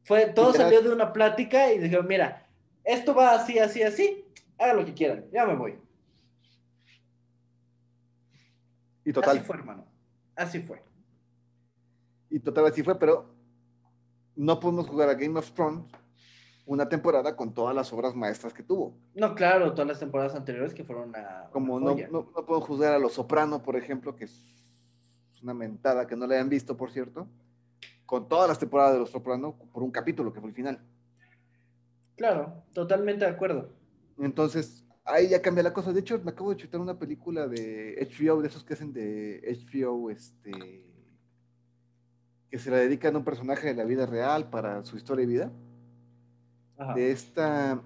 Fue, 0.05 0.25
todo 0.25 0.53
Literal. 0.53 0.71
salió 0.71 0.89
de 0.89 0.95
una 0.95 1.13
plática 1.13 1.71
y 1.71 1.81
dijeron, 1.81 2.07
mira, 2.07 2.47
esto 2.83 3.15
va 3.15 3.35
así, 3.35 3.59
así, 3.59 3.83
así, 3.83 4.25
hagan 4.57 4.79
lo 4.79 4.87
que 4.87 4.95
quieran, 4.95 5.27
ya 5.31 5.45
me 5.45 5.55
voy. 5.55 5.75
Y 9.05 9.13
total. 9.13 9.39
Así 9.39 9.47
fue, 9.47 9.57
hermano. 9.57 9.87
Así 10.37 10.61
fue. 10.61 10.83
Y 12.31 12.41
total 12.41 12.67
así 12.67 12.83
fue, 12.83 12.99
pero 12.99 13.35
no 14.35 14.59
podemos 14.59 14.89
jugar 14.89 15.09
a 15.09 15.15
Game 15.15 15.39
of 15.39 15.51
Thrones 15.53 15.85
una 16.65 16.89
temporada 16.89 17.37
con 17.37 17.53
todas 17.53 17.75
las 17.75 17.93
obras 17.93 18.15
maestras 18.15 18.55
que 18.55 18.63
tuvo. 18.63 18.97
No, 19.15 19.35
claro, 19.35 19.73
todas 19.73 19.89
las 19.89 19.99
temporadas 19.99 20.35
anteriores 20.35 20.73
que 20.73 20.85
fueron 20.85 21.15
a... 21.17 21.51
Como 21.53 21.81
no, 21.81 21.95
no, 21.95 22.31
no 22.35 22.47
puedo 22.47 22.61
juzgar 22.61 22.93
a 22.95 22.99
Los 22.99 23.15
Soprano, 23.15 23.63
por 23.63 23.77
ejemplo, 23.77 24.15
que 24.15 24.25
es 24.25 24.45
una 25.43 25.55
mentada 25.55 26.07
que 26.07 26.17
no 26.17 26.27
le 26.27 26.37
hayan 26.37 26.49
visto, 26.49 26.77
por 26.77 26.91
cierto, 26.91 27.27
con 28.07 28.29
todas 28.29 28.49
las 28.49 28.59
temporadas 28.59 28.95
de 28.95 29.01
Los 29.01 29.11
Soprano 29.11 29.57
por 29.73 29.83
un 29.83 29.91
capítulo 29.91 30.33
que 30.33 30.41
fue 30.41 30.51
el 30.51 30.55
final. 30.55 30.81
Claro, 32.17 32.63
totalmente 32.73 33.25
de 33.25 33.31
acuerdo. 33.31 33.71
Entonces, 34.19 34.82
ahí 35.05 35.29
ya 35.29 35.43
cambia 35.43 35.63
la 35.63 35.73
cosa. 35.73 35.93
De 35.93 36.01
hecho, 36.01 36.21
me 36.23 36.31
acabo 36.31 36.51
de 36.51 36.57
chutar 36.57 36.81
una 36.81 36.99
película 36.99 37.47
de 37.47 38.09
HBO, 38.11 38.43
de 38.43 38.49
esos 38.49 38.65
que 38.65 38.75
hacen 38.75 38.93
de 38.93 39.41
HBO, 39.73 40.11
este, 40.11 40.53
que 42.51 42.59
se 42.59 42.71
la 42.71 42.79
dedican 42.79 43.15
a 43.15 43.19
un 43.19 43.25
personaje 43.25 43.69
de 43.69 43.75
la 43.75 43.85
vida 43.85 44.07
real 44.07 44.51
para 44.51 44.85
su 44.85 44.97
historia 44.97 45.25
y 45.25 45.27
vida. 45.27 45.53
Ajá. 46.77 46.95
De 46.95 47.11
esta, 47.11 47.83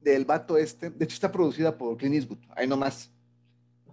del 0.00 0.24
vato 0.24 0.56
este, 0.56 0.90
de 0.90 1.04
hecho 1.04 1.14
está 1.14 1.30
producida 1.30 1.76
por 1.76 1.96
Clint 1.96 2.14
Eastwood, 2.14 2.38
ahí 2.56 2.66
nomás. 2.66 3.12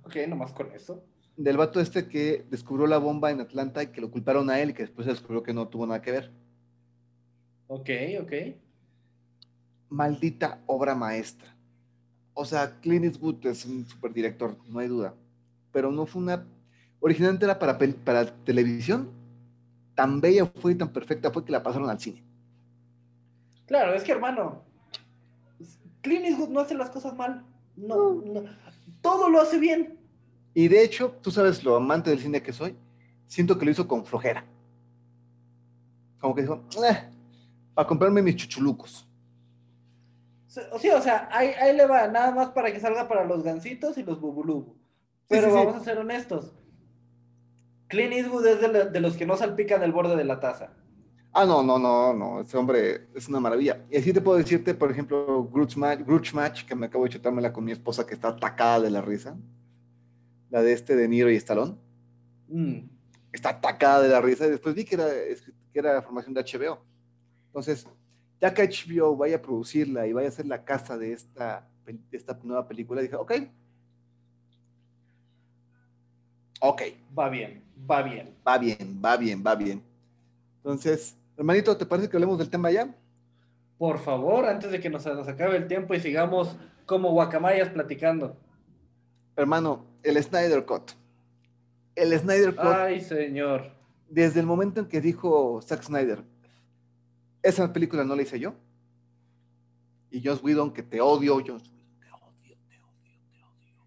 Ok, 0.03 0.15
nomás 0.27 0.51
con 0.53 0.71
eso. 0.71 1.03
Del 1.35 1.57
vato 1.57 1.81
este 1.81 2.07
que 2.07 2.45
descubrió 2.49 2.87
la 2.87 2.97
bomba 2.97 3.31
en 3.31 3.41
Atlanta 3.41 3.83
y 3.83 3.87
que 3.87 3.99
lo 3.99 4.09
culparon 4.09 4.49
a 4.49 4.59
él 4.59 4.69
y 4.69 4.73
que 4.73 4.83
después 4.83 5.05
se 5.05 5.11
descubrió 5.11 5.43
que 5.43 5.53
no 5.53 5.67
tuvo 5.67 5.85
nada 5.85 6.01
que 6.01 6.11
ver. 6.11 6.31
Ok, 7.67 7.89
ok. 8.21 8.33
Maldita 9.89 10.61
obra 10.67 10.95
maestra. 10.95 11.54
O 12.35 12.43
sea, 12.45 12.79
Clint 12.81 13.05
Eastwood 13.05 13.43
es 13.47 13.65
un 13.65 13.85
super 13.87 14.13
director, 14.13 14.55
no 14.67 14.79
hay 14.79 14.87
duda. 14.89 15.15
Pero 15.71 15.91
no 15.91 16.05
fue 16.05 16.21
una. 16.21 16.45
Originalmente 16.99 17.45
era 17.45 17.57
para, 17.57 17.77
para 18.03 18.25
televisión. 18.43 19.09
Tan 19.95 20.19
bella 20.19 20.45
fue 20.45 20.73
y 20.73 20.75
tan 20.75 20.89
perfecta 20.89 21.31
fue 21.31 21.45
que 21.45 21.53
la 21.53 21.63
pasaron 21.63 21.89
al 21.89 21.99
cine. 21.99 22.21
Claro, 23.65 23.93
es 23.93 24.03
que 24.03 24.11
hermano, 24.11 24.61
Clint 26.01 26.25
Eastwood 26.25 26.49
no 26.49 26.59
hace 26.59 26.75
las 26.75 26.89
cosas 26.89 27.15
mal. 27.15 27.45
No, 27.77 28.15
no. 28.15 28.43
Todo 29.01 29.29
lo 29.29 29.39
hace 29.39 29.57
bien. 29.57 29.97
Y 30.53 30.67
de 30.67 30.83
hecho, 30.83 31.15
tú 31.21 31.31
sabes 31.31 31.63
lo 31.63 31.75
amante 31.77 32.09
del 32.09 32.19
cine 32.19 32.43
que 32.43 32.53
soy, 32.53 32.75
siento 33.27 33.57
que 33.57 33.65
lo 33.65 33.71
hizo 33.71 33.87
con 33.87 34.05
flojera. 34.05 34.45
Como 36.19 36.35
que 36.35 36.41
dijo, 36.41 36.63
"Eh, 36.89 37.09
para 37.73 37.87
comprarme 37.87 38.21
mis 38.21 38.35
chuchulucos. 38.35 39.07
Sí, 40.55 40.61
o 40.71 40.79
sí, 40.79 40.89
o 40.89 41.01
sea, 41.01 41.27
ahí, 41.33 41.49
ahí 41.59 41.75
le 41.75 41.85
va, 41.85 42.07
nada 42.07 42.31
más 42.31 42.51
para 42.51 42.71
que 42.71 42.79
salga 42.79 43.09
para 43.09 43.25
los 43.25 43.43
gancitos 43.43 43.97
y 43.97 44.03
los 44.03 44.21
bubulubu. 44.21 44.77
Pero 45.27 45.47
sí, 45.47 45.49
sí. 45.49 45.55
vamos 45.57 45.75
a 45.75 45.83
ser 45.83 45.97
honestos. 45.97 46.53
Clint 47.89 48.13
Eastwood 48.13 48.47
es 48.47 48.61
de, 48.61 48.67
la- 48.69 48.85
de 48.85 48.99
los 49.01 49.17
que 49.17 49.25
no 49.25 49.35
salpican 49.35 49.83
el 49.83 49.91
borde 49.91 50.15
de 50.15 50.23
la 50.23 50.39
taza. 50.39 50.71
Ah, 51.33 51.45
no, 51.45 51.61
no, 51.61 51.77
no, 51.77 52.13
no, 52.13 52.39
ese 52.39 52.55
hombre 52.55 53.09
es 53.13 53.27
una 53.27 53.41
maravilla. 53.41 53.85
Y 53.91 53.97
así 53.97 54.13
te 54.13 54.21
puedo 54.21 54.37
decirte, 54.37 54.73
por 54.73 54.89
ejemplo, 54.89 55.43
Grudge 55.51 55.75
Match, 55.75 55.99
Grudge 56.05 56.33
Match, 56.33 56.63
que 56.63 56.73
me 56.73 56.85
acabo 56.85 57.03
de 57.03 57.09
chutármela 57.09 57.51
con 57.51 57.65
mi 57.65 57.73
esposa 57.73 58.05
que 58.07 58.13
está 58.13 58.29
atacada 58.29 58.79
de 58.79 58.91
la 58.91 59.01
risa. 59.01 59.35
La 60.51 60.61
de 60.61 60.71
este 60.71 60.95
de 60.95 61.09
Niro 61.09 61.29
y 61.29 61.35
Stallone. 61.35 61.75
Mm. 62.47 62.77
Está 63.33 63.49
atacada 63.49 64.03
de 64.03 64.07
la 64.07 64.21
risa. 64.21 64.47
Y 64.47 64.51
después 64.51 64.73
vi 64.73 64.85
que 64.85 64.95
era, 64.95 65.07
que 65.73 65.79
era 65.79 66.01
formación 66.01 66.33
de 66.33 66.41
HBO. 66.45 66.79
Entonces, 67.47 67.85
ya 68.41 68.53
que 68.53 68.63
HBO 68.67 69.15
vaya 69.15 69.37
a 69.37 69.41
producirla 69.41 70.07
y 70.07 70.13
vaya 70.13 70.27
a 70.29 70.31
ser 70.31 70.45
la 70.45 70.63
casa 70.63 70.97
de 70.97 71.13
esta, 71.13 71.67
de 71.85 71.97
esta 72.11 72.37
nueva 72.43 72.67
película, 72.67 73.01
dije, 73.01 73.15
ok. 73.15 73.31
Ok, 76.61 76.81
Va 77.17 77.29
bien, 77.29 77.63
va 77.89 78.01
bien. 78.01 78.33
va 78.47 78.57
bien, 78.57 79.01
va 79.03 79.17
bien, 79.17 79.43
va 79.45 79.55
bien. 79.55 79.83
Entonces, 80.57 81.15
hermanito, 81.37 81.75
¿te 81.77 81.85
parece 81.85 82.09
que 82.09 82.17
hablemos 82.17 82.37
del 82.37 82.49
tema 82.49 82.71
ya? 82.71 82.95
Por 83.77 83.99
favor, 83.99 84.45
antes 84.45 84.71
de 84.71 84.79
que 84.79 84.89
nos, 84.89 85.05
nos 85.05 85.27
acabe 85.27 85.57
el 85.57 85.67
tiempo 85.67 85.93
y 85.93 85.99
sigamos 85.99 86.55
como 86.85 87.11
guacamayas 87.11 87.69
platicando. 87.69 88.37
Hermano, 89.35 89.85
el 90.01 90.21
Snyder 90.23 90.65
Cut. 90.65 90.91
El 91.93 92.17
Snyder 92.17 92.55
Cut, 92.55 92.65
Ay, 92.65 93.01
señor. 93.01 93.71
desde 94.09 94.39
el 94.39 94.45
momento 94.45 94.79
en 94.79 94.87
que 94.87 95.01
dijo 95.01 95.61
Zack 95.61 95.83
Snyder, 95.83 96.23
esa 97.45 97.71
película 97.71 98.03
no 98.03 98.15
la 98.15 98.21
hice 98.23 98.39
yo. 98.39 98.55
Y 100.11 100.23
Joss 100.25 100.41
Whedon, 100.43 100.73
que 100.73 100.83
te 100.83 101.01
odio, 101.01 101.35
Joss 101.35 101.47
Whedon, 101.71 101.99
te 101.99 102.11
odio, 102.11 102.57
te 102.69 102.81
odio, 102.81 103.19
te 103.31 103.43
odio. 103.43 103.85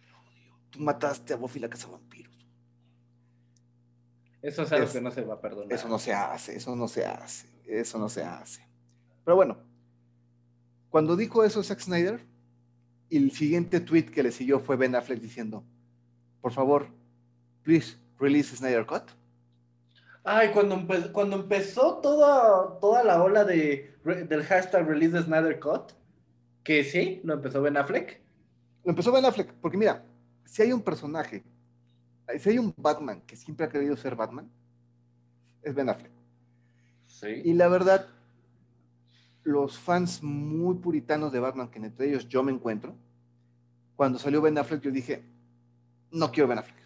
Te 0.00 0.12
odio. 0.12 0.58
Tú 0.70 0.80
mataste 0.80 1.32
a 1.34 1.36
Buffy 1.36 1.58
la 1.60 1.68
Casa 1.68 1.88
Vampiros. 1.88 2.32
Eso 4.42 4.62
es 4.62 4.72
algo 4.72 4.84
Es- 4.86 4.92
que 4.92 5.00
no 5.00 5.10
se 5.10 5.22
va 5.22 5.34
a 5.34 5.40
perdonar. 5.40 5.72
Eso 5.72 5.88
no 5.88 5.98
se 5.98 6.12
hace, 6.12 6.56
eso 6.56 6.76
no 6.76 6.86
se 6.88 7.06
hace, 7.06 7.48
eso 7.66 7.98
no 7.98 8.08
se 8.08 8.22
hace. 8.22 8.66
Pero 9.24 9.36
bueno, 9.36 9.56
cuando 10.90 11.16
dijo 11.16 11.44
eso 11.44 11.62
Zack 11.62 11.80
Snyder, 11.80 12.24
el 13.10 13.30
siguiente 13.32 13.80
tweet 13.80 14.04
que 14.10 14.22
le 14.22 14.30
siguió 14.32 14.60
fue 14.60 14.76
Ben 14.76 14.94
Affleck 14.94 15.20
diciendo, 15.20 15.64
por 16.42 16.52
favor, 16.52 16.88
please 17.62 17.96
release 18.18 18.54
Snyder 18.54 18.84
Cut. 18.86 19.10
Ay, 20.26 20.50
cuando, 20.52 20.74
empe- 20.76 21.12
cuando 21.12 21.36
empezó 21.36 21.98
toda, 21.98 22.78
toda 22.80 23.04
la 23.04 23.22
ola 23.22 23.44
de, 23.44 23.94
del 24.04 24.42
hashtag 24.42 24.86
release 24.86 25.12
de 25.14 25.22
Snyder 25.22 25.60
Cut, 25.60 25.92
que 26.62 26.82
sí, 26.82 27.20
lo 27.24 27.34
empezó 27.34 27.60
Ben 27.60 27.76
Affleck. 27.76 28.22
Lo 28.84 28.90
empezó 28.90 29.12
Ben 29.12 29.24
Affleck, 29.26 29.52
porque 29.60 29.76
mira, 29.76 30.02
si 30.46 30.62
hay 30.62 30.72
un 30.72 30.82
personaje, 30.82 31.44
si 32.38 32.48
hay 32.48 32.58
un 32.58 32.72
Batman 32.76 33.20
que 33.26 33.36
siempre 33.36 33.66
ha 33.66 33.68
querido 33.68 33.96
ser 33.98 34.16
Batman, 34.16 34.50
es 35.62 35.74
Ben 35.74 35.90
Affleck. 35.90 36.12
Sí. 37.06 37.42
Y 37.44 37.52
la 37.52 37.68
verdad, 37.68 38.08
los 39.42 39.78
fans 39.78 40.22
muy 40.22 40.76
puritanos 40.76 41.32
de 41.32 41.40
Batman, 41.40 41.70
que 41.70 41.78
entre 41.78 42.08
ellos 42.08 42.26
yo 42.28 42.42
me 42.42 42.50
encuentro, 42.50 42.96
cuando 43.94 44.18
salió 44.18 44.40
Ben 44.40 44.56
Affleck, 44.56 44.80
yo 44.80 44.90
dije, 44.90 45.22
no 46.10 46.32
quiero 46.32 46.48
Ben 46.48 46.58
Affleck. 46.58 46.82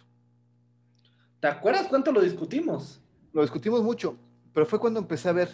¿Te 1.39 1.47
acuerdas 1.47 1.87
cuánto 1.87 2.11
lo 2.11 2.19
discutimos? 2.19 3.01
Lo 3.33 3.41
discutimos 3.41 3.83
mucho, 3.83 4.17
pero 4.53 4.65
fue 4.65 4.79
cuando 4.79 4.99
empecé 4.99 5.29
a 5.29 5.33
ver, 5.33 5.49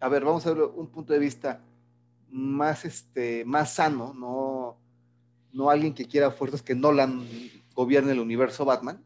a 0.00 0.08
ver, 0.08 0.24
vamos 0.24 0.46
a 0.46 0.52
ver 0.52 0.62
un 0.62 0.88
punto 0.88 1.12
de 1.12 1.18
vista 1.18 1.60
más, 2.30 2.84
este, 2.84 3.44
más 3.44 3.74
sano, 3.74 4.14
no, 4.14 4.78
no 5.52 5.70
alguien 5.70 5.94
que 5.94 6.06
quiera 6.06 6.30
fuerzas 6.30 6.62
que 6.62 6.74
Nolan 6.74 7.26
gobierne 7.74 8.12
el 8.12 8.20
universo 8.20 8.64
Batman. 8.64 9.02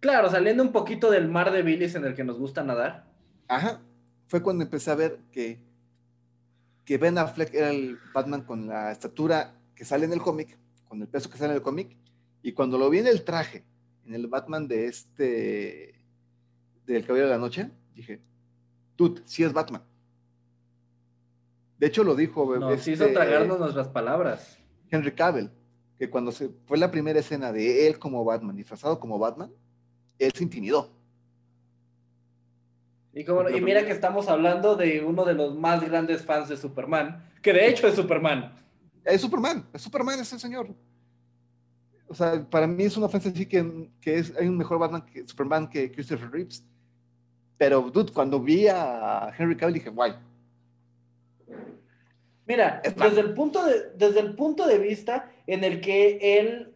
Claro, 0.00 0.30
saliendo 0.30 0.62
un 0.62 0.72
poquito 0.72 1.10
del 1.10 1.28
mar 1.28 1.50
de 1.50 1.62
bilis 1.62 1.94
en 1.94 2.04
el 2.04 2.14
que 2.14 2.24
nos 2.24 2.38
gusta 2.38 2.62
nadar. 2.62 3.06
Ajá. 3.48 3.80
Fue 4.26 4.42
cuando 4.42 4.62
empecé 4.62 4.90
a 4.90 4.94
ver 4.94 5.18
que, 5.32 5.58
que 6.84 6.98
Ben 6.98 7.18
Affleck 7.18 7.54
era 7.54 7.70
el 7.70 7.98
Batman 8.12 8.42
con 8.42 8.68
la 8.68 8.92
estatura 8.92 9.54
que 9.74 9.84
sale 9.84 10.04
en 10.04 10.12
el 10.12 10.20
cómic, 10.20 10.58
con 10.86 11.00
el 11.00 11.08
peso 11.08 11.30
que 11.30 11.38
sale 11.38 11.52
en 11.52 11.56
el 11.56 11.62
cómic, 11.62 11.96
y 12.42 12.52
cuando 12.52 12.78
lo 12.78 12.90
vi 12.90 12.98
en 12.98 13.06
el 13.06 13.24
traje, 13.24 13.64
en 14.06 14.14
el 14.14 14.26
Batman 14.26 14.68
de 14.68 14.86
este, 14.86 15.94
del 16.92 17.04
Caballero 17.04 17.28
de 17.28 17.34
la 17.34 17.40
Noche, 17.40 17.70
dije, 17.94 18.20
dude, 18.96 19.22
sí 19.24 19.42
es 19.42 19.52
Batman. 19.52 19.82
De 21.78 21.86
hecho, 21.86 22.02
lo 22.02 22.16
dijo 22.16 22.56
Nos 22.56 22.78
este, 22.78 22.92
hizo 22.92 23.06
tragarnos 23.12 23.58
nuestras 23.58 23.88
palabras. 23.88 24.58
Henry 24.90 25.12
Cavill, 25.12 25.50
que 25.98 26.10
cuando 26.10 26.32
se, 26.32 26.50
fue 26.66 26.78
la 26.78 26.90
primera 26.90 27.20
escena 27.20 27.52
de 27.52 27.86
él 27.86 27.98
como 27.98 28.24
Batman, 28.24 28.56
disfrazado 28.56 28.98
como 28.98 29.18
Batman, 29.18 29.52
él 30.18 30.32
se 30.34 30.42
intimidó. 30.42 30.90
Y, 33.12 33.24
como, 33.24 33.48
y 33.48 33.60
mira 33.60 33.84
que 33.84 33.92
estamos 33.92 34.28
hablando 34.28 34.76
de 34.76 35.04
uno 35.04 35.24
de 35.24 35.34
los 35.34 35.56
más 35.56 35.88
grandes 35.88 36.24
fans 36.24 36.48
de 36.48 36.56
Superman, 36.56 37.30
que 37.42 37.52
de 37.52 37.68
hecho 37.68 37.86
es 37.88 37.94
Superman. 37.94 38.54
Es 39.04 39.20
Superman, 39.20 39.66
es 39.72 39.82
Superman 39.82 40.20
ese 40.20 40.38
señor. 40.38 40.74
O 42.08 42.14
sea, 42.14 42.48
para 42.48 42.66
mí 42.66 42.84
es 42.84 42.96
una 42.96 43.06
ofensa 43.06 43.30
decir 43.30 43.48
que, 43.48 43.90
que 44.00 44.18
es, 44.18 44.34
hay 44.36 44.48
un 44.48 44.56
mejor 44.56 44.78
Batman 44.78 45.04
que 45.04 45.26
Superman 45.26 45.68
que 45.68 45.90
Christopher 45.92 46.30
Reeves. 46.30 46.64
Pero, 47.58 47.82
dude, 47.90 48.12
cuando 48.12 48.40
vi 48.40 48.68
a 48.68 49.32
Henry 49.36 49.56
Cavill 49.56 49.74
dije, 49.74 49.90
guay. 49.90 50.14
Mira, 52.46 52.80
Es 52.82 52.96
desde 52.96 53.20
el, 53.20 53.34
punto 53.34 53.64
de, 53.66 53.90
desde 53.96 54.20
el 54.20 54.34
punto 54.34 54.66
de 54.66 54.78
vista 54.78 55.30
en 55.46 55.64
el 55.64 55.82
que 55.82 56.38
él 56.38 56.72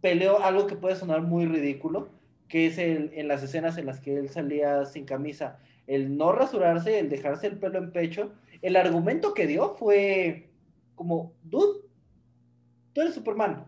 peleó 0.00 0.42
algo 0.42 0.66
que 0.66 0.74
puede 0.74 0.96
sonar 0.96 1.22
muy 1.22 1.46
ridículo, 1.46 2.08
que 2.48 2.66
es 2.66 2.78
el, 2.78 3.12
en 3.14 3.28
las 3.28 3.42
escenas 3.42 3.78
en 3.78 3.86
las 3.86 4.00
que 4.00 4.16
él 4.16 4.28
salía 4.30 4.84
sin 4.86 5.04
camisa, 5.04 5.58
el 5.86 6.16
no 6.16 6.32
rasurarse, 6.32 6.98
el 6.98 7.08
dejarse 7.08 7.46
el 7.46 7.58
pelo 7.58 7.78
en 7.78 7.92
pecho, 7.92 8.32
el 8.60 8.76
argumento 8.76 9.34
que 9.34 9.46
dio 9.46 9.76
fue 9.76 10.48
como, 10.94 11.32
dude, 11.44 11.80
tú 12.92 13.00
eres 13.02 13.14
Superman. 13.14 13.66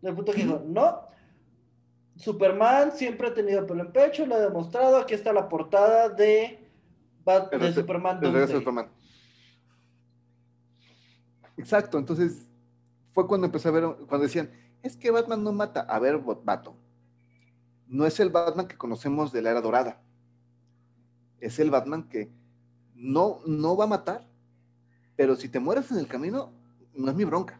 Del 0.00 0.14
punto 0.14 0.32
que 0.32 0.42
dijo, 0.42 0.62
no, 0.66 1.02
Superman 2.22 2.92
siempre 2.92 3.28
ha 3.28 3.34
tenido 3.34 3.66
pelo 3.66 3.82
en 3.82 3.92
pecho, 3.92 4.24
lo 4.26 4.36
ha 4.36 4.38
demostrado, 4.40 4.96
aquí 4.96 5.12
está 5.14 5.32
la 5.32 5.48
portada 5.48 6.08
de, 6.08 6.58
Bat- 7.24 7.50
de 7.50 7.58
rete- 7.58 7.74
Superman 7.74 8.20
de. 8.20 8.28
Exacto, 11.56 11.98
entonces 11.98 12.48
fue 13.12 13.26
cuando 13.26 13.46
empecé 13.46 13.68
a 13.68 13.72
ver, 13.72 13.84
cuando 14.08 14.20
decían, 14.20 14.50
es 14.82 14.96
que 14.96 15.10
Batman 15.10 15.42
no 15.44 15.52
mata. 15.52 15.80
A 15.82 15.98
ver, 15.98 16.18
vato, 16.18 16.76
no 17.88 18.06
es 18.06 18.18
el 18.20 18.30
Batman 18.30 18.68
que 18.68 18.78
conocemos 18.78 19.32
de 19.32 19.42
la 19.42 19.50
era 19.50 19.60
dorada. 19.60 20.00
Es 21.40 21.58
el 21.58 21.70
Batman 21.70 22.08
que 22.08 22.30
no, 22.94 23.40
no 23.46 23.76
va 23.76 23.84
a 23.84 23.88
matar, 23.88 24.26
pero 25.16 25.34
si 25.36 25.48
te 25.48 25.60
mueres 25.60 25.90
en 25.90 25.98
el 25.98 26.06
camino, 26.06 26.52
no 26.94 27.10
es 27.10 27.16
mi 27.16 27.24
bronca. 27.24 27.58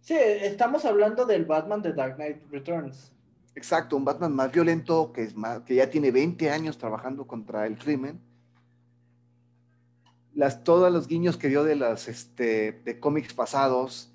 Sí, 0.00 0.14
estamos 0.18 0.84
hablando 0.84 1.24
del 1.26 1.44
Batman 1.44 1.80
de 1.80 1.92
Dark 1.92 2.16
Knight 2.16 2.42
Returns. 2.50 3.12
Exacto, 3.54 3.96
un 3.96 4.04
Batman 4.04 4.34
más 4.34 4.50
violento, 4.50 5.12
que, 5.12 5.22
es 5.22 5.34
que 5.66 5.74
ya 5.74 5.90
tiene 5.90 6.10
20 6.10 6.50
años 6.50 6.78
trabajando 6.78 7.26
contra 7.26 7.66
el 7.66 7.76
crimen. 7.76 8.20
Las, 10.34 10.64
todos 10.64 10.90
los 10.90 11.06
guiños 11.06 11.36
que 11.36 11.48
dio 11.48 11.62
de, 11.62 11.76
las, 11.76 12.08
este, 12.08 12.72
de 12.84 12.98
cómics 12.98 13.34
pasados 13.34 14.10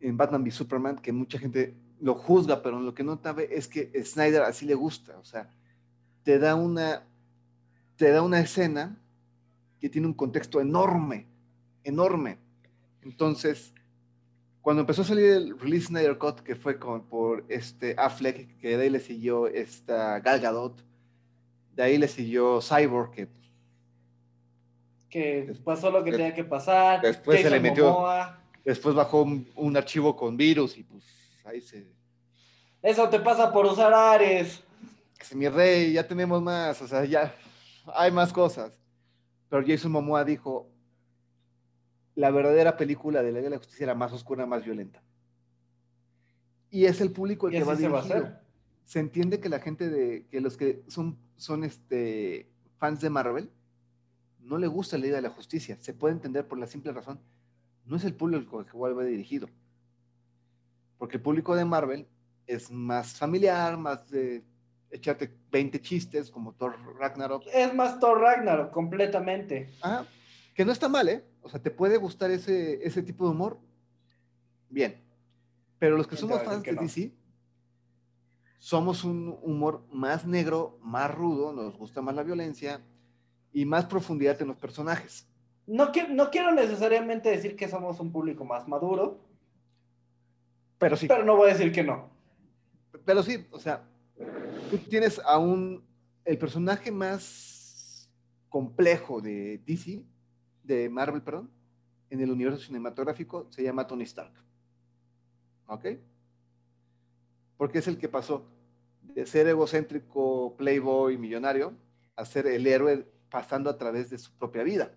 en 0.00 0.16
Batman 0.16 0.42
v 0.42 0.50
Superman, 0.50 0.96
que 0.96 1.12
mucha 1.12 1.38
gente 1.38 1.74
lo 2.00 2.14
juzga, 2.14 2.62
pero 2.62 2.80
lo 2.80 2.94
que 2.94 3.04
no 3.04 3.18
sabe 3.22 3.48
es 3.56 3.68
que 3.68 3.90
Snyder 4.04 4.42
así 4.42 4.66
le 4.66 4.74
gusta. 4.74 5.16
O 5.18 5.24
sea, 5.24 5.48
te 6.22 6.38
da 6.38 6.54
una, 6.54 7.06
te 7.96 8.10
da 8.10 8.22
una 8.22 8.40
escena 8.40 8.98
que 9.80 9.88
tiene 9.88 10.06
un 10.06 10.14
contexto 10.14 10.60
enorme, 10.60 11.26
enorme. 11.84 12.38
Entonces, 13.02 13.71
cuando 14.62 14.80
empezó 14.80 15.02
a 15.02 15.04
salir 15.04 15.26
el 15.26 15.58
release 15.58 15.86
Snyder 15.88 16.16
Cut, 16.18 16.40
que 16.40 16.54
fue 16.54 16.78
con, 16.78 17.02
por 17.08 17.44
este 17.48 17.94
Affleck, 17.98 18.58
que 18.58 18.76
de 18.76 18.84
ahí 18.84 18.90
le 18.90 19.00
siguió 19.00 19.46
esta 19.48 20.20
Gal 20.20 20.40
Gadot, 20.40 20.82
de 21.74 21.82
ahí 21.82 21.98
le 21.98 22.06
siguió 22.08 22.60
Cyborg, 22.62 23.10
que 23.10 23.28
Que 25.10 25.54
pasó 25.64 25.90
lo 25.90 26.02
que 26.04 26.12
tenía 26.12 26.34
que 26.34 26.44
pasar. 26.44 27.00
después 27.02 27.42
se 27.42 27.50
le 27.50 27.60
metió- 27.60 27.90
Momoa. 27.92 28.40
después 28.64 28.94
bajó 28.94 29.22
un, 29.22 29.46
un 29.56 29.76
archivo 29.76 30.16
con 30.16 30.36
virus 30.36 30.78
y 30.78 30.84
pues 30.84 31.04
ahí 31.44 31.60
se... 31.60 31.86
Eso 32.80 33.08
te 33.08 33.20
pasa 33.20 33.52
por 33.52 33.66
usar 33.66 33.92
Ares. 33.92 34.62
que 35.28 35.36
mi 35.36 35.48
rey, 35.48 35.92
ya 35.92 36.06
tenemos 36.06 36.40
más, 36.42 36.80
o 36.82 36.88
sea, 36.88 37.04
ya 37.04 37.34
hay 37.94 38.10
más 38.10 38.32
cosas. 38.32 38.72
Pero 39.48 39.64
Jason 39.66 39.92
Momoa 39.92 40.24
dijo, 40.24 40.68
la 42.14 42.30
verdadera 42.30 42.76
película 42.76 43.22
de 43.22 43.32
la 43.32 43.38
Liga 43.38 43.50
de 43.50 43.56
la 43.56 43.58
Justicia 43.58 43.84
era 43.84 43.94
más 43.94 44.12
oscura, 44.12 44.46
más 44.46 44.64
violenta. 44.64 45.02
Y 46.70 46.86
es 46.86 47.00
el 47.00 47.12
público 47.12 47.48
el 47.48 47.54
que 47.54 47.64
va 47.64 47.76
se 47.76 47.88
va 47.88 47.98
a 47.98 48.02
hacer. 48.02 48.40
se 48.84 48.98
entiende 48.98 49.40
que 49.40 49.48
la 49.48 49.60
gente 49.60 49.88
de 49.88 50.26
que 50.30 50.40
los 50.40 50.56
que 50.56 50.82
son 50.88 51.18
son 51.36 51.64
este 51.64 52.50
fans 52.78 53.00
de 53.00 53.10
Marvel 53.10 53.50
no 54.38 54.58
le 54.58 54.66
gusta 54.66 54.96
la 54.96 55.04
Liga 55.04 55.16
de 55.16 55.22
la 55.22 55.30
Justicia. 55.30 55.76
Se 55.80 55.94
puede 55.94 56.14
entender 56.14 56.46
por 56.46 56.58
la 56.58 56.66
simple 56.66 56.92
razón, 56.92 57.20
no 57.84 57.96
es 57.96 58.04
el 58.04 58.14
público 58.14 58.58
al 58.58 58.66
que 58.66 58.76
va 58.76 59.04
dirigido. 59.04 59.48
Porque 60.98 61.16
el 61.16 61.22
público 61.22 61.54
de 61.54 61.64
Marvel 61.64 62.06
es 62.46 62.70
más 62.70 63.16
familiar, 63.18 63.76
más 63.76 64.08
de 64.10 64.44
echarte 64.90 65.34
20 65.50 65.80
chistes 65.80 66.30
como 66.30 66.54
Thor 66.54 66.76
Ragnarok. 66.98 67.44
Es 67.52 67.74
más 67.74 67.98
Thor 67.98 68.20
Ragnarok, 68.20 68.72
completamente. 68.72 69.70
Ah, 69.82 70.04
que 70.54 70.64
no 70.64 70.72
está 70.72 70.88
mal, 70.88 71.08
¿eh? 71.08 71.24
O 71.42 71.48
sea, 71.48 71.60
¿te 71.60 71.70
puede 71.70 71.96
gustar 71.96 72.30
ese, 72.30 72.84
ese 72.86 73.02
tipo 73.02 73.24
de 73.24 73.30
humor? 73.32 73.58
Bien. 74.70 75.00
Pero 75.78 75.96
los 75.96 76.06
que 76.06 76.16
¿Quién 76.16 76.28
te 76.28 76.34
somos 76.34 76.44
fans 76.46 76.62
que 76.62 76.70
de 76.70 76.76
no? 76.76 76.82
DC, 76.82 77.12
somos 78.58 79.02
un 79.04 79.36
humor 79.42 79.84
más 79.92 80.24
negro, 80.26 80.78
más 80.82 81.12
rudo, 81.12 81.52
nos 81.52 81.76
gusta 81.76 82.00
más 82.00 82.14
la 82.14 82.22
violencia 82.22 82.80
y 83.52 83.64
más 83.64 83.86
profundidad 83.86 84.40
en 84.40 84.48
los 84.48 84.56
personajes. 84.56 85.26
No, 85.66 85.92
qui- 85.92 86.08
no 86.08 86.30
quiero 86.30 86.52
necesariamente 86.52 87.28
decir 87.30 87.56
que 87.56 87.68
somos 87.68 87.98
un 88.00 88.12
público 88.12 88.44
más 88.44 88.66
maduro, 88.68 89.20
Pero 90.78 90.96
sí, 90.96 91.06
pero 91.06 91.24
no 91.24 91.36
voy 91.36 91.50
a 91.50 91.52
decir 91.54 91.72
que 91.72 91.82
no. 91.84 92.10
pero 93.04 93.22
sí, 93.22 93.46
o 93.50 93.58
sea, 93.58 93.84
tú 94.70 94.78
tienes 94.88 95.20
a 95.24 95.38
un, 95.38 95.84
el 96.24 96.38
personaje 96.38 96.90
más 96.90 98.08
complejo 98.48 99.20
de 99.20 99.58
DC, 99.66 100.04
de 100.62 100.88
Marvel, 100.88 101.22
perdón, 101.22 101.50
en 102.10 102.20
el 102.20 102.30
universo 102.30 102.60
cinematográfico, 102.60 103.46
se 103.50 103.62
llama 103.62 103.86
Tony 103.86 104.04
Stark. 104.04 104.32
¿Ok? 105.66 105.86
Porque 107.56 107.78
es 107.78 107.88
el 107.88 107.98
que 107.98 108.08
pasó 108.08 108.46
de 109.02 109.26
ser 109.26 109.46
egocéntrico, 109.48 110.56
playboy, 110.56 111.16
millonario, 111.18 111.74
a 112.16 112.24
ser 112.24 112.46
el 112.46 112.66
héroe 112.66 113.06
pasando 113.30 113.70
a 113.70 113.78
través 113.78 114.10
de 114.10 114.18
su 114.18 114.32
propia 114.32 114.62
vida. 114.62 114.92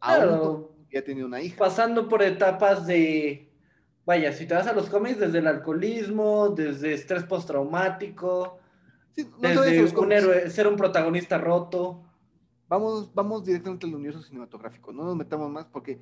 Claro. 0.00 0.72
ya 0.90 1.02
tenía 1.02 1.26
una 1.26 1.40
hija. 1.40 1.58
Pasando 1.58 2.08
por 2.08 2.22
etapas 2.22 2.86
de, 2.86 3.52
vaya, 4.06 4.32
si 4.32 4.46
te 4.46 4.54
vas 4.54 4.66
a 4.66 4.72
los 4.72 4.88
cómics, 4.88 5.18
desde 5.18 5.38
el 5.38 5.46
alcoholismo, 5.46 6.50
desde 6.50 6.94
estrés 6.94 7.24
postraumático, 7.24 8.58
Sí, 9.18 9.28
no 9.40 9.62
desde 9.62 9.98
un 9.98 10.12
héroe, 10.12 10.48
ser 10.48 10.68
un 10.68 10.76
protagonista 10.76 11.38
roto. 11.38 12.07
Vamos, 12.68 13.12
vamos 13.14 13.44
directamente 13.44 13.86
al 13.86 13.94
universo 13.94 14.22
cinematográfico, 14.22 14.92
no 14.92 15.04
nos 15.04 15.16
metamos 15.16 15.50
más 15.50 15.64
porque 15.66 15.98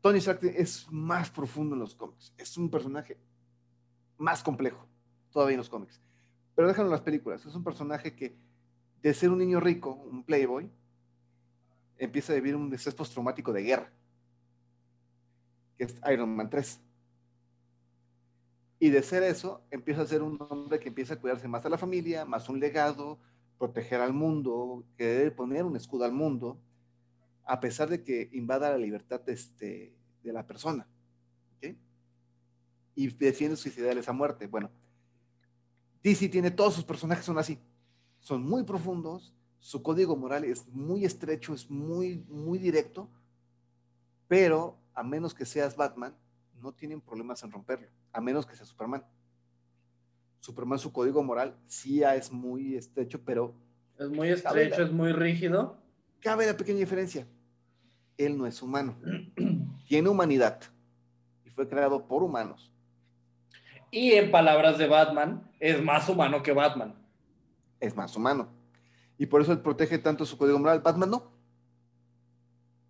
Tony 0.00 0.18
Stark 0.18 0.40
es 0.42 0.90
más 0.90 1.30
profundo 1.30 1.76
en 1.76 1.80
los 1.80 1.94
cómics, 1.94 2.32
es 2.36 2.56
un 2.56 2.68
personaje 2.68 3.16
más 4.16 4.42
complejo 4.42 4.84
todavía 5.30 5.54
en 5.54 5.58
los 5.58 5.68
cómics. 5.68 6.00
Pero 6.56 6.66
déjalo 6.66 6.88
en 6.88 6.92
las 6.92 7.02
películas, 7.02 7.46
es 7.46 7.54
un 7.54 7.62
personaje 7.62 8.16
que 8.16 8.34
de 9.00 9.14
ser 9.14 9.30
un 9.30 9.38
niño 9.38 9.60
rico, 9.60 9.92
un 9.92 10.24
playboy, 10.24 10.68
empieza 11.98 12.32
a 12.32 12.36
vivir 12.36 12.56
un 12.56 12.72
estrés 12.74 12.96
postraumático 12.96 13.52
de 13.52 13.62
guerra, 13.62 13.92
que 15.76 15.84
es 15.84 16.00
Iron 16.10 16.34
Man 16.34 16.50
3. 16.50 16.80
Y 18.80 18.90
de 18.90 19.02
ser 19.02 19.22
eso, 19.22 19.62
empieza 19.70 20.02
a 20.02 20.06
ser 20.06 20.22
un 20.22 20.36
hombre 20.48 20.80
que 20.80 20.88
empieza 20.88 21.14
a 21.14 21.20
cuidarse 21.20 21.46
más 21.46 21.64
a 21.64 21.68
la 21.68 21.78
familia, 21.78 22.24
más 22.24 22.48
un 22.48 22.58
legado, 22.58 23.18
proteger 23.58 24.00
al 24.00 24.12
mundo, 24.12 24.84
que 24.96 25.04
debe 25.04 25.30
poner 25.30 25.64
un 25.64 25.76
escudo 25.76 26.04
al 26.04 26.12
mundo, 26.12 26.60
a 27.44 27.60
pesar 27.60 27.88
de 27.88 28.02
que 28.02 28.28
invada 28.32 28.70
la 28.70 28.78
libertad 28.78 29.20
de, 29.20 29.32
este, 29.32 29.94
la 30.22 30.46
persona. 30.46 30.86
Y 32.94 33.06
defiende 33.08 33.56
sus 33.56 33.76
ideales 33.78 34.08
a 34.08 34.12
muerte. 34.12 34.48
Bueno, 34.48 34.70
DC 36.02 36.28
tiene 36.28 36.50
todos 36.50 36.74
sus 36.74 36.84
personajes 36.84 37.24
son 37.24 37.38
así. 37.38 37.60
Son 38.18 38.42
muy 38.42 38.64
profundos, 38.64 39.32
su 39.60 39.82
código 39.82 40.16
moral 40.16 40.44
es 40.44 40.66
muy 40.68 41.04
estrecho, 41.04 41.54
es 41.54 41.70
muy, 41.70 42.24
muy 42.28 42.58
directo, 42.58 43.08
pero 44.26 44.78
a 44.94 45.02
menos 45.02 45.34
que 45.34 45.46
seas 45.46 45.76
Batman, 45.76 46.16
no 46.60 46.72
tienen 46.72 47.00
problemas 47.00 47.42
en 47.44 47.52
romperlo, 47.52 47.88
a 48.12 48.20
menos 48.20 48.46
que 48.46 48.56
sea 48.56 48.66
Superman. 48.66 49.04
Superman, 50.40 50.78
su 50.78 50.92
código 50.92 51.22
moral 51.22 51.56
sí 51.66 52.02
es 52.02 52.32
muy 52.32 52.76
estrecho, 52.76 53.20
pero 53.24 53.54
Es 53.98 54.08
muy 54.08 54.28
estrecho, 54.28 54.82
es 54.82 54.92
muy 54.92 55.12
rígido. 55.12 55.76
cabe 56.20 56.46
la 56.46 56.56
pequeña 56.56 56.78
diferencia. 56.78 57.26
Él 58.16 58.36
no 58.36 58.46
es 58.46 58.62
humano. 58.62 58.96
Tiene 59.88 60.08
humanidad. 60.08 60.60
Y 61.44 61.50
fue 61.50 61.68
creado 61.68 62.06
por 62.06 62.22
humanos. 62.22 62.72
Y 63.90 64.12
en 64.12 64.30
palabras 64.30 64.76
de 64.78 64.86
Batman, 64.86 65.50
es 65.60 65.82
más 65.82 66.08
humano 66.08 66.42
que 66.42 66.52
Batman. 66.52 66.94
Es 67.80 67.96
más 67.96 68.14
humano. 68.16 68.48
Y 69.16 69.26
por 69.26 69.40
eso 69.40 69.52
él 69.52 69.60
protege 69.60 69.98
tanto 69.98 70.26
su 70.26 70.36
código 70.36 70.58
moral. 70.58 70.80
Batman 70.80 71.10
no. 71.10 71.32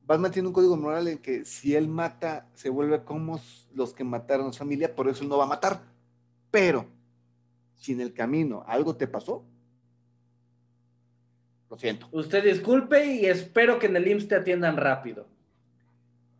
Batman 0.05 0.33
tiene 0.33 0.49
un 0.49 0.55
código 0.55 0.77
moral 0.77 1.07
en 1.09 1.19
que 1.19 1.45
si 1.45 1.75
él 1.75 1.87
mata, 1.87 2.49
se 2.55 2.71
vuelve 2.71 3.05
como 3.05 3.39
los 3.75 3.93
que 3.93 4.05
mataron 4.05 4.49
a 4.49 4.53
su 4.53 4.59
familia, 4.59 4.95
por 4.95 5.09
eso 5.09 5.23
él 5.23 5.29
no 5.29 5.37
va 5.37 5.45
a 5.45 5.49
matar. 5.49 5.83
Pero, 6.51 6.87
si 7.79 7.93
en 7.93 8.03
el 8.03 8.13
camino 8.13 8.65
algo 8.67 8.97
te 8.97 9.07
pasó, 9.07 9.45
lo 11.71 11.79
siento. 11.79 12.09
Usted 12.13 12.45
disculpe 12.45 13.07
y 13.07 13.27
espero 13.27 13.79
que 13.79 13.87
en 13.87 13.97
el 13.97 14.07
IMSS 14.07 14.29
te 14.29 14.35
atiendan 14.37 14.77
rápido. 14.77 15.27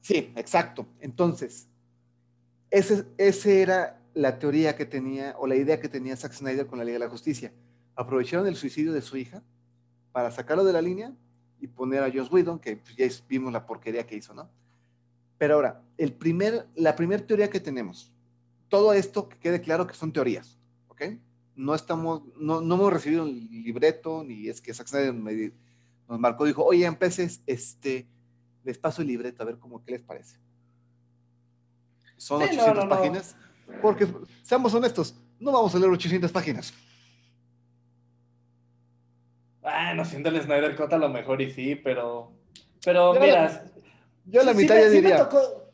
Sí, 0.01 0.33
exacto. 0.37 0.87
Entonces, 1.01 1.69
ese, 2.71 3.05
ese 3.19 3.63
era 3.63 4.01
la 4.15 4.39
teoría 4.39 4.75
que 4.77 4.87
tenía, 4.87 5.35
o 5.39 5.47
la 5.47 5.57
idea 5.57 5.81
que 5.81 5.89
tenía 5.89 6.17
Zack 6.17 6.33
Snyder 6.33 6.67
con 6.67 6.79
la 6.79 6.85
Liga 6.85 6.99
de 6.99 7.05
la 7.05 7.11
Justicia. 7.11 7.53
Aprovecharon 7.95 8.47
el 8.47 8.57
suicidio 8.57 8.93
de 8.93 9.03
su 9.03 9.17
hija 9.17 9.43
para 10.13 10.31
sacarlo 10.31 10.65
de 10.65 10.73
la 10.73 10.83
línea 10.83 11.15
y 11.61 11.67
poner 11.67 12.03
a 12.03 12.11
Joss 12.13 12.31
Whedon, 12.31 12.59
que 12.59 12.77
pues, 12.77 12.97
ya 12.97 13.07
vimos 13.29 13.53
la 13.53 13.67
porquería 13.67 14.07
que 14.07 14.17
hizo, 14.17 14.35
¿no? 14.35 14.51
Pero 15.37 15.55
ahora, 15.55 15.83
el 15.97 16.13
primer, 16.13 16.67
la 16.75 16.97
primera 16.97 17.25
teoría 17.25 17.51
que 17.51 17.61
tenemos, 17.61 18.13
todo 18.69 18.93
esto 18.93 19.29
que 19.29 19.39
quede 19.39 19.61
claro 19.61 19.87
que 19.87 19.95
son 19.95 20.13
teorías, 20.13 20.59
¿ok? 20.89 21.03
No 21.59 21.75
estamos, 21.75 22.23
no, 22.37 22.61
no 22.61 22.75
hemos 22.77 22.93
recibido 22.93 23.25
un 23.25 23.33
libreto, 23.51 24.23
ni 24.23 24.47
es 24.49 24.61
que 24.61 24.73
Zack 24.73 24.87
Snyder 24.87 25.13
me- 25.13 25.51
nos 26.09 26.21
marcó, 26.21 26.45
dijo, 26.45 26.65
oye, 26.65 26.87
en 26.87 26.95
peces, 26.95 27.43
este, 27.47 28.07
les 28.63 28.79
paso 28.79 29.03
el 29.03 29.09
libreto, 29.09 29.43
a 29.43 29.47
ver 29.47 29.59
cómo, 29.59 29.85
¿qué 29.85 29.91
les 29.91 30.03
parece? 30.03 30.37
Son 32.17 32.41
Sí, 32.49 32.55
no, 32.57 32.63
800 32.63 32.85
no, 32.85 32.85
no. 32.85 32.89
páginas, 32.97 33.37
porque, 33.83 34.07
seamos 34.43 34.73
honestos, 34.73 35.17
no 35.41 35.51
vamos 35.51 35.75
a 35.75 35.79
leer 35.81 35.91
800 35.91 36.31
páginas. 36.31 36.73
Ah, 39.65 39.93
no 39.95 40.05
siento 40.05 40.29
el 40.29 40.41
Snyder 40.41 40.77
Cut 40.77 40.93
a 40.93 40.99
lo 40.99 41.09
mejor 41.09 41.43
y 41.43 41.51
sí, 41.51 41.75
pero. 41.75 42.33
Pero 42.85 43.15
Yo 43.15 43.21
mira. 43.21 43.65
Yo 44.27 44.45
la 44.45 44.53
sí- 44.53 44.59
sí 44.59 44.63
mitad 44.63 44.77
ya 44.77 44.83
sí 44.83 44.89
me 44.89 44.95
diría, 45.01 45.29
tocó- 45.29 45.65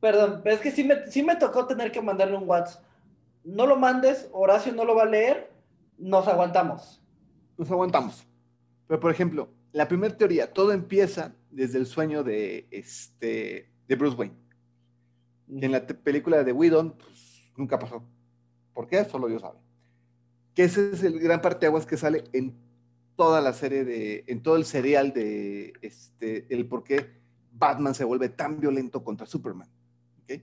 Perdón, 0.00 0.40
pero 0.44 0.54
es 0.56 0.60
que 0.60 0.70
sí 0.70 0.84
me, 0.84 1.06
sí 1.10 1.22
me 1.22 1.36
tocó 1.36 1.66
tener 1.66 1.90
que 1.90 2.02
mandarle 2.02 2.36
un 2.36 2.46
WhatsApp. 2.46 2.83
No 3.44 3.66
lo 3.66 3.76
mandes, 3.76 4.28
Horacio 4.32 4.72
no 4.72 4.84
lo 4.84 4.94
va 4.94 5.02
a 5.02 5.06
leer, 5.06 5.52
nos 5.98 6.26
aguantamos. 6.26 7.02
nos 7.56 7.70
aguantamos. 7.70 8.26
Pero, 8.86 9.00
por 9.00 9.10
ejemplo, 9.10 9.48
la 9.72 9.88
primera 9.88 10.16
teoría, 10.16 10.52
todo 10.52 10.72
empieza 10.72 11.34
desde 11.50 11.78
el 11.78 11.86
sueño 11.86 12.22
de, 12.22 12.66
este, 12.70 13.70
de 13.86 13.96
Bruce 13.96 14.16
Wayne. 14.16 14.36
que 15.58 15.66
en 15.66 15.72
la 15.72 15.86
película 15.86 16.42
de 16.42 16.52
Whedon 16.52 16.92
pues, 16.92 17.52
nunca 17.56 17.78
pasó. 17.78 18.02
¿Por 18.72 18.86
qué? 18.86 19.04
Solo 19.04 19.28
Dios 19.28 19.42
sabe. 19.42 19.58
Que 20.54 20.64
ese 20.64 20.92
es 20.92 21.02
el 21.02 21.18
gran 21.20 21.40
parteaguas 21.40 21.86
que 21.86 21.96
sale 21.96 22.24
en 22.32 22.56
toda 23.16 23.40
la 23.40 23.52
serie 23.52 23.84
de, 23.84 24.24
en 24.26 24.42
todo 24.42 24.56
el 24.56 24.64
serial 24.64 25.12
de, 25.12 25.72
este, 25.82 26.46
el 26.54 26.66
por 26.66 26.84
qué 26.84 27.20
Batman 27.52 27.94
se 27.94 28.04
vuelve 28.04 28.28
tan 28.28 28.60
violento 28.60 29.04
contra 29.04 29.26
Superman. 29.26 29.68
¿ok? 30.22 30.40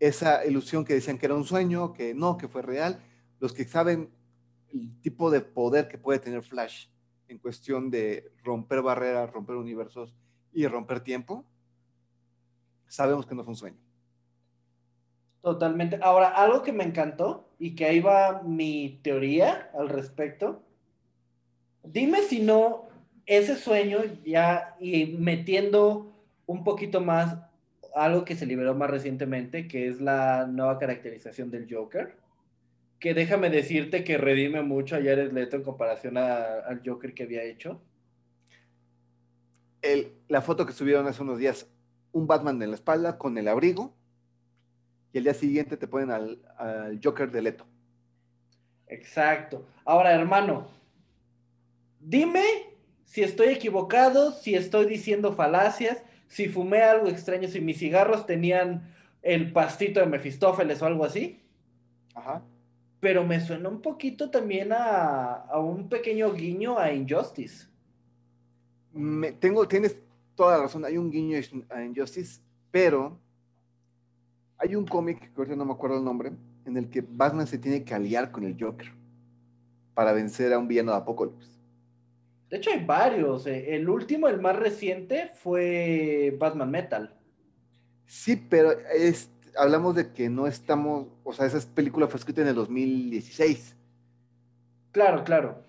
Esa 0.00 0.44
ilusión 0.44 0.84
que 0.84 0.94
decían 0.94 1.18
que 1.18 1.26
era 1.26 1.34
un 1.34 1.44
sueño, 1.44 1.92
que 1.92 2.14
no, 2.14 2.36
que 2.36 2.48
fue 2.48 2.62
real. 2.62 3.00
Los 3.40 3.52
que 3.52 3.64
saben 3.64 4.10
el 4.72 5.00
tipo 5.00 5.30
de 5.30 5.40
poder 5.40 5.88
que 5.88 5.98
puede 5.98 6.18
tener 6.18 6.42
Flash 6.42 6.86
en 7.28 7.38
cuestión 7.38 7.90
de 7.90 8.32
romper 8.42 8.82
barreras, 8.82 9.30
romper 9.32 9.56
universos 9.56 10.14
y 10.52 10.66
romper 10.66 11.00
tiempo, 11.00 11.44
sabemos 12.86 13.26
que 13.26 13.34
no 13.34 13.44
fue 13.44 13.52
un 13.52 13.56
sueño. 13.56 13.78
Totalmente. 15.42 15.98
Ahora, 16.02 16.28
algo 16.28 16.62
que 16.62 16.72
me 16.72 16.84
encantó 16.84 17.50
y 17.58 17.74
que 17.74 17.84
ahí 17.84 18.00
va 18.00 18.42
mi 18.42 19.00
teoría 19.02 19.70
al 19.74 19.88
respecto. 19.88 20.62
Dime 21.82 22.22
si 22.22 22.40
no, 22.40 22.88
ese 23.26 23.56
sueño 23.56 23.98
ya 24.24 24.76
y 24.80 25.06
metiendo 25.18 26.12
un 26.46 26.64
poquito 26.64 27.00
más 27.00 27.36
algo 27.94 28.24
que 28.24 28.36
se 28.36 28.46
liberó 28.46 28.74
más 28.74 28.90
recientemente, 28.90 29.68
que 29.68 29.88
es 29.88 30.00
la 30.00 30.46
nueva 30.46 30.78
caracterización 30.78 31.50
del 31.50 31.72
Joker. 31.72 32.16
Que 32.98 33.14
déjame 33.14 33.50
decirte 33.50 34.02
que 34.04 34.18
redime 34.18 34.62
mucho 34.62 34.96
a 34.96 34.98
Jared 34.98 35.32
Leto 35.32 35.56
en 35.56 35.62
comparación 35.62 36.16
a- 36.16 36.60
al 36.66 36.82
Joker 36.84 37.14
que 37.14 37.24
había 37.24 37.42
hecho. 37.42 37.80
el- 39.82 40.14
la 40.28 40.40
foto 40.40 40.64
que 40.64 40.72
subieron 40.72 41.06
hace 41.06 41.22
unos 41.22 41.38
días, 41.38 41.70
un 42.12 42.26
Batman 42.26 42.62
en 42.62 42.70
la 42.70 42.74
espalda 42.74 43.18
con 43.18 43.36
el 43.36 43.46
abrigo, 43.48 43.94
y 45.12 45.18
el 45.18 45.24
día 45.24 45.34
siguiente 45.34 45.76
te 45.76 45.86
ponen 45.86 46.10
al, 46.10 46.40
al 46.56 46.98
Joker 47.04 47.30
de 47.30 47.42
Leto. 47.42 47.66
Exacto. 48.86 49.66
Ahora, 49.84 50.14
hermano, 50.14 50.68
dime 52.00 52.42
si 53.04 53.22
estoy 53.22 53.48
equivocado, 53.48 54.32
si 54.32 54.54
estoy 54.54 54.86
diciendo 54.86 55.34
falacias, 55.34 56.02
si 56.34 56.48
fumé 56.48 56.82
algo 56.82 57.06
extraño, 57.06 57.46
si 57.46 57.60
mis 57.60 57.78
cigarros 57.78 58.26
tenían 58.26 58.92
el 59.22 59.52
pastito 59.52 60.00
de 60.00 60.06
Mefistófeles 60.06 60.82
o 60.82 60.86
algo 60.86 61.04
así, 61.04 61.40
Ajá. 62.12 62.42
pero 62.98 63.24
me 63.24 63.38
suena 63.40 63.68
un 63.68 63.80
poquito 63.80 64.30
también 64.30 64.72
a, 64.72 65.34
a 65.48 65.60
un 65.60 65.88
pequeño 65.88 66.32
guiño 66.32 66.76
a 66.76 66.92
Injustice. 66.92 67.68
Me- 68.92 69.30
tengo, 69.32 69.68
tienes 69.68 69.96
toda 70.34 70.56
la 70.56 70.64
razón, 70.64 70.84
hay 70.84 70.98
un 70.98 71.08
guiño 71.08 71.38
a 71.70 71.84
Injustice, 71.84 72.40
pero 72.72 73.16
hay 74.58 74.74
un 74.74 74.86
cómic, 74.86 75.20
que 75.20 75.32
ahorita 75.36 75.54
no 75.54 75.64
me 75.64 75.72
acuerdo 75.72 75.98
el 75.98 76.04
nombre, 76.04 76.32
en 76.64 76.76
el 76.76 76.90
que 76.90 77.00
Batman 77.00 77.46
se 77.46 77.58
tiene 77.58 77.84
que 77.84 77.94
aliar 77.94 78.32
con 78.32 78.42
el 78.42 78.56
Joker 78.58 78.92
para 79.94 80.12
vencer 80.12 80.52
a 80.52 80.58
un 80.58 80.66
villano 80.66 80.90
de 80.90 80.98
Apocalipsis. 80.98 81.53
De 82.54 82.58
hecho, 82.58 82.70
hay 82.70 82.84
varios. 82.84 83.48
eh. 83.48 83.74
El 83.74 83.88
último, 83.88 84.28
el 84.28 84.40
más 84.40 84.54
reciente, 84.54 85.32
fue 85.34 86.36
Batman 86.38 86.70
Metal. 86.70 87.12
Sí, 88.06 88.36
pero 88.36 88.70
es, 88.96 89.28
hablamos 89.56 89.96
de 89.96 90.12
que 90.12 90.28
no 90.28 90.46
estamos, 90.46 91.08
o 91.24 91.32
sea, 91.32 91.46
esa 91.46 91.58
película 91.74 92.06
fue 92.06 92.20
escrita 92.20 92.42
en 92.42 92.46
el 92.46 92.54
2016. 92.54 93.74
Claro, 94.92 95.24
claro. 95.24 95.64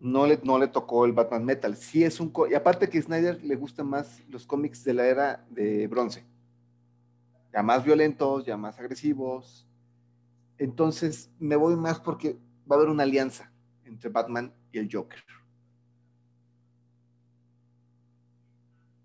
no 0.00 0.26
le, 0.26 0.38
no 0.42 0.58
le 0.58 0.68
tocó 0.68 1.06
el 1.06 1.14
Batman 1.14 1.46
Metal. 1.46 1.74
Sí 1.74 2.04
es 2.04 2.20
un... 2.20 2.30
Y 2.50 2.52
aparte 2.52 2.90
que 2.90 2.98
a 2.98 3.02
Snyder 3.02 3.42
le 3.42 3.56
gustan 3.56 3.86
más 3.86 4.22
los 4.28 4.46
cómics 4.46 4.84
de 4.84 4.92
la 4.92 5.06
era 5.06 5.46
de 5.48 5.86
bronce. 5.86 6.26
Ya 7.54 7.62
más 7.62 7.82
violentos, 7.82 8.44
ya 8.44 8.58
más 8.58 8.78
agresivos. 8.78 9.66
Entonces 10.58 11.30
me 11.38 11.56
voy 11.56 11.74
más 11.76 11.98
porque 11.98 12.36
va 12.70 12.76
a 12.76 12.80
haber 12.80 12.90
una 12.90 13.04
alianza 13.04 13.50
entre 13.86 14.10
Batman 14.10 14.52
y 14.72 14.78
el 14.78 14.90
Joker. 14.92 15.24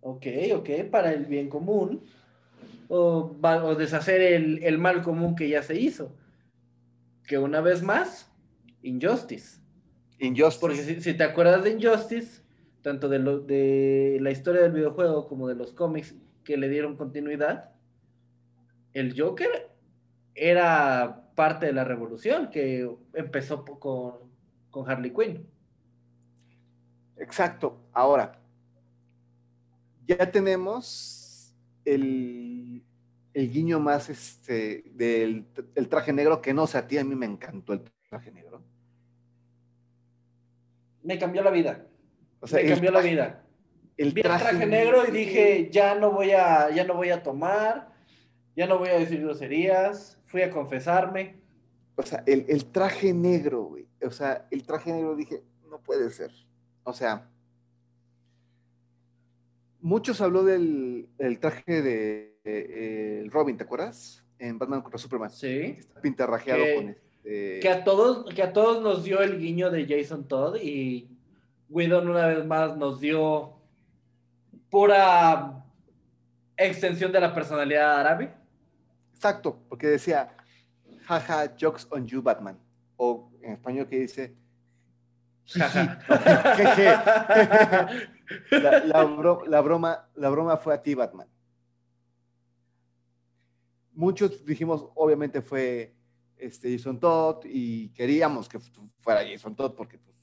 Ok, 0.06 0.28
ok, 0.54 0.70
para 0.92 1.14
el 1.14 1.26
bien 1.26 1.50
común. 1.50 2.04
O, 2.90 3.34
deshacer 3.78 4.22
el, 4.22 4.62
el 4.64 4.78
mal 4.78 5.02
común 5.02 5.36
que 5.36 5.48
ya 5.48 5.64
se 5.64 5.80
hizo. 5.80 6.14
Que 7.26 7.38
una 7.38 7.62
vez 7.62 7.82
más, 7.82 8.30
Injustice. 8.82 9.62
Injustice. 10.20 10.60
Porque 10.60 10.84
si, 10.84 11.02
si 11.02 11.14
te 11.14 11.24
acuerdas 11.24 11.64
de 11.64 11.72
Injustice, 11.72 12.44
tanto 12.82 13.08
de, 13.08 13.20
lo, 13.20 13.40
de 13.40 14.18
la 14.20 14.32
historia 14.32 14.62
del 14.62 14.74
videojuego 14.74 15.28
como 15.28 15.48
de 15.48 15.56
los 15.56 15.72
cómics 15.72 16.16
que 16.44 16.58
le 16.58 16.68
dieron 16.68 16.98
continuidad, 16.98 17.72
el 18.92 19.20
Joker 19.20 19.72
era 20.36 21.32
parte 21.34 21.68
de 21.68 21.74
la 21.74 21.86
revolución 21.86 22.50
que 22.50 22.94
empezó 23.14 23.64
con, 23.64 24.16
con 24.70 24.90
Harley 24.90 25.12
Quinn. 25.12 25.48
Exacto. 27.18 27.80
Ahora, 27.94 28.43
ya 30.08 30.32
tenemos 30.32 31.54
el, 31.86 32.84
el 33.34 33.52
guiño 33.52 33.80
más 33.80 34.10
este, 34.10 34.84
del 34.94 35.46
el 35.76 35.90
traje 35.90 36.14
negro, 36.14 36.42
que 36.42 36.54
no 36.54 36.68
sé, 36.68 36.78
a 36.78 36.88
ti 36.88 36.98
a 36.98 37.04
mí 37.04 37.16
me 37.16 37.26
encantó 37.26 37.74
el 37.74 37.84
traje 38.10 38.32
negro. 38.32 38.62
Me 41.04 41.20
cambió 41.20 41.44
la 41.44 41.52
vida. 41.52 41.86
O 42.40 42.48
sea, 42.48 42.62
me 42.64 42.70
cambió 42.70 42.92
la 42.92 43.00
traje- 43.00 43.12
vida. 43.12 43.40
El 43.98 44.12
Vi 44.12 44.22
el 44.22 44.28
traje 44.28 44.66
negro 44.66 45.08
y 45.08 45.12
dije, 45.12 45.70
ya 45.72 45.94
no 45.96 46.12
voy 46.12 46.32
a, 46.32 46.72
ya 46.72 46.84
no 46.84 46.96
voy 46.96 47.10
a 47.12 47.22
tomar, 47.22 47.94
ya 48.56 48.66
no 48.66 48.80
voy 48.80 48.90
a 48.90 48.98
decir 48.98 49.22
groserías, 49.22 50.18
fui 50.26 50.42
a 50.42 50.50
confesarme. 50.50 51.42
O 51.96 52.02
sea, 52.02 52.24
el, 52.26 52.46
el 52.48 52.66
traje 52.72 53.14
negro, 53.14 53.64
güey. 53.66 53.88
O 54.04 54.10
sea, 54.10 54.48
el 54.50 54.64
traje 54.66 54.92
negro 54.92 55.16
dije, 55.16 55.44
no 55.70 55.80
puede 55.80 56.10
ser. 56.10 56.32
O 56.84 56.92
sea, 56.94 57.30
muchos 59.84 60.22
habló 60.22 60.44
del 60.44 61.08
el 61.20 61.40
traje 61.40 61.82
de 61.82 62.40
eh, 62.44 63.28
Robin, 63.30 63.58
¿te 63.58 63.64
acuerdas? 63.64 64.24
En 64.40 64.58
Batman 64.58 64.82
contra 64.82 64.98
Superman. 64.98 65.30
Sí. 65.30 65.76
Está 65.78 66.02
pintarrajeado 66.02 66.64
Que- 66.64 66.76
con 66.76 66.90
este. 66.90 67.60
Que 67.62 67.70
a 67.70 67.84
todos, 67.84 68.34
que 68.34 68.44
a 68.44 68.52
todos 68.52 68.82
nos 68.82 69.04
dio 69.04 69.22
el 69.22 69.40
guiño 69.40 69.70
de 69.70 69.86
Jason 69.88 70.28
Todd 70.28 70.58
y 70.62 71.08
Whedon 71.70 72.10
una 72.10 72.28
vez 72.28 72.46
más 72.46 72.76
nos 72.76 73.00
dio 73.00 73.54
pura 74.70 75.64
extensión 76.58 77.12
de 77.14 77.22
la 77.22 77.34
personalidad 77.34 78.00
árabe. 78.00 78.34
Exacto, 79.14 79.58
porque 79.70 79.88
decía, 79.88 80.36
jaja, 81.06 81.54
jokes 81.60 81.86
on 81.92 82.06
you, 82.08 82.22
Batman. 82.22 82.58
O 82.98 83.32
en 83.42 83.54
español 83.54 83.88
que 83.88 84.00
dice, 84.00 84.36
Jaja. 85.46 86.00
la, 88.52 88.84
la 88.86 89.04
bro- 89.06 89.46
la 89.46 89.62
broma, 89.62 90.10
la 90.16 90.30
broma 90.30 90.58
fue 90.58 90.74
a 90.74 90.82
ti, 90.82 90.94
Batman. 90.94 91.28
Muchos 93.94 94.44
dijimos, 94.46 94.88
obviamente 94.96 95.42
fue 95.42 95.96
este 96.38 96.76
Jason 96.76 97.00
Todd 97.00 97.46
y 97.46 97.90
queríamos 97.90 98.50
que 98.50 98.60
fu- 98.60 98.90
fuera 99.00 99.22
Jason 99.28 99.56
Todd 99.56 99.76
porque 99.76 99.98
pues, 100.00 100.16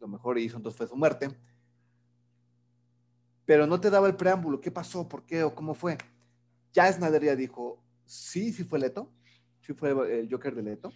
lo 0.00 0.08
mejor 0.08 0.40
Jason 0.40 0.62
Todd 0.62 0.72
fue 0.72 0.86
su 0.86 0.96
muerte. 0.96 1.28
Pero 3.44 3.66
no 3.66 3.80
te 3.80 3.90
daba 3.90 4.08
el 4.08 4.16
preámbulo, 4.16 4.60
¿qué 4.60 4.70
pasó? 4.70 5.06
¿Por 5.08 5.24
qué? 5.24 5.44
¿O 5.44 5.54
cómo 5.54 5.74
fue? 5.74 5.96
Ya 6.72 6.92
Snyder 6.92 7.22
ya 7.22 7.36
dijo, 7.36 7.82
sí, 8.04 8.52
sí 8.52 8.64
fue 8.64 8.78
Leto, 8.78 9.12
sí 9.60 9.72
fue 9.72 9.90
el 10.20 10.28
Joker 10.30 10.54
de 10.54 10.62
Leto. 10.62 10.92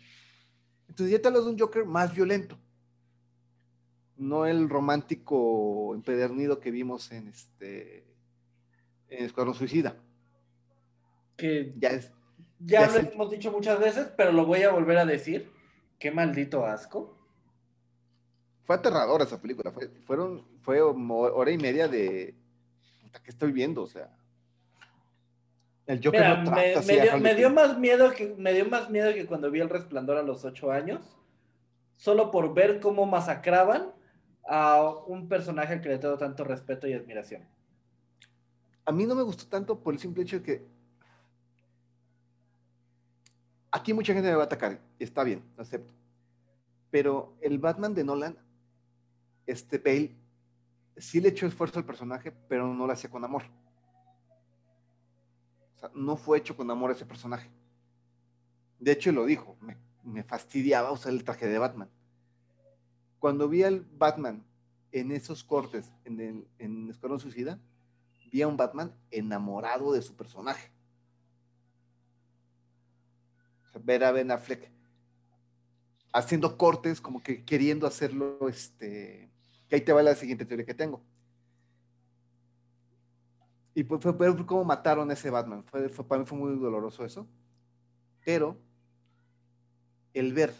Entonces 0.89 1.13
ya 1.13 1.23
te 1.23 1.29
hablas 1.29 1.45
de 1.45 1.51
un 1.51 1.59
Joker 1.59 1.85
más 1.85 2.13
violento 2.15 2.59
no 4.21 4.45
el 4.47 4.69
romántico 4.69 5.95
empedernido 5.95 6.61
que 6.61 6.71
vimos 6.71 7.11
en 7.11 7.29
este 7.29 8.05
en 9.09 9.25
Escuadrón 9.25 9.55
Suicida. 9.55 9.97
Que 11.37 11.73
Ya 11.79 11.89
es. 11.89 12.13
ya 12.59 12.87
Ya 12.87 13.03
lo 13.03 13.09
hemos 13.09 13.31
dicho 13.31 13.51
muchas 13.51 13.81
veces, 13.81 14.13
pero 14.17 14.31
lo 14.31 14.45
voy 14.45 14.63
a 14.63 14.71
volver 14.71 14.99
a 14.99 15.07
decir. 15.07 15.51
Qué 15.99 16.11
maldito 16.11 16.65
asco. 16.65 17.19
Fue 18.65 18.77
aterradora 18.77 19.25
esa 19.25 19.41
película. 19.41 19.73
Fue, 19.73 19.89
fueron, 20.07 20.47
fue 20.61 20.81
hora 20.81 21.51
y 21.51 21.59
media 21.59 21.89
de. 21.89 22.35
¿Qué 23.25 23.31
estoy 23.31 23.53
viendo? 23.53 23.83
O 23.83 23.87
sea. 23.87 24.15
El 25.87 25.99
Joker 26.05 26.21
Mira, 26.21 26.43
no 26.45 26.51
me, 26.53 26.77
me 26.87 27.01
dio, 27.01 27.19
me 27.19 27.35
dio 27.35 27.51
más 27.51 27.79
miedo 27.79 28.13
que 28.13 28.35
me 28.39 28.53
dio 28.53 28.65
más 28.67 28.91
miedo 28.91 29.13
que 29.13 29.27
cuando 29.27 29.51
vi 29.51 29.61
el 29.61 29.69
resplandor 29.69 30.19
a 30.19 30.23
los 30.23 30.45
ocho 30.45 30.71
años, 30.71 31.17
solo 31.97 32.31
por 32.31 32.55
ver 32.55 32.79
cómo 32.79 33.07
masacraban 33.07 33.93
a 34.47 34.83
un 35.07 35.29
personaje 35.29 35.75
al 35.75 35.81
que 35.81 35.89
le 35.89 35.99
tengo 35.99 36.19
tanto 36.19 36.45
respeto 36.45 36.87
y 36.87 36.93
admiración. 36.93 37.47
A 38.85 38.93
mí 38.93 39.07
no 39.07 39.15
me 39.15 39.23
gustó 39.23 39.47
tanto 39.47 39.79
por 39.79 39.95
el 39.95 40.01
simple 40.01 40.23
hecho 40.23 40.39
de 40.39 40.43
que. 40.43 40.67
Aquí 43.71 43.93
mucha 43.95 44.13
gente 44.13 44.29
me 44.29 44.35
va 44.35 44.43
a 44.43 44.47
atacar. 44.47 44.81
y 44.99 45.05
Está 45.05 45.23
bien, 45.23 45.45
acepto. 45.57 45.95
Pero 46.91 47.37
el 47.41 47.59
Batman 47.59 47.95
de 47.95 48.03
Nolan, 48.03 48.37
este 49.47 49.79
Bale, 49.79 50.17
sí 50.97 51.21
le 51.21 51.29
echó 51.29 51.47
esfuerzo 51.47 51.79
al 51.79 51.85
personaje, 51.85 52.33
pero 52.49 52.67
no 52.75 52.87
lo 52.87 52.93
hacía 52.93 53.11
con 53.11 53.23
amor. 53.23 53.45
O 55.77 55.79
sea, 55.79 55.91
no 55.95 56.17
fue 56.17 56.39
hecho 56.39 56.57
con 56.57 56.69
amor 56.69 56.91
ese 56.91 57.07
personaje. 57.07 57.49
De 58.81 58.91
hecho, 58.93 59.13
lo 59.13 59.25
dijo, 59.25 59.57
me 60.03 60.25
fastidiaba 60.25 60.91
usar 60.91 61.13
el 61.13 61.23
traje 61.23 61.47
de 61.47 61.59
Batman. 61.59 61.91
Cuando 63.21 63.49
vi 63.49 63.63
al 63.63 63.83
Batman 63.99 64.43
en 64.93 65.13
esos 65.13 65.45
cortes, 65.45 65.93
en, 66.05 66.19
el, 66.21 66.49
en 66.59 66.91
Escuadrón 66.91 67.21
Suicida, 67.21 67.61
vi 68.33 68.43
a 68.43 68.49
un 68.49 68.57
Batman 68.57 68.93
enamorado 69.11 69.93
de 69.93 70.03
su 70.03 70.17
personaje. 70.17 70.73
Ver 73.85 74.03
a 74.03 74.11
Ben 74.11 74.31
Affleck 74.33 74.69
haciendo 76.13 76.57
cortes, 76.59 77.01
como 77.01 77.23
que 77.23 77.45
queriendo 77.45 77.87
hacerlo, 77.87 78.49
este, 78.49 79.31
que 79.69 79.77
ahí 79.77 79.81
te 79.83 79.93
va 79.93 80.03
la 80.03 80.17
siguiente 80.17 80.45
teoría 80.45 80.67
que 80.67 80.75
tengo. 80.75 81.01
Y 83.75 83.85
pues 83.85 84.03
fue, 84.03 84.13
fue 84.13 84.47
como 84.47 84.65
mataron 84.65 85.09
a 85.11 85.13
ese 85.13 85.31
Batman. 85.31 85.63
Fue- 85.65 85.89
para 85.89 86.21
mí 86.21 86.27
fue 86.27 86.37
muy 86.39 86.59
doloroso 86.59 87.05
eso. 87.05 87.29
Pero 88.25 88.59
el 90.13 90.33
ver 90.33 90.53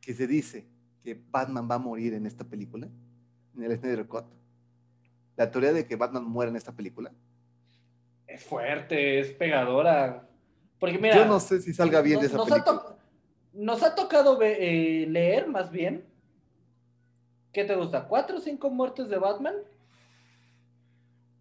que 0.00 0.14
se 0.14 0.26
dice 0.26 0.75
que 1.06 1.16
Batman 1.30 1.68
va 1.70 1.76
a 1.76 1.78
morir 1.78 2.14
en 2.14 2.26
esta 2.26 2.42
película, 2.42 2.88
en 3.56 3.62
el 3.62 3.78
Snyder 3.78 4.08
Cut, 4.08 4.24
la 5.36 5.48
teoría 5.48 5.72
de 5.72 5.86
que 5.86 5.94
Batman 5.94 6.24
muere 6.24 6.50
en 6.50 6.56
esta 6.56 6.72
película, 6.72 7.12
Es 8.26 8.42
fuerte, 8.42 9.20
es 9.20 9.30
pegadora. 9.30 10.28
Porque 10.80 10.98
mira, 10.98 11.14
yo 11.14 11.24
no 11.24 11.38
sé 11.38 11.60
si 11.62 11.72
salga 11.72 12.00
bien 12.00 12.18
de 12.18 12.26
esa 12.26 12.38
nos, 12.38 12.50
ha 12.50 12.64
película. 12.64 12.96
nos 13.52 13.82
ha 13.84 13.94
tocado 13.94 14.36
eh, 14.42 15.06
leer 15.08 15.46
más 15.46 15.70
bien. 15.70 16.04
¿Qué 17.52 17.64
te 17.64 17.76
gusta? 17.76 18.08
¿Cuatro 18.08 18.38
o 18.38 18.40
cinco 18.40 18.68
muertes 18.68 19.08
de 19.08 19.18
Batman? 19.18 19.54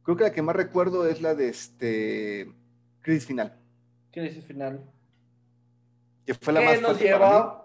Creo 0.04 0.16
que 0.16 0.24
la 0.26 0.32
que 0.32 0.44
más 0.44 0.56
recuerdo 0.56 1.08
es 1.08 1.24
la 1.24 1.34
de 1.34 1.50
este 1.50 2.52
Crisis 3.02 3.26
Final, 3.26 3.58
¿Qué 4.12 4.22
dices 4.22 4.46
final? 4.46 4.80
que 6.24 6.36
fue 6.36 6.54
la 6.54 6.60
¿Qué 6.60 6.66
más 6.68 6.82
nos 6.82 7.00
lleva? 7.02 7.65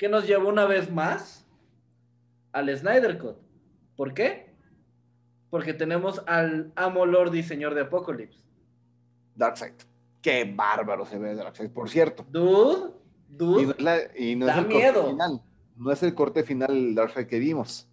¿Qué 0.00 0.08
nos 0.08 0.26
llevó 0.26 0.48
una 0.48 0.64
vez 0.64 0.90
más 0.90 1.46
al 2.52 2.74
Snyder 2.74 3.18
Cut? 3.18 3.36
¿Por 3.96 4.14
qué? 4.14 4.54
Porque 5.50 5.74
tenemos 5.74 6.22
al 6.26 6.72
amo 6.74 7.04
Lord 7.04 7.34
y 7.34 7.42
señor 7.42 7.74
de 7.74 7.82
Apocalypse. 7.82 8.40
Darkseid. 9.36 9.74
Qué 10.22 10.50
bárbaro 10.56 11.04
se 11.04 11.18
ve 11.18 11.34
Darkseid, 11.34 11.68
por 11.68 11.90
cierto. 11.90 12.24
Dude, 12.30 12.92
Y 13.28 13.36
dude. 13.36 13.64
no 13.66 13.70
es, 13.72 13.80
la- 13.82 14.16
y 14.18 14.36
no 14.36 14.46
Da 14.46 14.52
es 14.54 14.58
el 14.60 14.66
miedo. 14.68 14.94
corte 15.02 15.10
final. 15.10 15.42
No 15.76 15.92
es 15.92 16.02
el 16.02 16.14
corte 16.14 16.44
final 16.44 16.94
Darkseid 16.94 17.26
que 17.26 17.38
vimos. 17.38 17.86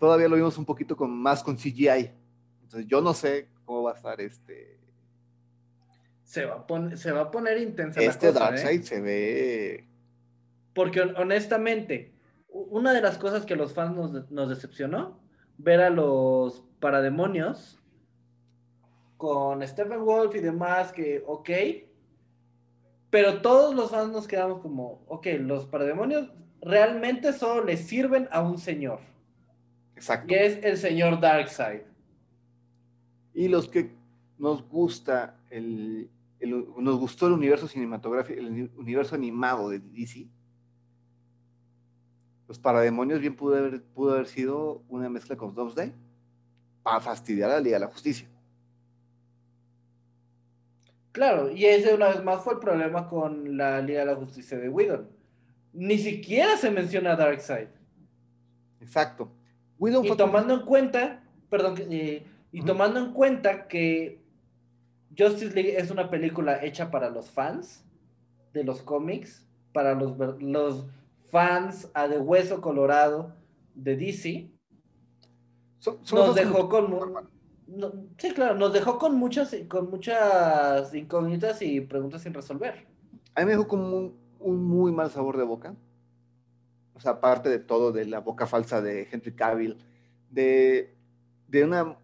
Todavía 0.00 0.26
lo 0.28 0.34
vimos 0.34 0.58
un 0.58 0.64
poquito 0.64 0.96
con 0.96 1.16
más 1.16 1.44
con 1.44 1.56
CGI. 1.56 2.10
Entonces 2.64 2.88
yo 2.88 3.00
no 3.00 3.14
sé 3.14 3.48
cómo 3.64 3.84
va 3.84 3.92
a 3.92 3.94
estar 3.94 4.20
este. 4.20 4.80
Se 6.24 6.46
va 6.46 6.54
a, 6.56 6.66
pon- 6.66 6.96
se 6.96 7.12
va 7.12 7.20
a 7.20 7.30
poner 7.30 7.58
intensa 7.58 8.00
Este 8.00 8.26
la 8.26 8.32
cosa, 8.32 8.48
¿eh? 8.48 8.50
Darkseid 8.50 8.82
se 8.82 9.00
ve. 9.00 9.88
Porque 10.74 11.00
hon- 11.00 11.14
honestamente, 11.16 12.12
una 12.48 12.92
de 12.92 13.00
las 13.02 13.18
cosas 13.18 13.44
que 13.46 13.56
los 13.56 13.72
fans 13.74 13.94
nos, 13.96 14.30
nos 14.30 14.48
decepcionó, 14.48 15.18
ver 15.58 15.80
a 15.80 15.90
los 15.90 16.64
parademonios 16.80 17.78
con 19.16 19.66
Stephen 19.66 20.04
Wolf 20.04 20.34
y 20.34 20.40
demás, 20.40 20.92
que 20.92 21.22
ok, 21.26 21.50
pero 23.10 23.40
todos 23.42 23.74
los 23.74 23.90
fans 23.90 24.10
nos 24.12 24.26
quedamos 24.26 24.60
como, 24.60 25.04
ok, 25.06 25.26
los 25.40 25.66
parademonios 25.66 26.30
realmente 26.60 27.32
solo 27.32 27.64
le 27.64 27.76
sirven 27.76 28.28
a 28.32 28.40
un 28.42 28.58
señor, 28.58 29.00
Exacto. 29.94 30.26
que 30.28 30.46
es 30.46 30.64
el 30.64 30.76
señor 30.76 31.20
Darkseid. 31.20 31.82
Y 33.34 33.48
los 33.48 33.68
que 33.68 33.92
nos 34.38 34.66
gusta 34.68 35.36
el, 35.50 36.10
el- 36.40 36.66
nos 36.78 36.98
gustó 36.98 37.26
el 37.28 37.34
universo 37.34 37.68
cinematográfico, 37.68 38.38
el 38.40 38.46
uni- 38.46 38.70
universo 38.76 39.14
animado 39.14 39.68
de 39.68 39.78
DC. 39.78 40.26
Los 42.52 42.58
parademonios 42.58 43.18
bien 43.18 43.34
pudo 43.34 43.56
haber, 43.56 43.82
pudo 43.82 44.12
haber 44.12 44.26
sido 44.26 44.82
una 44.90 45.08
mezcla 45.08 45.38
con 45.38 45.54
Doomsday 45.54 45.90
para 46.82 47.00
fastidiar 47.00 47.50
a 47.50 47.54
la 47.54 47.60
Liga 47.60 47.76
de 47.76 47.86
la 47.86 47.90
Justicia. 47.90 48.28
Claro, 51.12 51.50
y 51.50 51.64
ese 51.64 51.94
una 51.94 52.08
vez 52.08 52.22
más 52.22 52.44
fue 52.44 52.52
el 52.52 52.58
problema 52.58 53.08
con 53.08 53.56
la 53.56 53.80
Liga 53.80 54.00
de 54.00 54.04
la 54.04 54.16
Justicia 54.16 54.58
de 54.58 54.68
Whedon. 54.68 55.08
Ni 55.72 55.96
siquiera 55.96 56.58
se 56.58 56.70
menciona 56.70 57.12
a 57.12 57.16
Darkseid. 57.16 57.68
Exacto. 58.82 59.32
Whedon 59.78 60.04
Y 60.04 60.14
tomando 60.14 60.52
en 60.52 60.66
cuenta, 60.66 61.24
perdón, 61.48 61.76
eh, 61.88 62.26
y 62.52 62.60
tomando 62.60 63.00
en 63.00 63.14
cuenta 63.14 63.66
que 63.66 64.20
Justice 65.16 65.54
League 65.54 65.78
es 65.78 65.90
una 65.90 66.10
película 66.10 66.62
hecha 66.62 66.90
para 66.90 67.08
los 67.08 67.30
fans 67.30 67.82
de 68.52 68.62
los 68.62 68.82
cómics, 68.82 69.48
para 69.72 69.94
los, 69.94 70.18
los 70.42 70.84
fans 71.32 71.90
a 71.94 72.06
de 72.08 72.18
hueso 72.18 72.60
colorado 72.60 73.34
de 73.74 73.96
DC, 73.96 74.50
son- 75.78 75.98
son 76.02 76.18
nos 76.18 76.34
dejó 76.36 76.68
con 76.68 76.90
no- 77.66 77.92
sí, 78.18 78.32
claro, 78.34 78.54
nos 78.54 78.74
dejó 78.74 78.98
con 78.98 79.16
muchas, 79.16 79.56
con 79.66 79.88
muchas 79.88 80.92
incógnitas 80.94 81.62
y 81.62 81.80
preguntas 81.80 82.20
sin 82.22 82.34
resolver. 82.34 82.86
A 83.34 83.40
mí 83.40 83.46
me 83.46 83.52
dejó 83.52 83.66
como 83.66 83.96
un, 83.96 84.18
un 84.40 84.62
muy 84.62 84.92
mal 84.92 85.10
sabor 85.10 85.38
de 85.38 85.44
boca. 85.44 85.74
O 86.92 87.00
sea, 87.00 87.12
aparte 87.12 87.48
de 87.48 87.58
todo, 87.58 87.90
de 87.90 88.04
la 88.04 88.20
boca 88.20 88.46
falsa 88.46 88.82
de 88.82 89.08
Henry 89.10 89.32
Cavill, 89.34 89.78
de, 90.30 90.94
de 91.48 91.64
una 91.64 91.96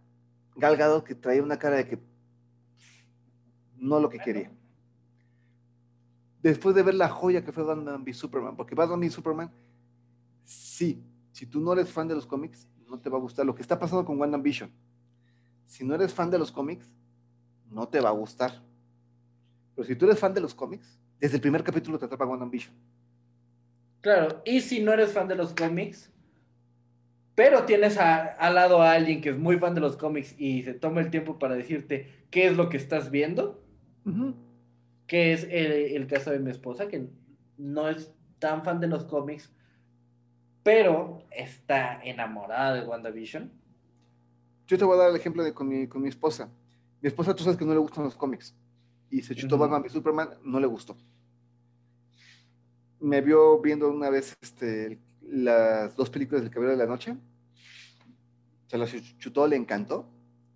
Gal 0.56 0.76
Gadot 0.78 1.04
que 1.04 1.14
traía 1.14 1.42
una 1.42 1.58
cara 1.58 1.76
de 1.76 1.86
que 1.86 1.98
no 3.76 4.00
lo 4.00 4.08
que 4.08 4.18
quería. 4.18 4.50
Después 6.42 6.74
de 6.74 6.82
ver 6.82 6.94
la 6.94 7.08
joya 7.08 7.44
que 7.44 7.52
fue 7.52 7.64
Batman 7.64 8.02
v 8.02 8.12
Superman, 8.12 8.56
porque 8.56 8.74
Batman 8.74 9.00
v 9.00 9.10
Superman, 9.10 9.50
sí, 10.44 11.02
si 11.32 11.46
tú 11.46 11.60
no 11.60 11.72
eres 11.72 11.90
fan 11.90 12.08
de 12.08 12.14
los 12.14 12.26
cómics, 12.26 12.68
no 12.88 12.98
te 12.98 13.10
va 13.10 13.18
a 13.18 13.20
gustar. 13.20 13.44
Lo 13.44 13.54
que 13.54 13.62
está 13.62 13.78
pasando 13.78 14.04
con 14.04 14.18
WandaVision, 14.18 14.70
si 15.66 15.84
no 15.84 15.94
eres 15.94 16.14
fan 16.14 16.30
de 16.30 16.38
los 16.38 16.50
cómics, 16.50 16.92
no 17.70 17.88
te 17.88 18.00
va 18.00 18.08
a 18.08 18.12
gustar. 18.12 18.62
Pero 19.74 19.86
si 19.86 19.96
tú 19.96 20.06
eres 20.06 20.18
fan 20.18 20.34
de 20.34 20.40
los 20.40 20.54
cómics, 20.54 20.98
desde 21.20 21.36
el 21.36 21.40
primer 21.40 21.62
capítulo 21.62 21.98
te 21.98 22.06
atrapa 22.06 22.26
WandaVision. 22.26 22.74
Claro, 24.00 24.42
y 24.44 24.60
si 24.60 24.80
no 24.82 24.92
eres 24.92 25.12
fan 25.12 25.28
de 25.28 25.34
los 25.34 25.52
cómics, 25.52 26.10
pero 27.34 27.64
tienes 27.64 27.98
al 27.98 28.54
lado 28.54 28.82
a 28.82 28.92
alguien 28.92 29.20
que 29.20 29.30
es 29.30 29.38
muy 29.38 29.58
fan 29.58 29.74
de 29.74 29.80
los 29.80 29.96
cómics 29.96 30.34
y 30.38 30.62
se 30.62 30.74
toma 30.74 31.00
el 31.00 31.10
tiempo 31.10 31.38
para 31.38 31.54
decirte 31.54 32.26
qué 32.30 32.46
es 32.46 32.56
lo 32.56 32.68
que 32.68 32.76
estás 32.76 33.10
viendo, 33.10 33.62
que 35.08 35.32
es 35.32 35.44
el, 35.44 35.72
el 35.96 36.06
caso 36.06 36.30
de 36.30 36.38
mi 36.38 36.50
esposa, 36.50 36.86
que 36.86 37.08
no 37.56 37.88
es 37.88 38.12
tan 38.38 38.62
fan 38.62 38.78
de 38.78 38.86
los 38.86 39.04
cómics, 39.04 39.50
pero 40.62 41.24
está 41.30 42.00
enamorada 42.04 42.74
de 42.74 42.86
WandaVision. 42.86 43.50
Yo 44.66 44.76
te 44.76 44.84
voy 44.84 44.96
a 44.96 45.00
dar 45.00 45.10
el 45.10 45.16
ejemplo 45.16 45.42
de 45.42 45.54
con 45.54 45.66
mi, 45.66 45.88
con 45.88 46.02
mi 46.02 46.10
esposa. 46.10 46.50
Mi 47.00 47.08
esposa, 47.08 47.34
tú 47.34 47.42
sabes 47.42 47.58
que 47.58 47.64
no 47.64 47.72
le 47.72 47.78
gustan 47.78 48.04
los 48.04 48.14
cómics. 48.14 48.54
Y 49.10 49.22
se 49.22 49.34
chutó. 49.34 49.56
Batman 49.56 49.80
v 49.80 49.88
Superman, 49.88 50.28
no 50.44 50.60
le 50.60 50.66
gustó. 50.66 50.94
Me 53.00 53.22
vio 53.22 53.60
viendo 53.60 53.88
una 53.88 54.10
vez 54.10 54.36
este, 54.42 55.00
las 55.22 55.96
dos 55.96 56.10
películas 56.10 56.42
del 56.42 56.50
Caballero 56.50 56.76
de 56.76 56.84
la 56.84 56.90
Noche. 56.90 57.16
Se 58.66 58.76
las 58.76 58.92
chutó, 59.16 59.46
le 59.46 59.56
encantó. 59.56 60.06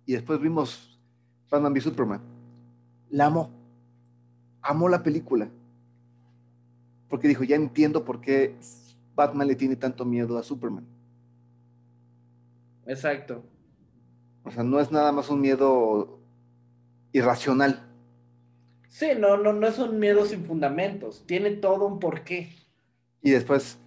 Y 0.05 0.13
después 0.13 0.39
vimos 0.39 0.99
Batman 1.49 1.71
v 1.71 1.81
Superman. 1.81 2.21
La 3.09 3.25
amó. 3.25 3.62
Amó 4.63 4.89
la 4.89 5.03
película. 5.03 5.49
Porque 7.09 7.27
dijo, 7.27 7.43
ya 7.43 7.55
entiendo 7.55 8.03
por 8.03 8.21
qué 8.21 8.55
Batman 9.13 9.47
le 9.47 9.55
tiene 9.55 9.75
tanto 9.75 10.05
miedo 10.05 10.37
a 10.37 10.43
Superman. 10.43 10.85
Exacto. 12.87 13.43
O 14.43 14.51
sea, 14.51 14.63
no 14.63 14.79
es 14.79 14.91
nada 14.91 15.11
más 15.11 15.29
un 15.29 15.39
miedo 15.39 16.19
irracional. 17.11 17.87
Sí, 18.89 19.07
no, 19.17 19.37
no, 19.37 19.53
no 19.53 19.67
es 19.67 19.79
un 19.79 19.99
miedo 19.99 20.25
sin 20.25 20.43
fundamentos. 20.45 21.23
Tiene 21.25 21.51
todo 21.51 21.85
un 21.85 21.99
porqué. 21.99 22.49
Y 23.21 23.31
después, 23.31 23.77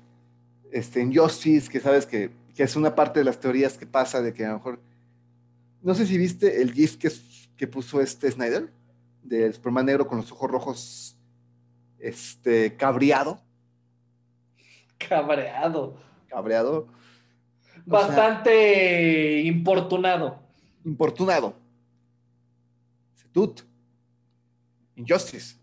este, 0.73 1.01
en 1.01 1.15
Justice, 1.15 1.71
que 1.71 1.81
sabes 1.81 2.07
que, 2.07 2.31
que 2.55 2.63
es 2.63 2.75
una 2.75 2.95
parte 2.95 3.21
de 3.21 3.25
las 3.25 3.39
teorías 3.39 3.77
que 3.77 3.87
pasa 3.87 4.23
de 4.23 4.33
que 4.33 4.45
a 4.45 4.49
lo 4.49 4.55
mejor. 4.55 4.81
No 5.83 5.95
sé 5.95 6.07
si 6.07 6.19
viste 6.19 6.63
el 6.63 6.73
GIF 6.73 6.97
que, 6.97 7.11
que 7.57 7.67
puso 7.67 8.01
este 8.01 8.31
Snyder, 8.31 8.73
del 9.29 9.55
Superman 9.55 9.87
negro 9.87 10.07
con 10.07 10.19
los 10.19 10.31
ojos 10.33 10.51
rojos, 10.51 11.19
este, 11.99 12.77
cabreado. 12.77 13.41
Cabreado. 14.99 15.97
Cabreado. 16.29 16.89
Bastante 17.85 19.43
importunado. 19.43 20.39
Importunado. 20.85 21.55
Dude. 23.33 23.63
Injustice. 24.97 25.57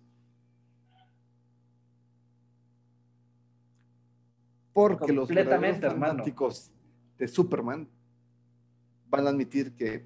Porque 4.72 5.12
los 5.12 5.28
fanáticos 5.28 6.72
de 7.18 7.28
Superman 7.28 7.90
van 9.10 9.26
a 9.26 9.30
admitir 9.32 9.76
que 9.76 10.06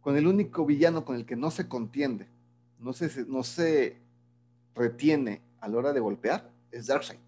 con 0.00 0.16
el 0.16 0.26
único 0.26 0.66
villano 0.66 1.04
con 1.04 1.14
el 1.14 1.24
que 1.24 1.36
no 1.36 1.52
se 1.52 1.68
contiende, 1.68 2.28
no 2.82 2.92
se, 2.92 3.24
no 3.26 3.42
se 3.42 3.96
retiene 4.74 5.40
a 5.60 5.68
la 5.68 5.78
hora 5.78 5.92
de 5.92 6.00
golpear, 6.00 6.50
es 6.70 6.86
Darkseid. 6.86 7.20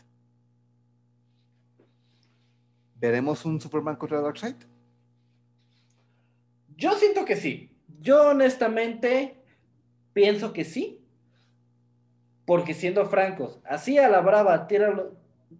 ¿Veremos 3.01 3.45
un 3.45 3.61
Superman 3.61 3.97
contra 3.97 4.21
Darkseid? 4.21 4.57
Yo 6.77 6.93
siento 6.95 7.25
que 7.25 7.37
sí. 7.37 7.71
Yo 8.01 8.31
honestamente 8.31 9.37
pienso 10.13 10.53
que 10.53 10.65
sí. 10.65 11.01
Porque 12.47 12.75
siendo 12.75 13.07
francos, 13.07 13.61
así 13.65 13.97
a 13.97 14.09
la 14.09 14.21
brava, 14.21 14.67
tíralo, 14.67 15.17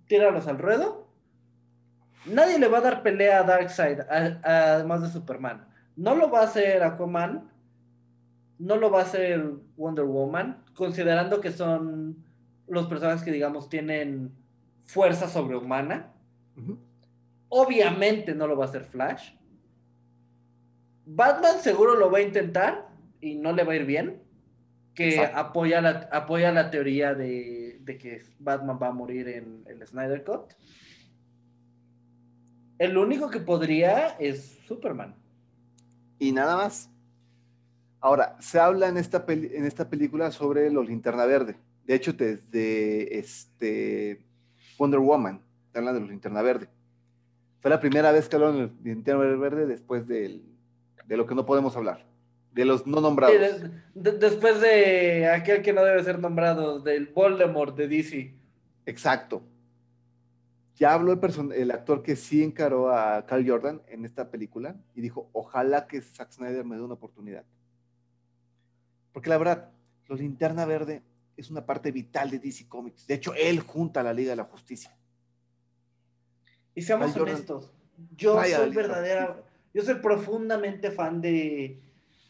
tíralos 0.07 0.47
al 0.49 0.59
ruedo. 0.59 1.07
Nadie 2.27 2.59
le 2.59 2.69
va 2.69 2.79
a 2.79 2.83
dar 2.83 3.03
pelea 3.03 3.41
a 3.41 3.43
Darkseid, 3.45 4.01
además 4.01 5.03
de 5.03 5.09
Superman. 5.09 5.67
No 5.97 6.15
lo 6.15 6.31
va 6.31 6.41
a 6.41 6.45
hacer 6.45 6.83
Aquaman, 6.83 7.51
no 8.59 8.77
lo 8.77 8.91
va 8.91 9.01
a 9.01 9.05
hacer 9.05 9.53
Wonder 9.77 10.05
Woman, 10.05 10.65
considerando 10.75 11.41
que 11.41 11.53
son 11.53 12.25
los 12.67 12.87
personajes 12.87 13.23
que, 13.23 13.33
digamos, 13.33 13.69
tienen 13.69 14.33
fuerza 14.85 15.29
sobrehumana. 15.29 16.13
Obviamente 17.49 18.35
no 18.35 18.47
lo 18.47 18.57
va 18.57 18.65
a 18.65 18.69
hacer 18.69 18.85
Flash. 18.85 19.33
Batman 21.07 21.61
seguro 21.61 21.97
lo 21.97 22.11
va 22.11 22.19
a 22.19 22.23
intentar 22.23 22.89
y 23.21 23.35
no 23.35 23.53
le 23.53 23.65
va 23.65 23.73
a 23.73 23.77
ir 23.77 23.87
bien. 23.87 24.23
Que 24.95 25.19
apoya 25.25 25.81
la, 25.81 26.09
apoya 26.13 26.53
la 26.53 26.71
teoría 26.71 27.15
de, 27.15 27.81
de, 27.81 27.99
que 27.99 28.23
Batman 28.39 28.79
va 28.81 28.89
a 28.89 28.93
morir 28.93 29.29
en 29.29 29.65
el 29.67 29.85
Snyder 29.85 30.23
Cut. 30.23 30.53
El 32.79 32.97
único 32.97 33.29
que 33.29 33.41
podría 33.41 34.11
es 34.21 34.61
Superman. 34.69 35.17
Y 36.21 36.31
nada 36.31 36.57
más. 36.57 36.94
Ahora, 38.05 38.37
se 38.39 38.61
habla 38.61 38.89
en 38.89 38.99
esta, 38.99 39.25
en 39.27 39.65
esta 39.65 39.89
película 39.89 40.31
sobre 40.31 40.71
los 40.71 40.87
linterna 40.87 41.25
verde. 41.25 41.57
De 41.87 41.95
hecho, 41.95 42.13
desde 42.13 43.19
este 43.19 44.23
Wonder 44.79 45.01
Woman, 45.01 45.41
se 45.73 45.79
habla 45.79 45.95
de 45.95 46.01
los 46.01 46.11
linterna 46.11 46.43
verde. 46.43 46.69
Fue 47.61 47.71
la 47.71 47.81
primera 47.81 48.13
vez 48.13 48.29
que 48.29 48.37
hablaron 48.37 48.59
de 48.83 48.91
linterna 48.91 49.25
verde 49.37 49.65
después 49.65 50.07
de 50.07 50.43
lo 51.09 51.27
que 51.27 51.35
no 51.35 51.47
podemos 51.47 51.79
hablar. 51.79 52.05
De 52.53 52.67
los 52.67 52.87
no 52.87 53.01
nombrados. 53.01 53.63
después 53.95 54.61
de 54.61 55.31
aquel 55.31 55.63
que 55.63 55.73
no 55.73 55.83
debe 55.83 56.05
ser 56.05 56.19
nombrado, 56.19 56.81
del 56.81 57.07
Voldemort 57.07 57.75
de 57.75 57.89
DC. 57.89 58.35
Exacto. 58.85 59.43
Ya 60.75 60.93
habló 60.93 61.13
el, 61.15 61.53
el, 61.53 61.71
actor 61.71 62.03
que 62.03 62.17
sí 62.17 62.43
encaró 62.43 62.91
a 62.91 63.25
Carl 63.25 63.49
Jordan 63.49 63.81
en 63.89 64.05
esta 64.05 64.31
película 64.31 64.77
y 64.95 65.01
dijo, 65.01 65.31
ojalá 65.33 65.87
que 65.87 66.03
Zack 66.03 66.33
Snyder 66.33 66.67
me 66.67 66.77
dé 66.77 66.83
una 66.83 66.95
oportunidad. 66.95 67.45
Porque 69.15 69.31
la 69.31 69.39
verdad, 69.39 69.71
los 70.09 70.19
Linterna 70.19 70.67
Verde 70.67 71.03
es 71.37 71.49
una 71.49 71.65
parte 71.65 71.93
vital 71.93 72.31
de 72.31 72.41
DC 72.41 72.69
Comics. 72.69 73.07
De 73.07 73.15
hecho, 73.15 73.33
él 73.35 73.61
junta 73.61 74.01
a 74.01 74.03
la 74.03 74.13
Liga 74.13 74.31
de 74.31 74.37
la 74.37 74.45
Justicia. 74.45 74.95
Y 76.75 76.83
seamos 76.83 77.17
honestos, 77.17 77.71
yo 78.17 78.43
soy 78.43 78.75
verdadera, 78.75 79.41
yo 79.73 79.83
soy 79.83 79.95
profundamente 79.97 80.91
fan 80.91 81.21
de, 81.21 81.81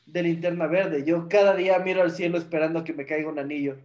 de 0.04 0.22
Linterna 0.22 0.66
Verde. 0.66 1.04
Yo 1.04 1.26
cada 1.26 1.56
día 1.56 1.78
miro 1.78 2.02
al 2.02 2.10
cielo 2.10 2.36
esperando 2.36 2.84
que 2.84 2.92
me 2.92 3.06
caiga 3.06 3.30
un 3.30 3.38
anillo. 3.38 3.78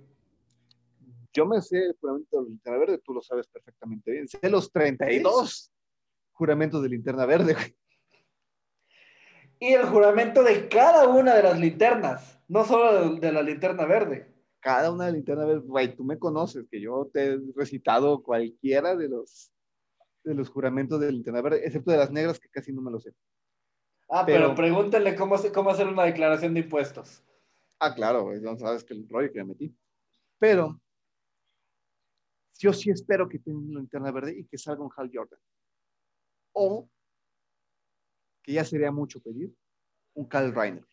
Yo 1.31 1.45
me 1.45 1.61
sé 1.61 1.77
el 1.77 1.95
juramento 2.01 2.41
de 2.41 2.49
Linterna 2.49 2.79
Verde, 2.79 2.97
tú 2.97 3.13
lo 3.13 3.21
sabes 3.21 3.47
perfectamente 3.47 4.11
bien. 4.11 4.27
Sé 4.27 4.49
los 4.49 4.69
32 4.73 5.71
juramentos 6.33 6.83
de 6.83 6.89
Linterna 6.89 7.25
Verde. 7.25 7.55
Y 9.59 9.73
el 9.73 9.85
juramento 9.85 10.43
de 10.43 10.69
cada 10.69 11.07
una 11.07 11.35
de 11.35 11.43
las 11.43 11.59
linternas. 11.59 12.39
No 12.47 12.65
solo 12.65 13.15
de, 13.15 13.31
la 13.31 13.41
linterna 13.41 13.85
verde. 13.85 14.33
Cada 14.59 14.91
una 14.91 15.05
de 15.05 15.11
las 15.11 15.17
linternas 15.17 15.47
verde, 15.47 15.67
güey, 15.67 15.95
tú 15.95 16.03
me 16.03 16.17
conoces, 16.17 16.65
que 16.69 16.81
yo 16.81 17.09
te 17.13 17.33
he 17.33 17.39
recitado 17.55 18.23
cualquiera 18.23 18.95
de 18.95 19.09
los, 19.09 19.51
de 20.23 20.33
los 20.33 20.49
juramentos 20.49 20.99
de 20.99 21.11
linterna 21.11 21.41
verde, 21.41 21.61
excepto 21.65 21.91
de 21.91 21.97
las 21.97 22.11
negras, 22.11 22.39
que 22.39 22.49
casi 22.49 22.73
no 22.73 22.81
me 22.81 22.91
lo 22.91 22.99
sé. 22.99 23.13
Ah, 24.09 24.23
pero, 24.25 24.55
pregúntenle 24.55 25.15
cómo, 25.15 25.35
cómo 25.53 25.69
hacer 25.69 25.87
una 25.87 26.03
declaración 26.03 26.53
de 26.55 26.61
impuestos. 26.61 27.23
Ah, 27.79 27.93
claro, 27.93 28.23
güey, 28.23 28.41
no 28.41 28.57
sabes 28.57 28.83
que 28.83 28.93
el 28.93 29.07
rollo 29.07 29.31
que 29.31 29.39
me 29.39 29.49
metí. 29.49 29.77
Pero 30.39 30.81
yo 32.57 32.73
sí 32.73 32.89
espero 32.89 33.29
que 33.29 33.39
tenga 33.39 33.59
una 33.59 33.79
linterna 33.79 34.11
verde 34.11 34.37
y 34.37 34.45
que 34.45 34.57
salga 34.57 34.83
un 34.83 34.91
Hal 34.95 35.09
Jordan. 35.13 35.39
O, 36.53 36.89
que 38.49 38.55
ya 38.55 38.65
sería 38.65 38.91
mucho 38.91 39.21
pedir, 39.21 39.53
un 40.15 40.27
Kyle 40.27 40.51
Reiner. 40.51 40.83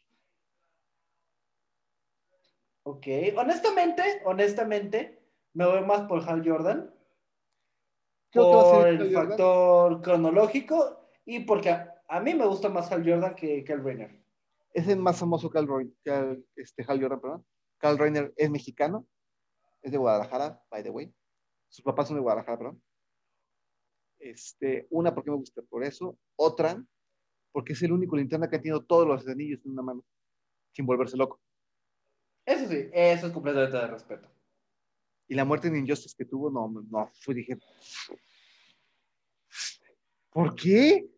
Ok, 2.82 3.07
honestamente, 3.34 4.02
honestamente, 4.26 5.22
me 5.54 5.64
voy 5.64 5.82
más 5.86 6.02
por 6.02 6.22
Hal 6.28 6.46
Jordan. 6.46 6.94
Por 8.30 8.88
el 8.88 9.11
factor 9.11 10.02
cronológico 10.02 11.09
y 11.24 11.46
porque 11.46 11.70
a, 11.70 12.20
mí 12.20 12.34
me 12.34 12.44
gusta 12.44 12.68
más 12.68 12.92
Hal 12.92 13.09
Jordan 13.09 13.34
que 13.34 13.64
Cal 13.64 13.82
Reiner. 13.82 14.22
Es 14.74 14.86
el 14.88 14.98
más 14.98 15.18
famoso 15.18 15.48
Cal, 15.48 15.66
este, 16.57 16.84
Hal 16.86 17.00
Jordan, 17.00 17.20
perdón. 17.22 17.46
Cal 17.78 17.96
Reiner 17.96 18.34
es 18.36 18.50
mexicano, 18.50 19.07
es 19.80 19.92
de 19.92 19.96
Guadalajara, 19.96 20.62
by 20.70 20.82
the 20.82 20.90
way. 20.90 21.11
Sus 21.70 21.82
papás 21.82 22.09
son 22.09 22.18
de 22.18 22.22
Guadalajara, 22.22 22.59
perdón. 22.59 22.82
Este, 24.18 24.86
una, 24.90 25.14
porque 25.14 25.30
me 25.30 25.38
gusta 25.38 25.62
por 25.62 25.84
eso. 25.84 26.18
Otra, 26.36 26.84
porque 27.57 27.72
es 27.72 27.82
el 27.82 27.92
único 27.92 28.18
linterna 28.18 28.50
que 28.50 28.57
ha 28.57 28.61
tenido 28.61 28.84
todos 28.84 29.09
los 29.09 29.26
anillos 29.26 29.64
en 29.64 29.70
una 29.70 29.80
mano, 29.80 30.04
sin 30.72 30.84
volverse 30.84 31.16
loco. 31.16 31.40
Eso 32.44 32.68
sí, 32.68 32.90
eso 32.92 33.28
es 33.28 33.32
completamente 33.32 33.78
de 33.78 33.86
respeto. 33.86 34.28
Y 35.26 35.34
la 35.34 35.46
muerte 35.46 35.68
en 35.68 35.76
Injustice 35.76 36.14
que 36.18 36.26
tuvo, 36.26 36.50
no, 36.50 36.68
no, 36.90 37.11
fue, 37.18 37.34
dije, 37.34 37.57
¿por 40.30 40.54
qué? 40.54 41.09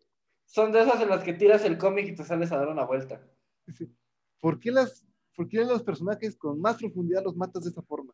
Son 0.45 0.71
de 0.71 0.81
esas 0.81 1.01
en 1.01 1.09
las 1.09 1.25
que 1.25 1.33
tiras 1.33 1.65
el 1.65 1.77
cómic 1.77 2.07
y 2.07 2.15
te 2.15 2.23
sales 2.23 2.53
a 2.53 2.57
dar 2.57 2.69
una 2.69 2.85
vuelta. 2.85 3.21
¿Por 4.39 4.61
qué, 4.61 4.71
las, 4.71 5.05
¿Por 5.35 5.49
qué 5.49 5.57
los 5.57 5.83
personajes 5.83 6.37
con 6.37 6.61
más 6.61 6.77
profundidad 6.77 7.21
los 7.21 7.35
matas 7.35 7.65
de 7.65 7.71
esa 7.71 7.81
forma? 7.81 8.13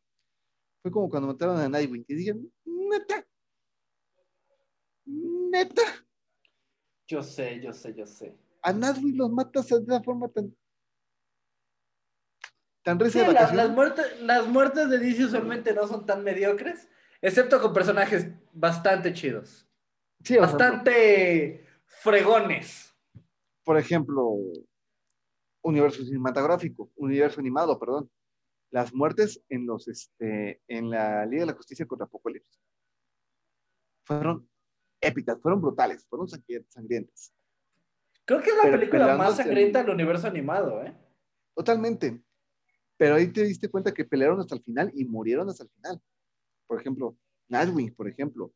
Fue 0.81 0.89
como 0.89 1.11
cuando 1.11 1.27
mataron 1.27 1.59
a 1.59 1.69
Nightwing, 1.69 2.05
y 2.07 2.15
dije, 2.15 2.33
neta, 2.65 3.27
neta. 5.05 6.04
Yo 7.07 7.21
sé, 7.21 7.59
yo 7.61 7.71
sé, 7.73 7.93
yo 7.93 8.05
sé. 8.05 8.35
A 8.61 8.73
Nightwing 8.73 9.17
los 9.17 9.31
matas 9.31 9.67
de 9.67 9.77
esa 9.77 10.01
forma 10.01 10.27
tan 10.29 10.55
las, 12.85 13.71
muertes, 13.71 14.21
las 14.21 14.47
muertes 14.47 14.89
de 14.89 14.99
DC 14.99 15.25
usualmente 15.25 15.73
no 15.73 15.87
son 15.87 16.05
tan 16.05 16.23
mediocres, 16.23 16.87
excepto 17.21 17.59
con 17.59 17.73
personajes 17.73 18.27
bastante 18.53 19.11
chidos. 19.13 19.67
bastante 20.39 21.65
fregones. 21.85 22.95
Por 23.63 23.77
ejemplo, 23.79 24.37
universo 25.63 26.03
cinematográfico, 26.03 26.91
universo 26.95 27.39
animado, 27.39 27.79
perdón. 27.79 28.09
Las 28.69 28.93
muertes 28.93 29.41
en 29.49 29.65
los 29.65 29.87
este, 29.87 30.61
en 30.67 30.89
la 30.89 31.25
Liga 31.25 31.41
de 31.41 31.47
la 31.47 31.57
Justicia 31.57 31.87
contra 31.87 32.05
Apocalipsis 32.05 32.61
fueron 34.05 34.47
épicas, 35.05 35.39
fueron 35.41 35.61
brutales, 35.61 36.05
fueron 36.07 36.27
sangrientas. 36.27 37.33
Creo 38.25 38.41
que 38.41 38.49
es 38.49 38.57
la 38.57 38.71
película 38.71 39.15
más 39.15 39.37
sangrienta 39.37 39.83
del 39.83 39.91
universo 39.91 40.27
animado, 40.27 40.83
¿eh? 40.83 40.95
Totalmente. 41.53 42.23
Pero 42.97 43.15
ahí 43.15 43.27
te 43.31 43.43
diste 43.43 43.69
cuenta 43.69 43.93
que 43.93 44.05
pelearon 44.05 44.39
hasta 44.39 44.55
el 44.55 44.63
final 44.63 44.91
y 44.95 45.05
murieron 45.05 45.47
hasta 45.49 45.63
el 45.63 45.69
final. 45.69 46.01
Por 46.65 46.79
ejemplo, 46.79 47.17
Nightwing, 47.49 47.93
por 47.93 48.07
ejemplo. 48.07 48.51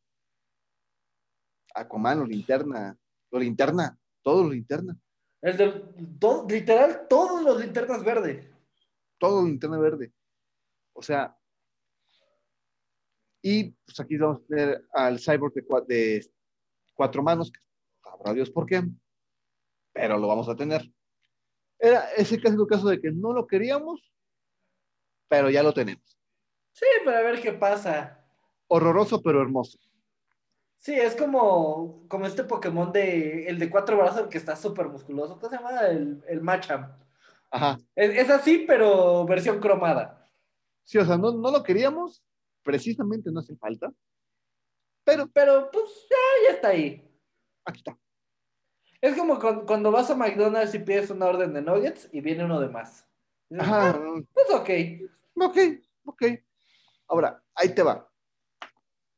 Aquaman, 1.74 2.18
lo 2.18 2.26
linterna, 2.26 2.98
lo 3.30 3.38
linterna, 3.38 3.96
todo 4.22 4.42
lo 4.44 4.50
linterna. 4.50 4.96
El 5.40 5.56
del, 5.56 5.94
literal, 6.48 7.06
todos 7.08 7.42
los 7.42 7.60
linternas 7.60 8.04
verdes. 8.04 8.46
todo 9.18 9.46
linterna 9.46 9.78
verde. 9.78 10.12
O 10.92 11.02
sea, 11.02 11.36
y 13.42 13.70
pues 13.70 14.00
aquí 14.00 14.16
vamos 14.16 14.42
a 14.42 14.46
tener 14.46 14.84
al 14.92 15.18
cyborg 15.18 15.54
de, 15.54 15.62
de 15.86 16.30
cuatro 17.00 17.22
manos, 17.22 17.50
que 17.50 17.60
sabrá 18.04 18.34
Dios 18.34 18.50
por 18.50 18.66
qué, 18.66 18.82
pero 19.94 20.18
lo 20.18 20.28
vamos 20.28 20.50
a 20.50 20.54
tener. 20.54 20.82
Era 21.78 22.12
ese 22.14 22.38
clásico 22.38 22.66
caso 22.66 22.88
de 22.88 23.00
que 23.00 23.10
no 23.10 23.32
lo 23.32 23.46
queríamos, 23.46 24.12
pero 25.26 25.48
ya 25.48 25.62
lo 25.62 25.72
tenemos. 25.72 26.18
Sí, 26.72 26.84
para 27.02 27.22
ver 27.22 27.40
qué 27.40 27.54
pasa. 27.54 28.22
Horroroso, 28.68 29.22
pero 29.22 29.40
hermoso. 29.40 29.78
Sí, 30.76 30.92
es 30.92 31.16
como, 31.16 32.06
como 32.06 32.26
este 32.26 32.44
Pokémon 32.44 32.92
de 32.92 33.46
el 33.46 33.58
de 33.58 33.70
cuatro 33.70 33.96
brazos 33.96 34.28
que 34.28 34.36
está 34.36 34.54
súper 34.54 34.90
musculoso. 34.90 35.38
¿Cómo 35.38 35.48
se 35.48 35.56
llama? 35.56 35.86
El, 35.86 36.22
el 36.28 36.42
Machamp. 36.42 36.92
Ajá. 37.50 37.78
Es, 37.96 38.10
es 38.10 38.28
así, 38.28 38.64
pero 38.68 39.24
versión 39.24 39.58
cromada. 39.58 40.30
Sí, 40.84 40.98
o 40.98 41.06
sea, 41.06 41.16
no, 41.16 41.32
no 41.32 41.50
lo 41.50 41.62
queríamos, 41.62 42.22
precisamente 42.62 43.32
no 43.32 43.40
hace 43.40 43.56
falta, 43.56 43.90
pero 45.10 45.28
Pero 45.32 45.70
pues 45.72 46.06
ya, 46.10 46.16
ya 46.48 46.54
está 46.54 46.68
ahí. 46.68 47.06
aquí 47.64 47.78
está. 47.78 47.98
Es 49.00 49.16
como 49.16 49.38
con- 49.38 49.64
cuando 49.66 49.90
vas 49.90 50.10
a 50.10 50.14
McDonald's 50.14 50.74
y 50.74 50.78
pides 50.80 51.10
una 51.10 51.26
orden 51.26 51.54
de 51.54 51.62
nuggets 51.62 52.08
y 52.12 52.20
viene 52.20 52.44
uno 52.44 52.60
de 52.60 52.68
más. 52.68 53.06
Ajá. 53.58 53.90
"Ah, 53.90 54.20
Pues 54.32 54.50
ok. 54.50 54.70
Ok, 55.36 55.56
ok. 56.04 56.22
Ahora, 57.08 57.42
ahí 57.54 57.74
te 57.74 57.82
va. 57.82 58.06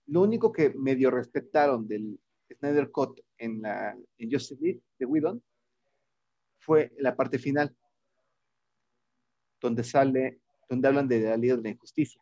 Lo 0.07 0.22
único 0.22 0.53
que 0.53 0.70
medio 0.70 1.11
respetaron 1.11 1.86
del 1.88 2.18
Snyder 2.59 2.90
Cut 2.90 3.20
en, 3.38 3.61
la, 3.62 3.97
en 4.18 4.30
Justice 4.30 4.62
League 4.62 4.82
de 4.99 5.07
Whedon 5.07 5.43
fue 6.61 6.93
la 6.99 7.16
parte 7.16 7.38
final, 7.38 7.74
donde 9.61 9.82
sale, 9.82 10.40
donde 10.68 10.88
hablan 10.88 11.09
de 11.09 11.20
la 11.22 11.36
Liga 11.36 11.57
de 11.57 11.62
la 11.62 11.68
Injusticia. 11.70 12.20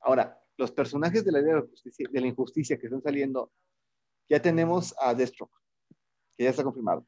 Ahora, 0.00 0.40
los 0.56 0.72
personajes 0.72 1.24
de 1.24 1.32
la 1.32 1.40
Liga 1.40 1.54
de 1.54 1.60
la 1.60 1.66
Justicia, 1.68 2.08
de 2.10 2.20
la 2.20 2.26
Injusticia 2.26 2.78
que 2.78 2.86
están 2.86 3.02
saliendo, 3.02 3.52
ya 4.28 4.40
tenemos 4.40 4.94
a 5.00 5.14
Deathstroke, 5.14 5.56
que 6.36 6.44
ya 6.44 6.50
está 6.50 6.64
confirmado. 6.64 7.06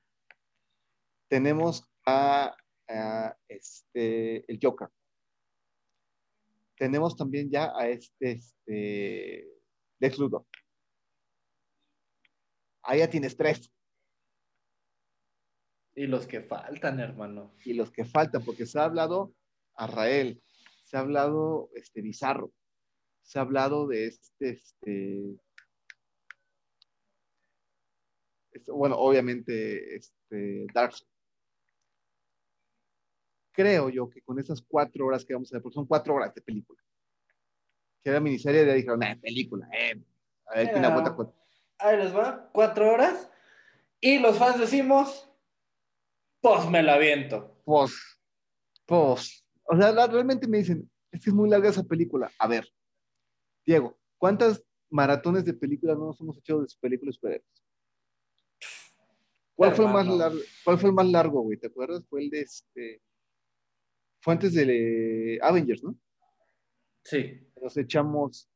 Tenemos 1.28 1.84
a 2.06 2.56
a 2.88 3.36
este, 3.48 4.50
el 4.50 4.58
Joker. 4.62 4.88
Tenemos 6.76 7.16
también 7.16 7.50
ya 7.50 7.72
a 7.76 7.88
este, 7.88 8.32
este 8.32 9.48
Lex 9.98 10.18
Luthor. 10.18 10.46
Ahí 12.82 13.00
ya 13.00 13.10
tienes 13.10 13.36
tres. 13.36 13.72
Y 15.94 16.06
los 16.06 16.26
que 16.26 16.40
faltan, 16.40 17.00
hermano. 17.00 17.52
Y 17.64 17.74
los 17.74 17.90
que 17.90 18.04
faltan, 18.04 18.44
porque 18.44 18.66
se 18.66 18.78
ha 18.78 18.84
hablado 18.84 19.34
a 19.74 19.88
Rael, 19.88 20.40
se 20.84 20.96
ha 20.96 21.00
hablado 21.00 21.70
este 21.74 22.00
Bizarro, 22.00 22.52
se 23.28 23.38
ha 23.38 23.42
hablado 23.42 23.86
de 23.86 24.06
este, 24.06 24.50
este, 24.52 25.36
este, 28.52 28.72
bueno, 28.72 28.96
obviamente, 28.96 29.96
este, 29.96 30.66
Darkseid. 30.72 31.06
Creo 33.52 33.90
yo 33.90 34.08
que 34.08 34.22
con 34.22 34.38
esas 34.38 34.62
cuatro 34.62 35.04
horas 35.04 35.26
que 35.26 35.34
vamos 35.34 35.52
a 35.52 35.56
ver, 35.56 35.62
porque 35.62 35.74
son 35.74 35.86
cuatro 35.86 36.14
horas 36.14 36.34
de 36.34 36.40
película, 36.40 36.80
que 38.02 38.08
era 38.08 38.18
miniserie, 38.18 38.64
ya 38.64 38.72
dijeron, 38.72 39.02
eh, 39.02 39.18
película, 39.20 39.68
eh, 39.78 40.02
a 40.46 40.60
ver 40.60 40.70
cuatro. 41.14 41.34
Ahí 41.80 41.98
les 41.98 42.16
va, 42.16 42.48
cuatro 42.50 42.90
horas. 42.90 43.30
Y 44.00 44.20
los 44.20 44.38
fans 44.38 44.58
decimos, 44.58 45.30
pues 46.40 46.66
me 46.70 46.82
la 46.82 46.94
aviento. 46.94 47.60
Pues, 47.66 47.92
pues, 48.86 49.44
o 49.64 49.76
sea, 49.76 49.92
realmente 50.06 50.48
me 50.48 50.58
dicen, 50.58 50.90
es 51.10 51.22
que 51.22 51.28
es 51.28 51.34
muy 51.34 51.50
larga 51.50 51.68
esa 51.68 51.82
película. 51.84 52.30
A 52.38 52.46
ver, 52.48 52.66
Diego, 53.68 53.98
¿cuántas 54.16 54.64
maratones 54.88 55.44
de 55.44 55.52
películas 55.52 55.98
no 55.98 56.06
nos 56.06 56.20
hemos 56.22 56.38
hecho 56.38 56.62
de 56.62 56.68
sus 56.68 56.78
películas 56.78 57.16
superhéroes? 57.16 57.46
¿Cuál 59.54 59.74
fue, 59.74 59.84
el 59.84 59.92
más 59.92 60.06
largo, 60.06 60.38
¿Cuál 60.64 60.78
fue 60.78 60.88
el 60.88 60.94
más 60.94 61.06
largo, 61.08 61.42
güey? 61.42 61.58
¿Te 61.58 61.66
acuerdas? 61.66 62.02
Fue 62.08 62.22
el 62.22 62.30
de 62.30 62.40
este. 62.40 63.02
Fue 64.22 64.32
antes 64.32 64.54
de 64.54 65.38
Avengers, 65.42 65.82
¿no? 65.84 65.94
Sí. 67.04 67.46
Nos 67.60 67.76
echamos 67.76 68.48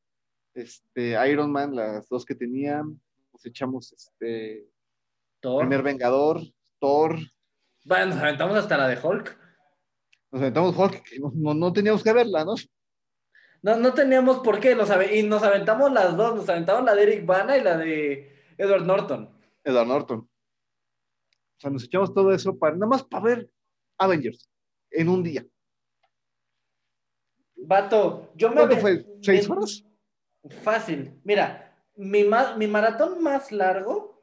este, 0.55 1.29
Iron 1.29 1.51
Man, 1.51 1.75
las 1.75 2.09
dos 2.09 2.25
que 2.25 2.33
tenían. 2.33 2.99
Nos 3.33 3.45
echamos 3.45 3.93
este, 3.93 4.67
Thor. 5.41 5.59
Primer 5.59 5.83
Vengador, 5.83 6.41
Thor. 6.79 7.19
Bueno, 7.85 8.07
nos 8.07 8.17
aventamos 8.17 8.57
hasta 8.57 8.77
la 8.77 8.87
de 8.87 8.97
Hulk. 8.99 9.37
Nos 10.31 10.41
aventamos 10.41 10.75
Hulk, 10.75 11.03
que 11.03 11.19
no, 11.19 11.31
no- 11.35 11.53
no 11.53 11.71
teníamos 11.71 12.03
que 12.03 12.13
verla, 12.13 12.43
¿no? 12.45 12.55
No, 13.63 13.77
no 13.77 13.93
teníamos 13.93 14.39
por 14.39 14.59
qué, 14.59 14.75
ave- 14.91 15.15
y 15.17 15.23
nos 15.23 15.41
aventamos 15.41 15.91
las 15.91 16.15
dos, 16.17 16.35
nos 16.35 16.49
aventamos 16.49 16.83
la 16.83 16.93
de 16.95 17.03
Eric 17.03 17.25
Bana 17.25 17.57
y 17.57 17.63
la 17.63 17.77
de 17.77 18.35
Edward 18.57 18.85
Norton. 18.85 19.29
Edward 19.63 19.87
Norton. 19.87 20.19
O 20.19 21.59
sea, 21.59 21.69
nos 21.71 21.85
echamos 21.85 22.13
todo 22.13 22.33
eso 22.33 22.57
para, 22.59 22.75
nada 22.75 22.87
más 22.87 23.03
para 23.03 23.23
ver 23.23 23.49
Avengers 23.97 24.49
en 24.91 25.07
un 25.07 25.23
día. 25.23 25.45
Vato, 27.55 28.31
yo 28.35 28.49
me... 28.49 28.55
¿Cuánto 28.55 28.77
fue? 28.77 29.05
¿Seis 29.21 29.47
me- 29.49 29.55
horas? 29.55 29.85
Fácil. 30.61 31.19
Mira, 31.23 31.73
mi, 31.95 32.25
ma- 32.25 32.57
mi 32.57 32.67
maratón 32.67 33.23
más 33.23 33.51
largo 33.51 34.21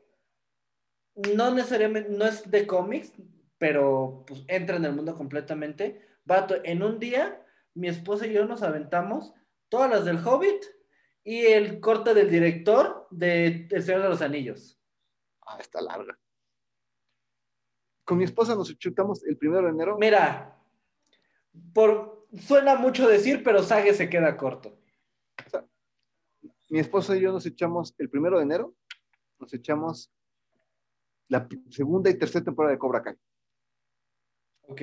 no 1.35 1.51
necesariamente, 1.55 2.11
no 2.11 2.27
es 2.27 2.51
de 2.51 2.67
cómics, 2.67 3.13
pero 3.57 4.25
pues 4.27 4.45
entra 4.49 4.77
en 4.77 4.85
el 4.85 4.93
mundo 4.93 5.15
completamente. 5.15 6.07
Vato, 6.25 6.57
en 6.63 6.83
un 6.83 6.99
día, 6.99 7.43
mi 7.75 7.89
esposa 7.89 8.27
y 8.27 8.33
yo 8.33 8.47
nos 8.47 8.63
aventamos 8.63 9.33
todas 9.69 9.91
las 9.91 10.05
del 10.05 10.19
Hobbit 10.27 10.65
y 11.25 11.47
el 11.47 11.81
corte 11.81 12.15
del 12.15 12.31
director 12.31 13.07
de 13.11 13.69
El 13.71 13.83
Señor 13.83 14.03
de 14.03 14.09
los 14.09 14.23
Anillos. 14.23 14.81
Ah, 15.47 15.59
está 15.61 15.81
larga. 15.81 16.19
Con 18.05 18.19
mi 18.19 18.25
esposa 18.25 18.55
nos 18.55 18.77
chutamos 18.79 19.25
el 19.25 19.37
primero 19.37 19.67
de 19.67 19.71
enero. 19.71 19.97
Mira, 19.99 20.59
por, 21.73 22.27
suena 22.39 22.75
mucho 22.75 23.09
decir, 23.09 23.43
pero 23.45 23.63
Sage 23.63 23.95
se 23.95 24.09
queda 24.09 24.37
corto. 24.37 24.77
Mi 26.69 26.79
esposa 26.79 27.17
y 27.17 27.21
yo 27.21 27.33
nos 27.33 27.47
echamos 27.47 27.95
el 27.99 28.09
primero 28.09 28.39
de 28.39 28.45
enero, 28.45 28.75
nos 29.39 29.53
echamos 29.53 30.13
la 31.29 31.49
segunda 31.69 32.11
y 32.11 32.19
tercera 32.19 32.45
temporada 32.45 32.73
de 32.73 32.79
Cobra 32.79 33.03
Kai. 33.03 33.17
¿Ok? 34.63 34.83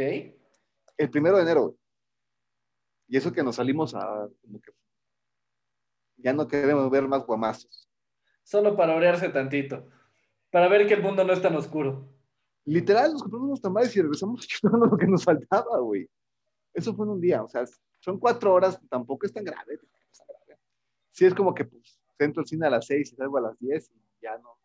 El 0.97 1.09
primero 1.09 1.38
de 1.38 1.43
enero. 1.43 1.77
Y 3.08 3.18
eso 3.18 3.32
que 3.32 3.43
nos 3.43 3.55
salimos 3.55 3.95
a 3.95 4.28
como 4.41 4.60
que 4.60 4.72
ya 6.18 6.34
no 6.34 6.47
queremos 6.47 6.89
ver 6.89 7.08
más 7.08 7.26
guamazos. 7.26 7.89
Solo 8.43 8.76
para 8.76 8.95
orearse 8.95 9.30
tantito. 9.30 9.88
Para 10.49 10.68
ver 10.68 10.88
que 10.88 10.93
el 10.93 11.03
mundo 11.03 11.24
no 11.24 11.34
es 11.34 11.41
tan 11.41 11.55
oscuro. 11.55 12.10
Literal, 12.66 13.14
nos 13.14 13.22
compramos 13.22 13.47
unos 13.47 13.62
tamales 13.62 13.95
y 13.95 14.01
regresamos 14.01 14.41
chutando 14.47 14.86
lo 14.86 14.97
que 14.97 15.08
nos 15.08 15.24
faltaba, 15.24 15.80
güey. 15.80 16.10
Eso 16.74 16.93
fue 16.95 17.05
en 17.05 17.12
un 17.14 17.22
día, 17.22 17.43
o 17.43 17.47
sea, 17.47 17.66
son 17.99 18.20
cuatro 18.20 18.53
horas, 18.53 18.80
tampoco 18.89 19.26
es 19.26 19.34
tan 19.34 19.43
grave. 19.43 19.76
es 19.76 19.82
tan 20.18 20.28
grave. 20.45 20.62
Sí, 21.12 21.26
es 21.26 21.34
como 21.34 21.53
que 21.53 21.66
pues, 21.66 21.99
entro 22.20 22.41
al 22.41 22.47
cine 22.47 22.68
a 22.68 22.70
las 22.70 22.86
seis 22.86 23.12
y 23.12 23.16
salgo 23.16 23.38
a 23.38 23.41
las 23.41 23.60
diez 23.60 23.89
y 23.89 24.22
ya 24.22 24.38
no. 24.38 24.58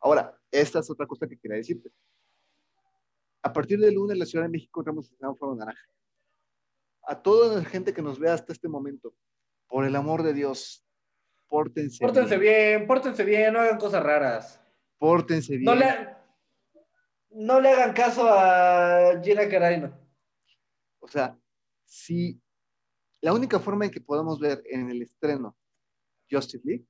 Ahora, 0.00 0.38
esta 0.50 0.80
es 0.80 0.90
otra 0.90 1.06
cosa 1.06 1.26
que 1.26 1.38
quería 1.38 1.56
decirte. 1.56 1.90
A 3.42 3.52
partir 3.52 3.78
del 3.78 3.94
lunes, 3.94 4.16
la 4.16 4.26
Ciudad 4.26 4.44
de 4.44 4.50
México 4.50 4.80
entramos 4.80 5.10
en 5.10 5.16
semáforo 5.16 5.54
naranja. 5.54 5.88
A 7.06 7.22
toda 7.22 7.58
la 7.58 7.64
gente 7.64 7.92
que 7.92 8.02
nos 8.02 8.18
vea 8.18 8.34
hasta 8.34 8.52
este 8.52 8.68
momento, 8.68 9.14
por 9.68 9.84
el 9.84 9.96
amor 9.96 10.22
de 10.22 10.32
Dios, 10.32 10.84
pórtense, 11.48 12.04
Pórtense 12.04 12.38
bien, 12.38 12.86
pórtense 12.86 13.24
bien, 13.24 13.52
no 13.52 13.60
hagan 13.60 13.78
cosas 13.78 14.02
raras. 14.02 14.60
Pórtense 14.98 15.56
bien. 15.56 15.64
No 15.64 15.74
le, 15.74 16.16
no 17.30 17.60
le 17.60 17.70
hagan 17.70 17.92
caso 17.92 18.26
a 18.28 19.20
Gina 19.22 19.48
Carano. 19.48 19.98
O 21.00 21.08
sea, 21.08 21.38
si 21.84 22.40
la 23.20 23.32
única 23.32 23.58
forma 23.58 23.84
en 23.84 23.90
que 23.90 24.00
podamos 24.00 24.38
ver 24.38 24.62
en 24.66 24.90
el 24.90 25.02
estreno 25.02 25.56
Justice 26.30 26.62
League, 26.64 26.86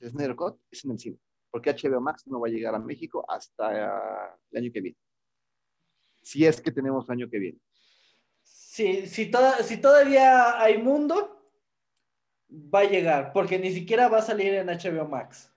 Snyder 0.00 0.36
Cut, 0.36 0.60
es 0.70 0.84
en 0.84 0.92
el 0.92 0.98
cine, 0.98 1.18
porque 1.50 1.70
HBO 1.70 2.00
Max 2.00 2.26
no 2.26 2.40
va 2.40 2.48
a 2.48 2.50
llegar 2.50 2.74
a 2.74 2.78
México 2.78 3.24
hasta 3.28 4.32
el 4.50 4.58
año 4.58 4.72
que 4.72 4.80
viene. 4.80 4.98
Si 6.22 6.44
es 6.46 6.60
que 6.60 6.70
tenemos 6.70 7.06
el 7.06 7.12
año 7.12 7.30
que 7.30 7.38
viene. 7.38 7.58
Si, 8.78 9.08
si, 9.08 9.26
toda- 9.28 9.60
si 9.64 9.78
todavía 9.78 10.62
hay 10.62 10.78
mundo, 10.80 11.42
va 12.48 12.80
a 12.82 12.84
llegar, 12.84 13.32
porque 13.32 13.58
ni 13.58 13.72
siquiera 13.72 14.06
va 14.08 14.18
a 14.18 14.22
salir 14.22 14.54
en 14.54 14.68
HBO 14.68 15.08
Max. 15.08 15.52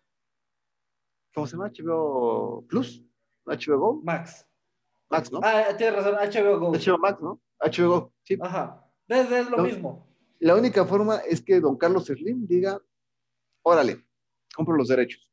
¿Cómo 1.32 1.46
se 1.46 1.52
llama? 1.56 1.70
HBO 1.70 2.66
Plus, 2.68 3.06
HBO 3.46 3.78
Go, 3.78 4.02
Max. 4.04 4.48
Max, 5.08 5.32
¿no? 5.32 5.40
Ah, 5.44 5.66
tienes 5.78 5.98
razón, 5.98 6.16
HBO 6.16 6.60
Go. 6.60 6.72
HBO 6.72 6.98
Max, 6.98 7.22
¿no? 7.22 7.40
HBO 7.60 7.90
Go, 7.90 8.14
sí. 8.24 8.40
Ajá. 8.42 8.92
Es, 9.08 9.32
es 9.32 9.50
lo 9.52 9.60
mismo. 9.60 10.08
La 10.40 10.56
única 10.56 10.84
forma 10.86 11.18
es 11.18 11.44
que 11.44 11.60
don 11.60 11.78
Carlos 11.78 12.06
Slim 12.08 12.48
diga, 12.48 12.82
órale, 13.62 14.04
compro 14.56 14.76
los 14.76 14.88
derechos. 14.88 15.32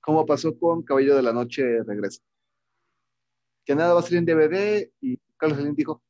Como 0.00 0.26
pasó 0.26 0.58
con 0.58 0.82
Cabello 0.82 1.14
de 1.14 1.22
la 1.22 1.32
Noche 1.32 1.62
Regresa. 1.84 2.20
que 3.64 3.76
nada 3.76 3.94
va 3.94 4.00
a 4.00 4.02
salir 4.02 4.18
en 4.18 4.24
DVD 4.26 4.90
y 5.00 5.16
Carlos 5.36 5.58
Slim 5.60 5.76
dijo, 5.76 6.02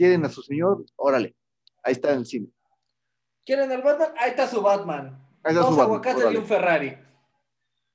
¿quieren 0.00 0.24
a 0.24 0.30
su 0.30 0.40
señor? 0.40 0.82
Órale, 0.96 1.36
ahí 1.82 1.92
está 1.92 2.12
en 2.12 2.20
el 2.20 2.24
cine. 2.24 2.50
¿Quieren 3.44 3.70
el 3.70 3.82
Batman? 3.82 4.08
Ahí 4.16 4.30
está 4.30 4.48
su 4.48 4.62
Batman. 4.62 5.28
Ahí 5.42 5.52
está 5.52 5.60
Dos 5.60 5.74
su 5.74 5.82
aguacates 5.82 6.24
y 6.32 6.36
un 6.38 6.46
Ferrari. 6.46 6.96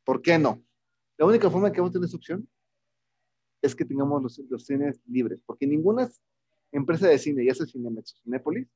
¿Por 0.04 0.22
qué 0.22 0.38
no? 0.38 0.64
La 1.18 1.26
única 1.26 1.50
forma 1.50 1.72
que 1.72 1.80
vamos 1.80 1.90
a 1.90 1.94
tener 1.94 2.08
esa 2.08 2.18
opción 2.18 2.48
es 3.60 3.74
que 3.74 3.86
tengamos 3.86 4.22
los, 4.22 4.38
los 4.52 4.64
cines 4.64 5.02
libres, 5.08 5.42
porque 5.48 5.66
ninguna 5.66 6.08
empresa 6.72 7.08
de 7.08 7.18
cine, 7.18 7.44
ya 7.44 7.56
sea 7.56 7.66
Cinemex 7.66 8.14
o 8.14 8.18
Cinépolis, 8.22 8.68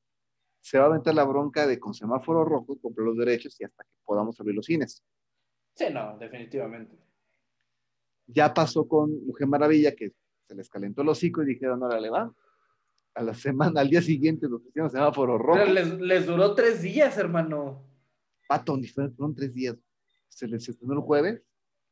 se 0.58 0.78
va 0.78 0.86
a 0.86 0.88
aventar 0.88 1.14
la 1.14 1.22
bronca 1.22 1.68
de 1.68 1.78
con 1.78 1.94
semáforo 1.94 2.44
rojo 2.44 2.80
comprar 2.80 3.06
los 3.06 3.16
derechos 3.16 3.60
y 3.60 3.64
hasta 3.64 3.84
que 3.84 3.90
podamos 4.04 4.40
abrir 4.40 4.56
los 4.56 4.66
cines. 4.66 5.04
Sí, 5.74 5.84
no, 5.92 6.18
definitivamente. 6.18 6.98
Ya 8.26 8.52
pasó 8.52 8.88
con 8.88 9.24
Mujer 9.24 9.46
Maravilla, 9.46 9.94
que 9.94 10.14
se 10.48 10.54
les 10.56 10.68
calentó 10.68 11.02
el 11.02 11.10
hocico 11.10 11.44
y 11.44 11.46
dijeron, 11.46 11.80
órale, 11.80 12.10
va. 12.10 12.34
A 13.14 13.22
la 13.22 13.34
semana, 13.34 13.80
al 13.80 13.88
día 13.90 14.00
siguiente, 14.00 14.48
nos 14.48 14.62
pusieron 14.62 14.90
semáforo 14.90 15.36
rojo. 15.36 15.58
Pero 15.58 15.72
les, 15.72 16.00
les 16.00 16.26
duró 16.26 16.54
tres 16.54 16.80
días, 16.82 17.16
hermano. 17.18 17.84
Pato, 18.48 18.76
ni 18.76 18.86
fueron, 18.86 19.34
tres 19.34 19.52
días. 19.52 19.76
Se 20.28 20.46
les 20.46 20.68
estrenó 20.68 20.94
el 20.94 21.00
jueves. 21.00 21.42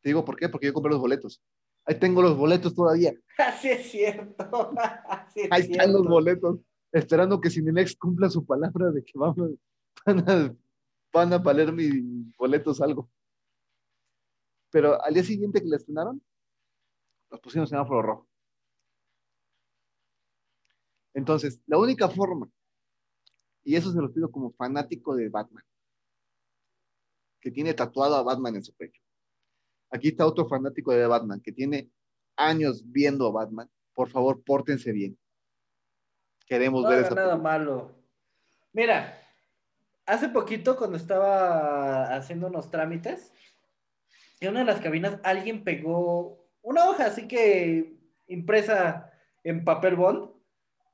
Te 0.00 0.10
digo 0.10 0.24
por 0.24 0.36
qué, 0.36 0.48
porque 0.48 0.66
yo 0.66 0.72
compré 0.72 0.92
los 0.92 1.00
boletos. 1.00 1.42
Ahí 1.84 1.98
tengo 1.98 2.22
los 2.22 2.36
boletos 2.36 2.74
todavía. 2.74 3.12
Así 3.38 3.68
es 3.68 3.90
cierto. 3.90 4.72
Así 5.08 5.40
es 5.40 5.48
Ahí 5.50 5.62
están 5.62 5.74
cierto. 5.74 5.98
los 5.98 6.06
boletos. 6.06 6.60
Esperando 6.92 7.40
que 7.40 7.50
Cinemex 7.50 7.96
cumpla 7.96 8.30
su 8.30 8.46
palabra 8.46 8.90
de 8.90 9.02
que 9.04 9.12
vamos, 9.14 9.50
van 10.06 10.30
a, 10.30 10.56
van 11.12 11.32
a 11.32 11.38
valer 11.38 11.72
mis 11.72 12.34
boletos 12.36 12.80
algo. 12.80 13.10
Pero 14.70 15.02
al 15.02 15.14
día 15.14 15.24
siguiente 15.24 15.60
que 15.60 15.68
la 15.68 15.76
estrenaron, 15.76 16.22
nos 17.30 17.40
pusieron 17.40 17.66
semáforo 17.66 18.02
rojo. 18.02 18.27
Entonces, 21.14 21.60
la 21.66 21.78
única 21.78 22.08
forma, 22.08 22.50
y 23.64 23.76
eso 23.76 23.92
se 23.92 24.00
lo 24.00 24.12
pido 24.12 24.30
como 24.30 24.52
fanático 24.52 25.14
de 25.14 25.28
Batman, 25.28 25.64
que 27.40 27.50
tiene 27.50 27.74
tatuado 27.74 28.16
a 28.16 28.22
Batman 28.22 28.56
en 28.56 28.64
su 28.64 28.74
pecho. 28.74 29.00
Aquí 29.90 30.08
está 30.08 30.26
otro 30.26 30.46
fanático 30.48 30.92
de 30.92 31.06
Batman 31.06 31.40
que 31.40 31.52
tiene 31.52 31.90
años 32.36 32.82
viendo 32.84 33.26
a 33.26 33.32
Batman. 33.32 33.70
Por 33.94 34.08
favor, 34.10 34.42
pórtense 34.44 34.92
bien. 34.92 35.18
Queremos 36.46 36.82
No 36.82 36.88
ver 36.90 37.00
esa 37.04 37.14
nada 37.14 37.32
película. 37.32 37.58
malo. 37.58 37.94
Mira, 38.72 39.18
hace 40.06 40.28
poquito 40.28 40.76
cuando 40.76 40.96
estaba 40.96 42.14
haciendo 42.14 42.46
unos 42.48 42.70
trámites, 42.70 43.32
en 44.40 44.50
una 44.50 44.60
de 44.60 44.66
las 44.66 44.80
cabinas 44.80 45.18
alguien 45.24 45.64
pegó 45.64 46.48
una 46.62 46.88
hoja 46.88 47.06
así 47.06 47.26
que 47.26 47.96
impresa 48.28 49.10
en 49.42 49.64
papel 49.64 49.96
bond. 49.96 50.30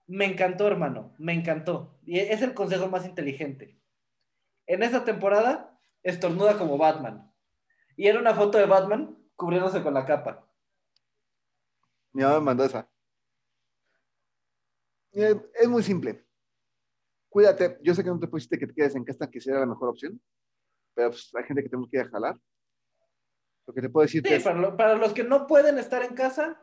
Me 0.07 0.27
encantó, 0.27 0.67
hermano, 0.67 1.15
me 1.19 1.33
encantó. 1.33 1.99
Y 2.05 2.19
es 2.19 2.43
el 2.43 2.55
consejo 2.55 2.89
más 2.89 3.07
inteligente. 3.07 3.81
En 4.67 4.83
esta 4.83 5.05
temporada, 5.05 5.79
estornuda 6.03 6.59
como 6.59 6.77
Batman. 6.79 7.33
Y 7.97 8.07
era 8.09 8.19
una 8.19 8.35
foto 8.35 8.59
de 8.59 8.67
Batman 8.67 9.17
cubriéndose 9.37 9.83
con 9.83 9.95
la 9.95 10.05
capa. 10.05 10.47
Mi 12.13 12.23
mamá 12.23 12.39
me 12.39 12.45
mandó 12.47 12.65
esa. 12.65 12.89
Eh, 15.13 15.35
Es 15.55 15.69
muy 15.69 15.83
simple. 15.83 16.25
Cuídate. 17.29 17.79
Yo 17.83 17.95
sé 17.95 18.03
que 18.05 18.11
no 18.11 18.19
te 18.21 18.29
pusiste 18.29 18.59
que 18.59 18.67
te 18.67 18.75
quedes 18.75 18.95
en 18.95 19.05
casa, 19.05 19.31
que 19.31 19.41
sería 19.41 19.61
la 19.61 19.67
mejor 19.67 19.89
opción. 19.89 20.21
Pero 20.95 21.11
pues, 21.11 21.31
hay 21.35 21.45
gente 21.45 21.63
que 21.63 21.69
tenemos 21.69 21.89
que 21.91 21.97
ir 21.97 22.03
a 22.05 22.09
jalar. 22.09 22.37
Lo 23.67 23.75
que 23.75 23.81
te 23.81 23.89
puedo 23.89 24.03
decir 24.05 24.23
Sí, 24.27 24.35
es, 24.35 24.45
para, 24.45 24.59
lo- 24.59 24.77
para 24.77 24.95
los 24.97 25.13
que 25.15 25.25
no 25.25 25.47
pueden 25.47 25.79
estar 25.79 26.03
en 26.03 26.15
casa, 26.15 26.61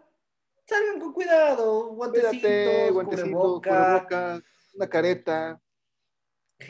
salgan 0.72 1.00
con 1.00 1.14
cuidado, 1.14 1.88
guantecitos, 1.96 2.40
cuídate, 2.40 2.92
guantecitos, 2.92 3.30
cubreboca, 3.30 3.70
cubreboca, 3.70 4.44
una 4.74 4.90
careta. 4.90 5.62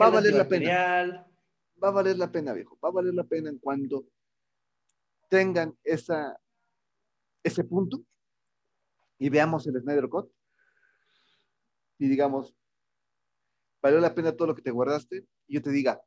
va 0.00 0.06
a 0.06 0.10
valer 0.10 0.34
la 0.34 0.48
pena. 0.48 1.28
Va 1.82 1.88
a 1.88 1.90
valer 1.92 2.18
la 2.18 2.30
pena, 2.30 2.52
viejo. 2.52 2.78
Va 2.84 2.88
a 2.88 2.92
valer 2.92 3.14
la 3.14 3.24
pena 3.24 3.48
en 3.48 3.58
cuando 3.58 4.04
tengan 5.28 5.76
esa, 5.84 6.38
ese 7.42 7.64
punto 7.64 8.02
y 9.18 9.30
veamos 9.30 9.66
el 9.66 9.80
Snyder 9.80 10.08
Cut 10.08 10.30
y 11.98 12.08
digamos, 12.08 12.54
valió 13.80 14.00
la 14.00 14.14
pena 14.14 14.32
todo 14.32 14.48
lo 14.48 14.54
que 14.54 14.62
te 14.62 14.72
guardaste 14.72 15.24
y 15.46 15.54
yo 15.54 15.62
te 15.62 15.70
diga, 15.70 16.02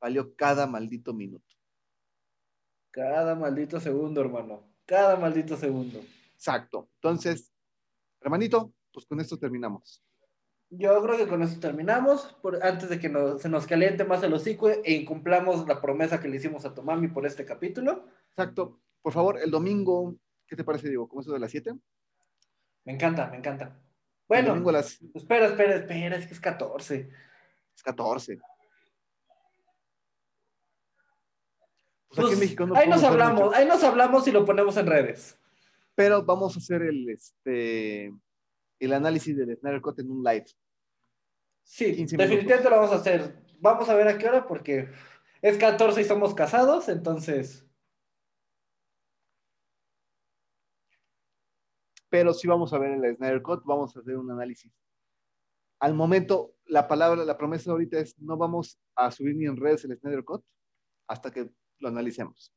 valió 0.00 0.34
cada 0.34 0.66
maldito 0.66 1.12
minuto. 1.12 1.54
Cada 2.90 3.34
maldito 3.34 3.78
segundo, 3.78 4.22
hermano. 4.22 4.64
Cada 4.86 5.16
maldito 5.16 5.56
segundo. 5.56 6.00
Exacto. 6.42 6.88
Entonces, 7.02 7.52
hermanito, 8.20 8.72
pues 8.92 9.06
con 9.06 9.18
esto 9.20 9.36
terminamos. 9.38 10.02
Yo 10.70 11.02
creo 11.02 11.16
que 11.16 11.26
con 11.26 11.42
eso 11.42 11.58
terminamos, 11.58 12.36
por, 12.42 12.62
antes 12.64 12.88
de 12.90 13.00
que 13.00 13.08
nos- 13.08 13.40
se 13.42 13.48
nos 13.48 13.66
caliente 13.66 14.04
más 14.04 14.22
el 14.22 14.32
hocico 14.34 14.68
e 14.68 14.92
incumplamos 14.92 15.66
la 15.66 15.80
promesa 15.80 16.20
que 16.20 16.28
le 16.28 16.36
hicimos 16.36 16.64
a 16.64 16.74
Tomami 16.74 17.08
por 17.08 17.26
este 17.26 17.44
capítulo. 17.44 18.04
Exacto. 18.30 18.80
Por 19.02 19.12
favor, 19.12 19.38
el 19.40 19.50
domingo, 19.50 20.14
¿qué 20.46 20.54
te 20.56 20.64
parece, 20.64 20.88
Diego? 20.88 21.08
¿Cómo 21.08 21.22
eso 21.22 21.32
de 21.32 21.38
las 21.40 21.50
7? 21.50 21.72
Me 22.84 22.92
encanta, 22.92 23.28
me 23.30 23.38
encanta. 23.38 23.64
El 23.66 23.74
Bueno, 24.28 24.48
domingo 24.50 24.70
a 24.70 24.74
las 24.74 25.00
espera, 25.14 25.46
espera, 25.46 25.74
espera, 25.76 26.16
es 26.16 26.26
que 26.26 26.34
es 26.34 26.40
14. 26.40 27.10
14. 27.82 28.36
Pues 32.08 32.16
Pues, 32.16 32.26
aquí 32.26 32.34
en 32.34 32.40
México 32.40 32.66
no 32.66 32.74
ahí 32.76 32.88
nos 32.88 33.02
hablamos, 33.02 33.44
mucho. 33.44 33.56
ahí 33.56 33.66
nos 33.66 33.82
hablamos 33.82 34.28
y 34.28 34.32
lo 34.32 34.44
ponemos 34.44 34.76
en 34.76 34.86
redes. 34.86 35.38
Pero 35.98 36.24
vamos 36.24 36.54
a 36.54 36.60
hacer 36.60 36.82
el, 36.82 37.08
este, 37.08 38.14
el 38.78 38.92
análisis 38.92 39.36
del 39.36 39.56
Snyder 39.56 39.80
Cut 39.80 39.98
en 39.98 40.12
un 40.12 40.22
live. 40.22 40.46
Sí, 41.64 41.92
15 41.96 42.16
definitivamente 42.16 42.70
lo 42.70 42.76
vamos 42.76 42.92
a 42.92 43.00
hacer. 43.00 43.42
Vamos 43.58 43.88
a 43.88 43.96
ver 43.96 44.06
a 44.06 44.16
qué 44.16 44.28
hora 44.28 44.46
porque 44.46 44.88
es 45.42 45.58
14 45.58 46.00
y 46.00 46.04
somos 46.04 46.36
casados, 46.36 46.88
entonces 46.88 47.68
Pero 52.08 52.32
sí 52.32 52.46
vamos 52.46 52.72
a 52.72 52.78
ver 52.78 52.92
el 52.92 53.16
Snyder 53.16 53.42
Cut, 53.42 53.64
vamos 53.64 53.96
a 53.96 53.98
hacer 53.98 54.16
un 54.16 54.30
análisis. 54.30 54.72
Al 55.80 55.94
momento, 55.94 56.54
la 56.66 56.86
palabra, 56.86 57.24
la 57.24 57.36
promesa 57.36 57.72
ahorita 57.72 57.98
es 57.98 58.16
no 58.20 58.36
vamos 58.36 58.80
a 58.94 59.10
subir 59.10 59.34
ni 59.34 59.46
en 59.46 59.56
redes 59.56 59.84
el 59.84 59.98
Snyder 59.98 60.22
Cut 60.22 60.44
hasta 61.08 61.32
que 61.32 61.50
lo 61.80 61.88
analicemos. 61.88 62.54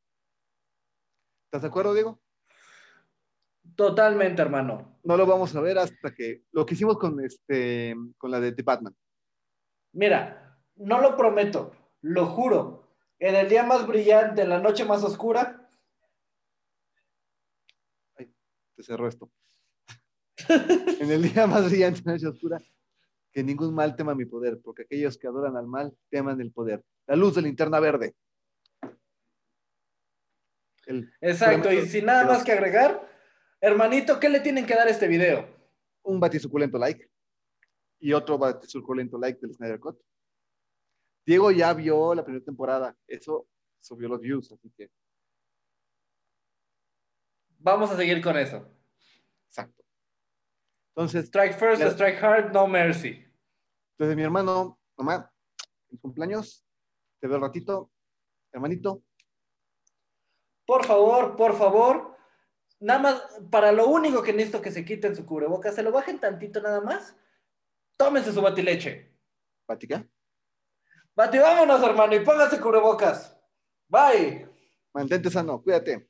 ¿Estás 1.47 1.63
de 1.63 1.67
acuerdo, 1.69 1.95
Diego? 1.95 2.21
Totalmente, 3.75 4.41
hermano. 4.41 4.99
No 5.03 5.17
lo 5.17 5.25
vamos 5.25 5.55
a 5.55 5.61
ver 5.61 5.77
hasta 5.77 6.13
que 6.13 6.43
lo 6.51 6.65
que 6.65 6.75
hicimos 6.75 6.97
con 6.97 7.23
este 7.23 7.95
con 8.17 8.31
la 8.31 8.39
de 8.39 8.51
The 8.51 8.63
Batman. 8.63 8.95
Mira, 9.93 10.57
no 10.75 11.01
lo 11.01 11.17
prometo, 11.17 11.71
lo 12.01 12.27
juro. 12.27 12.87
En 13.19 13.35
el 13.35 13.49
día 13.49 13.63
más 13.63 13.85
brillante, 13.85 14.41
en 14.41 14.49
la 14.49 14.59
noche 14.59 14.85
más 14.85 15.03
oscura, 15.03 15.57
Te 18.81 18.83
cerró 18.83 19.07
esto. 19.07 19.29
en 20.49 21.11
el 21.11 21.21
día 21.21 21.45
más 21.45 21.69
brillante, 21.69 22.01
noche 22.03 22.27
oscura, 22.27 22.57
que 23.31 23.43
ningún 23.43 23.75
mal 23.75 23.95
tema 23.95 24.15
mi 24.15 24.25
poder, 24.25 24.59
porque 24.63 24.83
aquellos 24.83 25.17
que 25.17 25.27
adoran 25.27 25.55
al 25.55 25.67
mal 25.67 25.95
teman 26.09 26.41
el 26.41 26.51
poder. 26.51 26.83
La 27.05 27.15
luz 27.15 27.35
de 27.35 27.43
linterna 27.43 27.79
verde. 27.79 28.15
El- 30.87 31.13
exacto. 31.21 31.71
Y 31.71 31.85
sin 31.87 32.05
nada 32.05 32.25
más 32.25 32.43
que 32.43 32.53
agregar, 32.53 33.07
hermanito, 33.61 34.19
¿qué 34.19 34.29
le 34.29 34.39
tienen 34.39 34.65
que 34.65 34.75
dar 34.75 34.87
a 34.87 34.91
este 34.91 35.07
video? 35.07 35.59
un 36.03 36.19
batisuculento 36.19 36.79
like 36.79 37.07
y 37.99 38.11
otro 38.13 38.35
batisuculento 38.35 39.19
like 39.19 39.39
del 39.39 39.53
Snyder 39.53 39.79
Cut. 39.79 40.01
Diego 41.23 41.51
ya 41.51 41.71
vio 41.75 42.15
la 42.15 42.23
primera 42.23 42.43
temporada, 42.43 42.97
eso 43.05 43.47
subió 43.79 44.09
los 44.09 44.19
views, 44.19 44.51
así 44.51 44.71
que 44.75 44.89
Vamos 47.59 47.91
a 47.91 47.95
seguir 47.95 48.19
con 48.23 48.35
eso. 48.37 48.67
exacto. 49.47 49.83
Entonces, 50.95 51.25
Strike 51.27 51.53
first, 51.53 51.83
strike 51.83 52.21
hard, 52.23 52.51
no 52.51 52.67
mercy. 52.67 53.23
desde 53.99 54.15
mi 54.15 54.23
hermano, 54.23 54.79
mamá, 54.97 55.31
en 55.91 55.97
cumpleaños, 55.99 56.65
te 57.19 57.27
veo 57.27 57.35
el 57.35 57.43
ratito, 57.43 57.91
hermanito, 58.51 59.03
Por 60.65 60.83
favor, 60.85 61.35
por 61.35 61.55
favor. 61.55 62.10
Nada 62.81 62.99
más, 62.99 63.23
para 63.51 63.71
lo 63.71 63.87
único 63.87 64.23
que 64.23 64.33
necesito 64.33 64.61
que 64.61 64.71
se 64.71 64.83
quiten 64.83 65.15
su 65.15 65.23
cubrebocas, 65.23 65.75
se 65.75 65.83
lo 65.83 65.91
bajen 65.91 66.19
tantito 66.19 66.61
nada 66.61 66.81
más. 66.81 67.15
Tómense 67.95 68.33
su 68.33 68.41
batileche. 68.41 69.13
Patica, 69.67 70.05
Bati, 71.15 71.37
vámonos, 71.37 71.83
hermano, 71.83 72.15
y 72.15 72.21
pónganse 72.21 72.59
cubrebocas. 72.59 73.37
Bye. 73.87 74.47
mantente 74.93 75.29
sano, 75.29 75.61
cuídate. 75.61 76.09